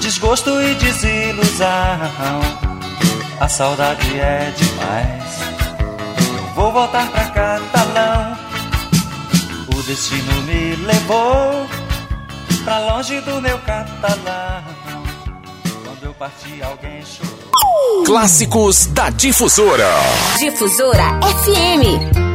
desgosto 0.00 0.60
e 0.60 0.74
desilusão. 0.74 2.71
A 3.40 3.48
saudade 3.48 4.18
é 4.18 4.52
demais. 4.56 5.40
Eu 6.38 6.54
vou 6.54 6.72
voltar 6.72 7.10
pra 7.10 7.24
Catalão. 7.30 8.38
O 9.76 9.82
destino 9.82 10.42
me 10.42 10.76
levou 10.76 11.66
pra 12.64 12.78
longe 12.78 13.20
do 13.22 13.40
meu 13.40 13.58
catalão. 13.58 14.62
Quando 15.84 16.04
eu 16.04 16.14
parti, 16.14 16.62
alguém 16.62 17.02
chorou. 17.04 18.04
Clássicos 18.04 18.86
da 18.86 19.10
Difusora. 19.10 19.90
Difusora 20.38 21.20
FM. 21.44 22.31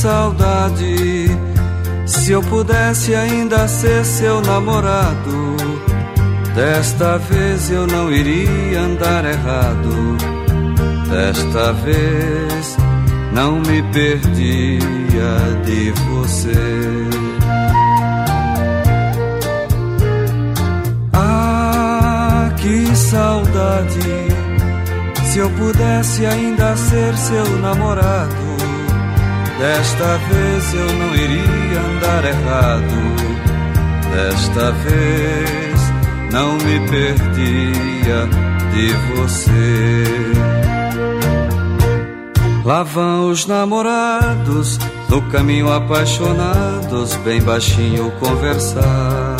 Saudade. 0.00 1.28
Se 2.06 2.32
eu 2.32 2.40
pudesse 2.42 3.14
ainda 3.14 3.68
ser 3.68 4.02
seu 4.04 4.40
namorado, 4.40 5.56
desta 6.54 7.18
vez 7.18 7.70
eu 7.70 7.86
não 7.86 8.10
iria 8.10 8.80
andar 8.80 9.24
errado. 9.26 10.16
Desta 11.10 11.72
vez 11.74 12.76
não 13.34 13.60
me 13.60 13.82
perdia 13.92 15.32
de 15.66 15.90
você. 15.90 17.08
Ah, 21.12 22.50
que 22.56 22.96
saudade. 22.96 24.40
Se 25.24 25.38
eu 25.40 25.50
pudesse 25.50 26.24
ainda 26.24 26.74
ser 26.74 27.16
seu 27.16 27.58
namorado, 27.58 28.49
desta 29.60 30.16
vez 30.16 30.74
eu 30.74 30.92
não 30.94 31.14
iria 31.14 31.80
andar 31.80 32.24
errado. 32.24 33.20
Desta 34.10 34.72
vez 34.72 35.80
não 36.32 36.54
me 36.54 36.80
perdia 36.88 38.26
de 38.72 38.88
você. 39.14 40.04
Lá 42.64 42.82
vão 42.82 43.30
os 43.30 43.46
namorados 43.46 44.78
no 45.08 45.22
caminho 45.30 45.70
apaixonados, 45.72 47.14
bem 47.16 47.40
baixinho 47.42 48.10
conversar. 48.12 49.36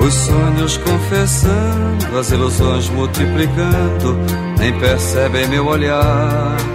Os 0.00 0.12
sonhos 0.12 0.76
confessando, 0.76 2.18
as 2.18 2.30
ilusões 2.30 2.90
multiplicando, 2.90 4.18
nem 4.58 4.78
percebem 4.78 5.48
meu 5.48 5.66
olhar. 5.66 6.73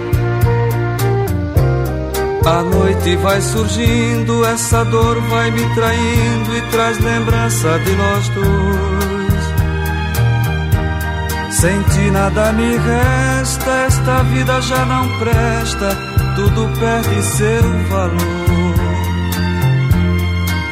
A 2.50 2.64
noite 2.64 3.14
vai 3.18 3.40
surgindo, 3.40 4.44
essa 4.44 4.84
dor 4.84 5.20
vai 5.28 5.52
me 5.52 5.72
traindo 5.72 6.56
e 6.56 6.62
traz 6.72 6.98
lembrança 6.98 7.78
de 7.78 7.92
nós 7.92 8.28
dois. 8.30 9.20
Sem 11.60 11.80
ti 11.82 12.10
nada 12.10 12.52
me 12.52 12.76
resta, 12.76 13.70
esta 13.86 14.24
vida 14.24 14.60
já 14.62 14.84
não 14.84 15.18
presta, 15.20 15.96
tudo 16.34 16.68
perde 16.80 17.22
seu 17.22 17.62
valor. 17.88 18.74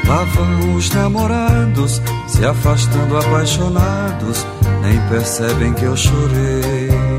Lá 0.08 0.24
vão 0.34 0.74
os 0.74 0.90
namorados, 0.90 2.02
se 2.26 2.44
afastando 2.44 3.18
apaixonados, 3.18 4.44
nem 4.82 5.00
percebem 5.08 5.72
que 5.74 5.84
eu 5.84 5.96
chorei. 5.96 7.17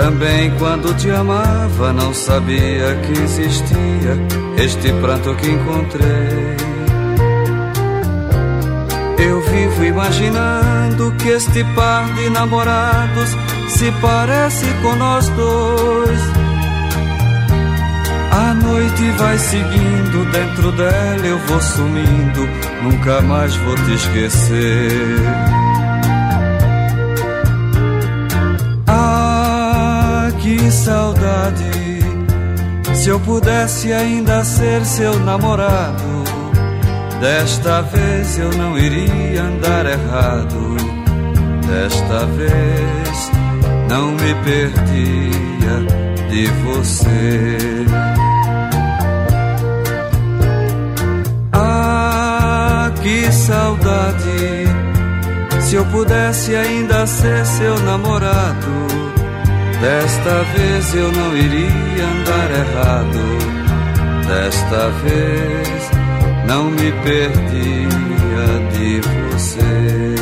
Também 0.00 0.50
quando 0.52 0.94
te 0.96 1.10
amava, 1.10 1.92
não 1.92 2.14
sabia 2.14 2.96
que 3.04 3.12
existia 3.20 4.16
este 4.56 4.90
pranto 4.94 5.34
que 5.34 5.50
encontrei. 5.50 6.56
Eu 9.18 9.42
vivo 9.42 9.84
imaginando 9.84 11.12
que 11.18 11.28
este 11.28 11.62
par 11.74 12.06
de 12.14 12.30
namorados 12.30 13.28
se 13.68 13.92
parece 14.00 14.64
com 14.82 14.96
nós 14.96 15.28
dois. 15.28 16.20
A 18.32 18.54
noite 18.54 19.10
vai 19.18 19.36
seguindo, 19.36 20.32
dentro 20.32 20.72
dela 20.72 21.26
eu 21.26 21.38
vou 21.40 21.60
sumindo, 21.60 22.48
nunca 22.84 23.20
mais 23.20 23.54
vou 23.54 23.74
te 23.74 23.92
esquecer. 23.92 25.59
Que 30.70 30.76
saudade! 30.76 31.98
Se 32.94 33.08
eu 33.08 33.18
pudesse 33.18 33.92
ainda 33.92 34.44
ser 34.44 34.86
seu 34.86 35.18
namorado, 35.18 36.22
desta 37.20 37.82
vez 37.82 38.38
eu 38.38 38.52
não 38.52 38.78
iria 38.78 39.42
andar 39.42 39.84
errado. 39.84 40.76
Desta 41.66 42.24
vez 42.26 43.32
não 43.88 44.12
me 44.12 44.32
perdia 44.44 45.74
de 46.30 46.46
você. 46.62 47.58
Ah, 51.52 52.92
que 53.02 53.32
saudade! 53.32 54.68
Se 55.62 55.74
eu 55.74 55.84
pudesse 55.86 56.54
ainda 56.54 57.08
ser 57.08 57.44
seu 57.44 57.76
namorado, 57.80 58.79
desta 59.80 60.42
vez 60.54 60.94
eu 60.94 61.12
não 61.12 61.36
iria 61.36 62.04
andar 62.04 62.50
errado. 62.50 63.40
Desta 64.26 64.88
vez 65.02 65.90
não 66.46 66.64
me 66.70 66.92
perdia 67.02 67.80
de 68.72 69.00
você. 69.00 70.14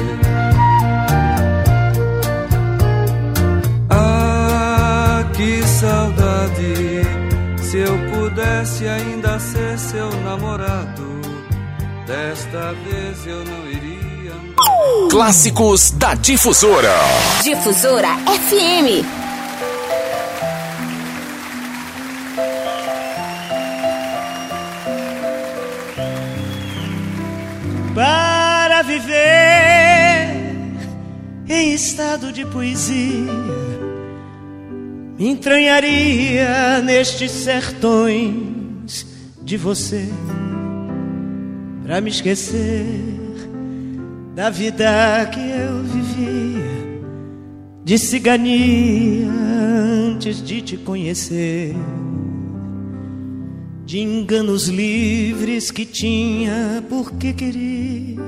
Ah, 3.90 5.24
que 5.34 5.62
saudade! 5.64 7.06
Se 7.60 7.78
eu 7.78 7.98
pudesse 8.10 8.88
ainda 8.88 9.38
ser 9.38 9.78
seu 9.78 10.10
namorado, 10.22 11.20
desta 12.06 12.72
vez 12.84 13.26
eu 13.26 13.44
não 13.44 13.66
iria 13.70 14.32
andar. 14.32 15.10
Clássicos 15.10 15.90
da 15.90 16.14
Difusora. 16.14 16.94
Difusora 17.42 18.08
FM. 18.48 19.27
Estado 32.28 32.32
de 32.32 32.44
poesia. 32.46 33.32
Me 35.18 35.28
entranharia 35.28 36.80
nestes 36.82 37.30
sertões 37.30 39.06
de 39.42 39.56
você 39.56 40.08
para 41.82 42.00
me 42.00 42.10
esquecer 42.10 42.84
da 44.34 44.50
vida 44.50 45.28
que 45.32 45.40
eu 45.40 45.82
vivia 45.82 46.68
de 47.84 47.98
cigania 47.98 49.28
antes 49.30 50.42
de 50.42 50.62
te 50.62 50.76
conhecer 50.76 51.74
de 53.84 54.00
enganos 54.00 54.68
livres 54.68 55.70
que 55.70 55.86
tinha 55.86 56.84
porque 56.90 57.32
queria, 57.32 58.20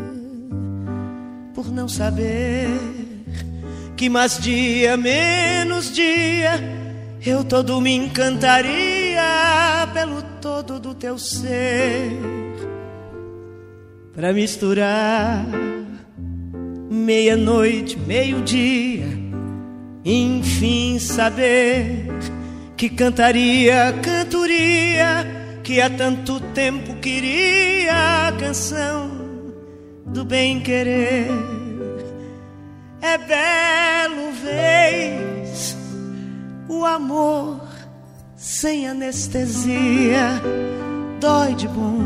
por 1.55 1.71
não 1.71 1.87
saber 1.87 3.00
que 4.01 4.09
mais 4.09 4.39
dia 4.39 4.97
menos 4.97 5.93
dia 5.93 6.53
eu 7.27 7.45
todo 7.45 7.79
me 7.83 7.95
encantaria 7.95 9.21
pelo 9.93 10.23
todo 10.41 10.81
do 10.81 10.95
teu 10.95 11.19
ser, 11.19 12.11
para 14.15 14.33
misturar 14.33 15.45
meia-noite, 16.91 17.99
meio-dia, 17.99 19.05
enfim 20.03 20.99
saber 20.99 22.07
que 22.79 22.89
cantaria, 22.89 23.93
cantoria 24.03 25.61
que 25.63 25.79
há 25.79 25.91
tanto 25.91 26.41
tempo 26.55 26.95
queria 27.03 28.29
a 28.29 28.33
canção 28.33 29.11
do 30.07 30.25
bem-querer. 30.25 31.60
É 33.03 33.17
belo, 33.17 34.31
vez, 34.33 35.77
o 36.69 36.85
amor 36.85 37.63
sem 38.37 38.87
anestesia, 38.87 40.41
dói 41.19 41.55
de 41.55 41.67
bom, 41.69 41.99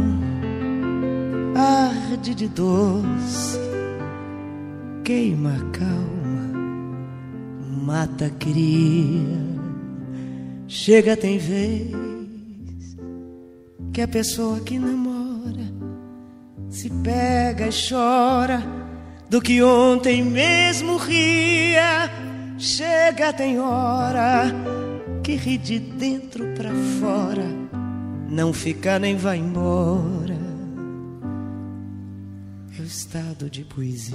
arde 1.57 2.33
de 2.33 2.49
doce, 2.49 3.59
queima 5.03 5.59
calma, 5.73 6.53
mata 7.83 8.31
cria. 8.39 9.43
Chega, 10.69 11.17
tem 11.17 11.39
vez 11.39 11.93
que 13.93 14.01
a 14.01 14.09
pessoa 14.09 14.61
que 14.61 14.79
namora 14.79 15.65
se 16.69 16.89
pega 16.91 17.67
e 17.67 17.71
chora 17.71 18.84
do 19.35 19.43
que 19.43 19.61
ontem 19.61 20.23
mesmo 20.23 20.97
ria. 20.97 22.09
Chega, 22.57 23.33
tem 23.33 23.59
hora 23.59 24.45
que 25.25 25.35
ri 25.35 25.59
de 25.59 25.81
dentro 25.81 26.47
pra 26.55 26.71
fora, 27.01 27.45
não 28.31 28.53
fica 28.53 28.97
nem 28.97 29.17
vai 29.17 29.39
embora. 29.39 30.39
É 32.79 32.81
o 32.81 32.85
estado 32.85 33.51
de 33.51 33.65
poesia. 33.65 34.15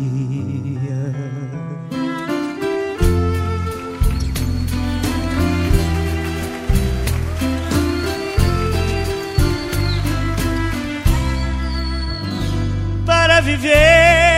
Para 13.05 13.41
viver 13.41 14.28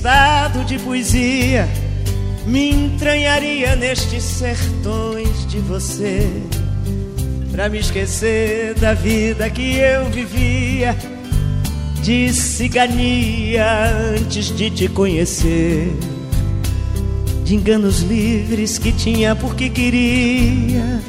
estado 0.00 0.64
de 0.64 0.78
poesia 0.78 1.68
me 2.46 2.70
entranharia 2.70 3.76
nestes 3.76 4.22
sertões 4.24 5.46
de 5.46 5.58
você 5.58 6.26
Pra 7.52 7.68
me 7.68 7.80
esquecer 7.80 8.72
da 8.76 8.94
vida 8.94 9.50
que 9.50 9.76
eu 9.76 10.06
vivia 10.06 10.96
De 12.02 12.32
cigania 12.32 13.90
antes 14.16 14.46
de 14.56 14.70
te 14.70 14.88
conhecer 14.88 15.92
De 17.44 17.54
enganos 17.54 18.00
livres 18.00 18.78
que 18.78 18.92
tinha 18.92 19.36
porque 19.36 19.68
queria 19.68 21.02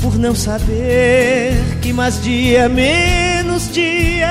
Por 0.00 0.16
não 0.16 0.36
saber 0.36 1.54
que 1.82 1.92
mais 1.92 2.22
dia 2.22 2.68
menos 2.68 3.68
dia 3.72 4.30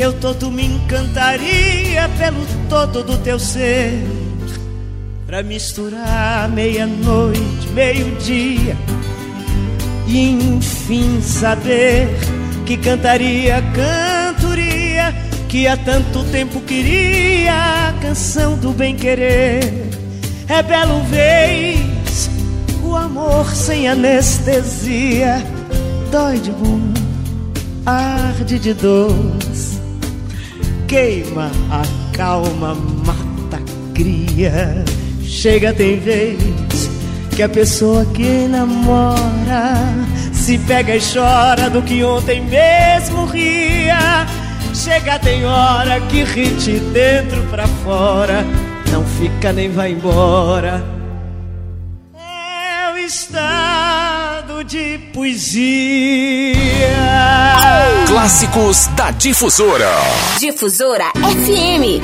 Eu 0.00 0.14
todo 0.14 0.50
me 0.50 0.64
encantaria 0.64 2.08
pelo 2.16 2.46
todo 2.70 3.02
do 3.02 3.18
teu 3.18 3.38
ser. 3.38 4.02
Pra 5.26 5.42
misturar 5.42 6.48
meia-noite, 6.48 7.68
meio-dia 7.74 8.74
E 10.08 10.30
enfim 10.30 11.20
saber 11.20 12.08
que 12.64 12.76
cantaria 12.78 13.62
cantoria 13.74 15.14
Que 15.48 15.68
há 15.68 15.76
tanto 15.76 16.24
tempo 16.32 16.62
queria 16.62 17.90
a 17.90 17.92
canção 18.00 18.56
do 18.56 18.72
bem-querer. 18.72 19.60
É 20.48 20.62
belo 20.62 21.02
vez 21.04 22.30
o 22.82 22.96
amor 22.96 23.54
sem 23.54 23.86
anestesia. 23.86 25.44
Dói 26.10 26.38
de 26.38 26.52
bom, 26.52 26.80
arde 27.84 28.58
de 28.58 28.72
doce 28.72 29.39
Queima 30.90 31.52
a 31.70 31.82
calma, 32.16 32.74
mata 32.74 33.62
cria 33.94 34.84
Chega, 35.22 35.72
tem 35.72 36.00
vez 36.00 36.36
que 37.36 37.44
a 37.44 37.48
pessoa 37.48 38.04
que 38.06 38.48
namora 38.48 39.76
se 40.32 40.58
pega 40.58 40.96
e 40.96 41.00
chora 41.00 41.70
do 41.70 41.80
que 41.80 42.02
ontem 42.02 42.44
mesmo 42.44 43.24
ria. 43.26 44.26
Chega, 44.74 45.16
tem 45.20 45.46
hora 45.46 46.00
que 46.08 46.24
ri 46.24 46.48
de 46.54 46.80
dentro 46.80 47.40
pra 47.44 47.68
fora, 47.68 48.44
não 48.90 49.04
fica 49.04 49.52
nem 49.52 49.70
vai 49.70 49.92
embora. 49.92 50.82
É 52.16 52.92
o 52.92 52.98
de 54.64 54.98
poesia. 55.12 56.54
Clássicos 58.06 58.88
da 58.88 59.10
Difusora. 59.10 59.90
Difusora 60.38 61.12
FM. 61.14 62.00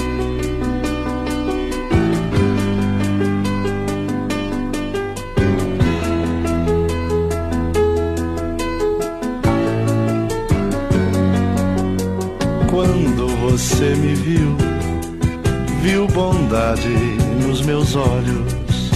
Quando 12.71 13.29
você 13.41 13.95
me 13.97 14.15
viu, 14.15 14.57
viu 15.83 16.07
bondade 16.09 16.89
nos 17.47 17.61
meus 17.63 17.95
olhos 17.97 18.91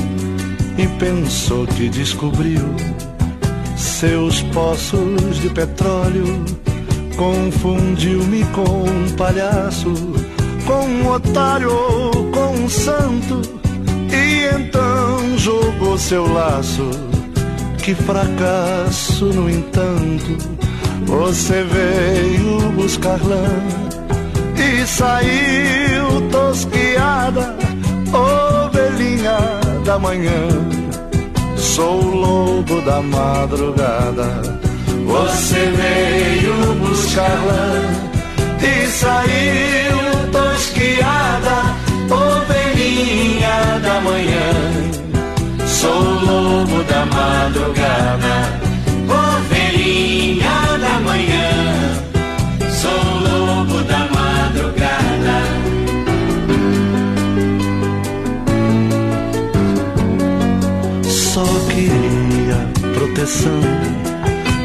e 0.78 0.86
pensou 0.98 1.66
que 1.66 1.88
descobriu 1.88 2.64
seus 3.80 4.42
poços 4.44 5.40
de 5.40 5.48
petróleo. 5.50 6.44
Confundiu-me 7.16 8.44
com 8.46 8.84
um 8.88 9.16
palhaço, 9.16 9.92
com 10.66 10.86
um 10.86 11.10
otário 11.10 11.70
ou 11.70 12.30
com 12.30 12.64
um 12.64 12.68
santo, 12.68 13.42
e 14.12 14.46
então 14.54 15.38
jogou 15.38 15.98
seu 15.98 16.32
laço. 16.32 16.90
Que 17.82 17.94
fracasso, 17.94 19.26
no 19.26 19.48
entanto 19.48 20.36
você 21.06 21.64
veio 21.64 22.70
buscar 22.72 23.18
lã 23.24 23.44
e 24.56 24.86
saiu 24.86 26.28
tosquiada, 26.30 27.56
ovelhinha 28.12 29.38
da 29.84 29.98
manhã. 29.98 30.79
Sou 31.60 32.02
o 32.02 32.14
lobo 32.16 32.80
da 32.80 33.02
madrugada. 33.02 34.58
Você 35.06 35.66
veio 35.76 36.74
buscar 36.76 37.38
lã 37.44 37.82
e 38.62 38.86
saiu 38.88 39.98
tosquiada, 40.32 41.76
ovelhinha 42.10 43.78
da 43.82 44.00
manhã. 44.00 45.66
Sou 45.66 45.90
o 45.90 46.24
lobo 46.24 46.82
da 46.84 47.04
madrugada 47.06 48.59
proteção 63.20 63.60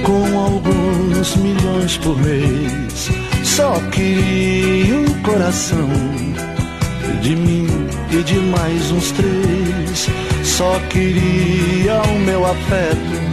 com 0.03 0.39
alguns 0.39 1.35
milhões 1.35 1.97
por 1.97 2.17
mês. 2.17 3.09
Só 3.43 3.73
queria 3.91 4.95
um 4.95 5.21
coração 5.23 5.89
de 7.21 7.35
mim 7.35 7.67
e 8.11 8.23
de 8.23 8.35
mais 8.35 8.91
uns 8.91 9.11
três. 9.11 10.07
Só 10.43 10.79
queria 10.89 12.01
o 12.01 12.19
meu 12.19 12.45
afeto 12.45 13.25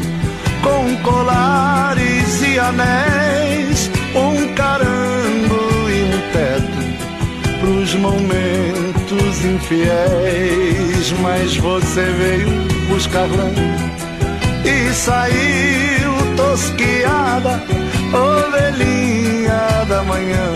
com 0.60 0.96
colares 1.02 2.42
e 2.42 2.58
anéis, 2.58 3.90
um 4.16 4.52
carango 4.54 5.88
e 5.88 6.02
um 6.02 6.20
teto 6.32 7.60
pros 7.60 7.94
momentos 7.94 9.44
infiéis. 9.44 11.12
Mas 11.20 11.56
você 11.58 12.02
veio 12.02 12.48
buscar 12.88 13.28
lã 13.28 14.01
e 14.92 14.94
saiu 14.94 16.12
tosquiada, 16.36 17.62
ovelhinha 18.12 19.84
da 19.88 20.02
manhã. 20.02 20.46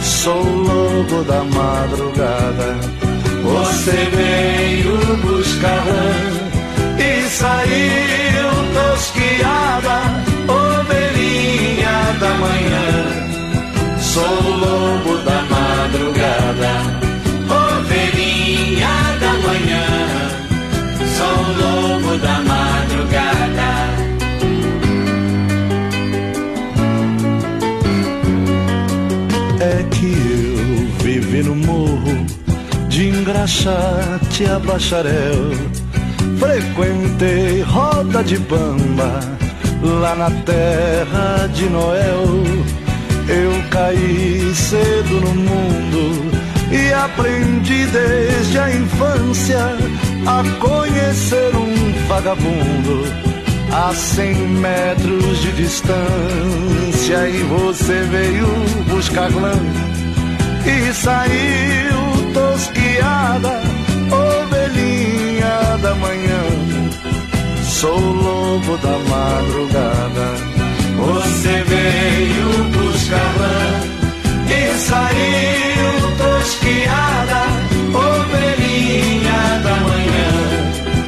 Sou 0.00 0.42
lobo 0.42 1.22
da 1.24 1.44
madrugada. 1.44 2.68
Você 3.42 3.98
veio 4.16 4.96
buscar 5.18 5.84
e 6.98 7.28
saiu 7.28 8.50
tosquiada, 8.76 9.98
ovelhinha 10.48 11.98
da 12.20 12.30
manhã. 12.44 12.88
Sou 14.00 14.42
lobo 14.64 15.18
da 15.28 15.42
madrugada, 15.52 16.72
ovelhinha 17.62 18.96
da 19.20 19.32
manhã. 19.46 19.86
Sou 21.16 21.38
lobo 21.60 22.16
da 22.18 22.28
madrugada. 22.28 22.57
Engraxate 33.38 34.46
a 34.46 34.58
bacharel 34.58 35.52
frequentei 36.38 37.62
roda 37.62 38.24
de 38.24 38.36
bamba 38.38 39.20
lá 39.82 40.14
na 40.16 40.30
terra 40.42 41.46
de 41.54 41.68
Noel. 41.68 42.26
Eu 43.28 43.52
caí 43.70 44.52
cedo 44.54 45.20
no 45.20 45.34
mundo 45.34 46.32
e 46.72 46.92
aprendi 46.92 47.86
desde 47.86 48.58
a 48.58 48.74
infância 48.74 49.58
a 50.26 50.42
conhecer 50.58 51.54
um 51.54 52.08
vagabundo 52.08 53.04
a 53.72 53.94
cem 53.94 54.34
metros 54.34 55.38
de 55.42 55.52
distância 55.52 57.28
e 57.28 57.42
você 57.44 58.02
veio 58.10 58.48
buscar 58.88 59.30
lã 59.30 59.52
e 60.66 60.92
saiu 60.92 61.87
estrada, 63.28 63.60
ovelhinha 64.10 65.78
da 65.82 65.94
manhã. 65.94 66.42
Sou 67.62 67.98
o 67.98 68.12
lobo 68.12 68.76
da 68.78 68.98
madrugada. 69.10 70.28
Você 70.96 71.62
veio 71.64 72.64
buscar 72.72 73.34
lã 73.38 73.80
e 74.48 74.78
saiu 74.78 76.16
tosquiada, 76.16 77.42
ovelhinha 77.94 79.60
da 79.62 79.76
manhã. 79.76 80.67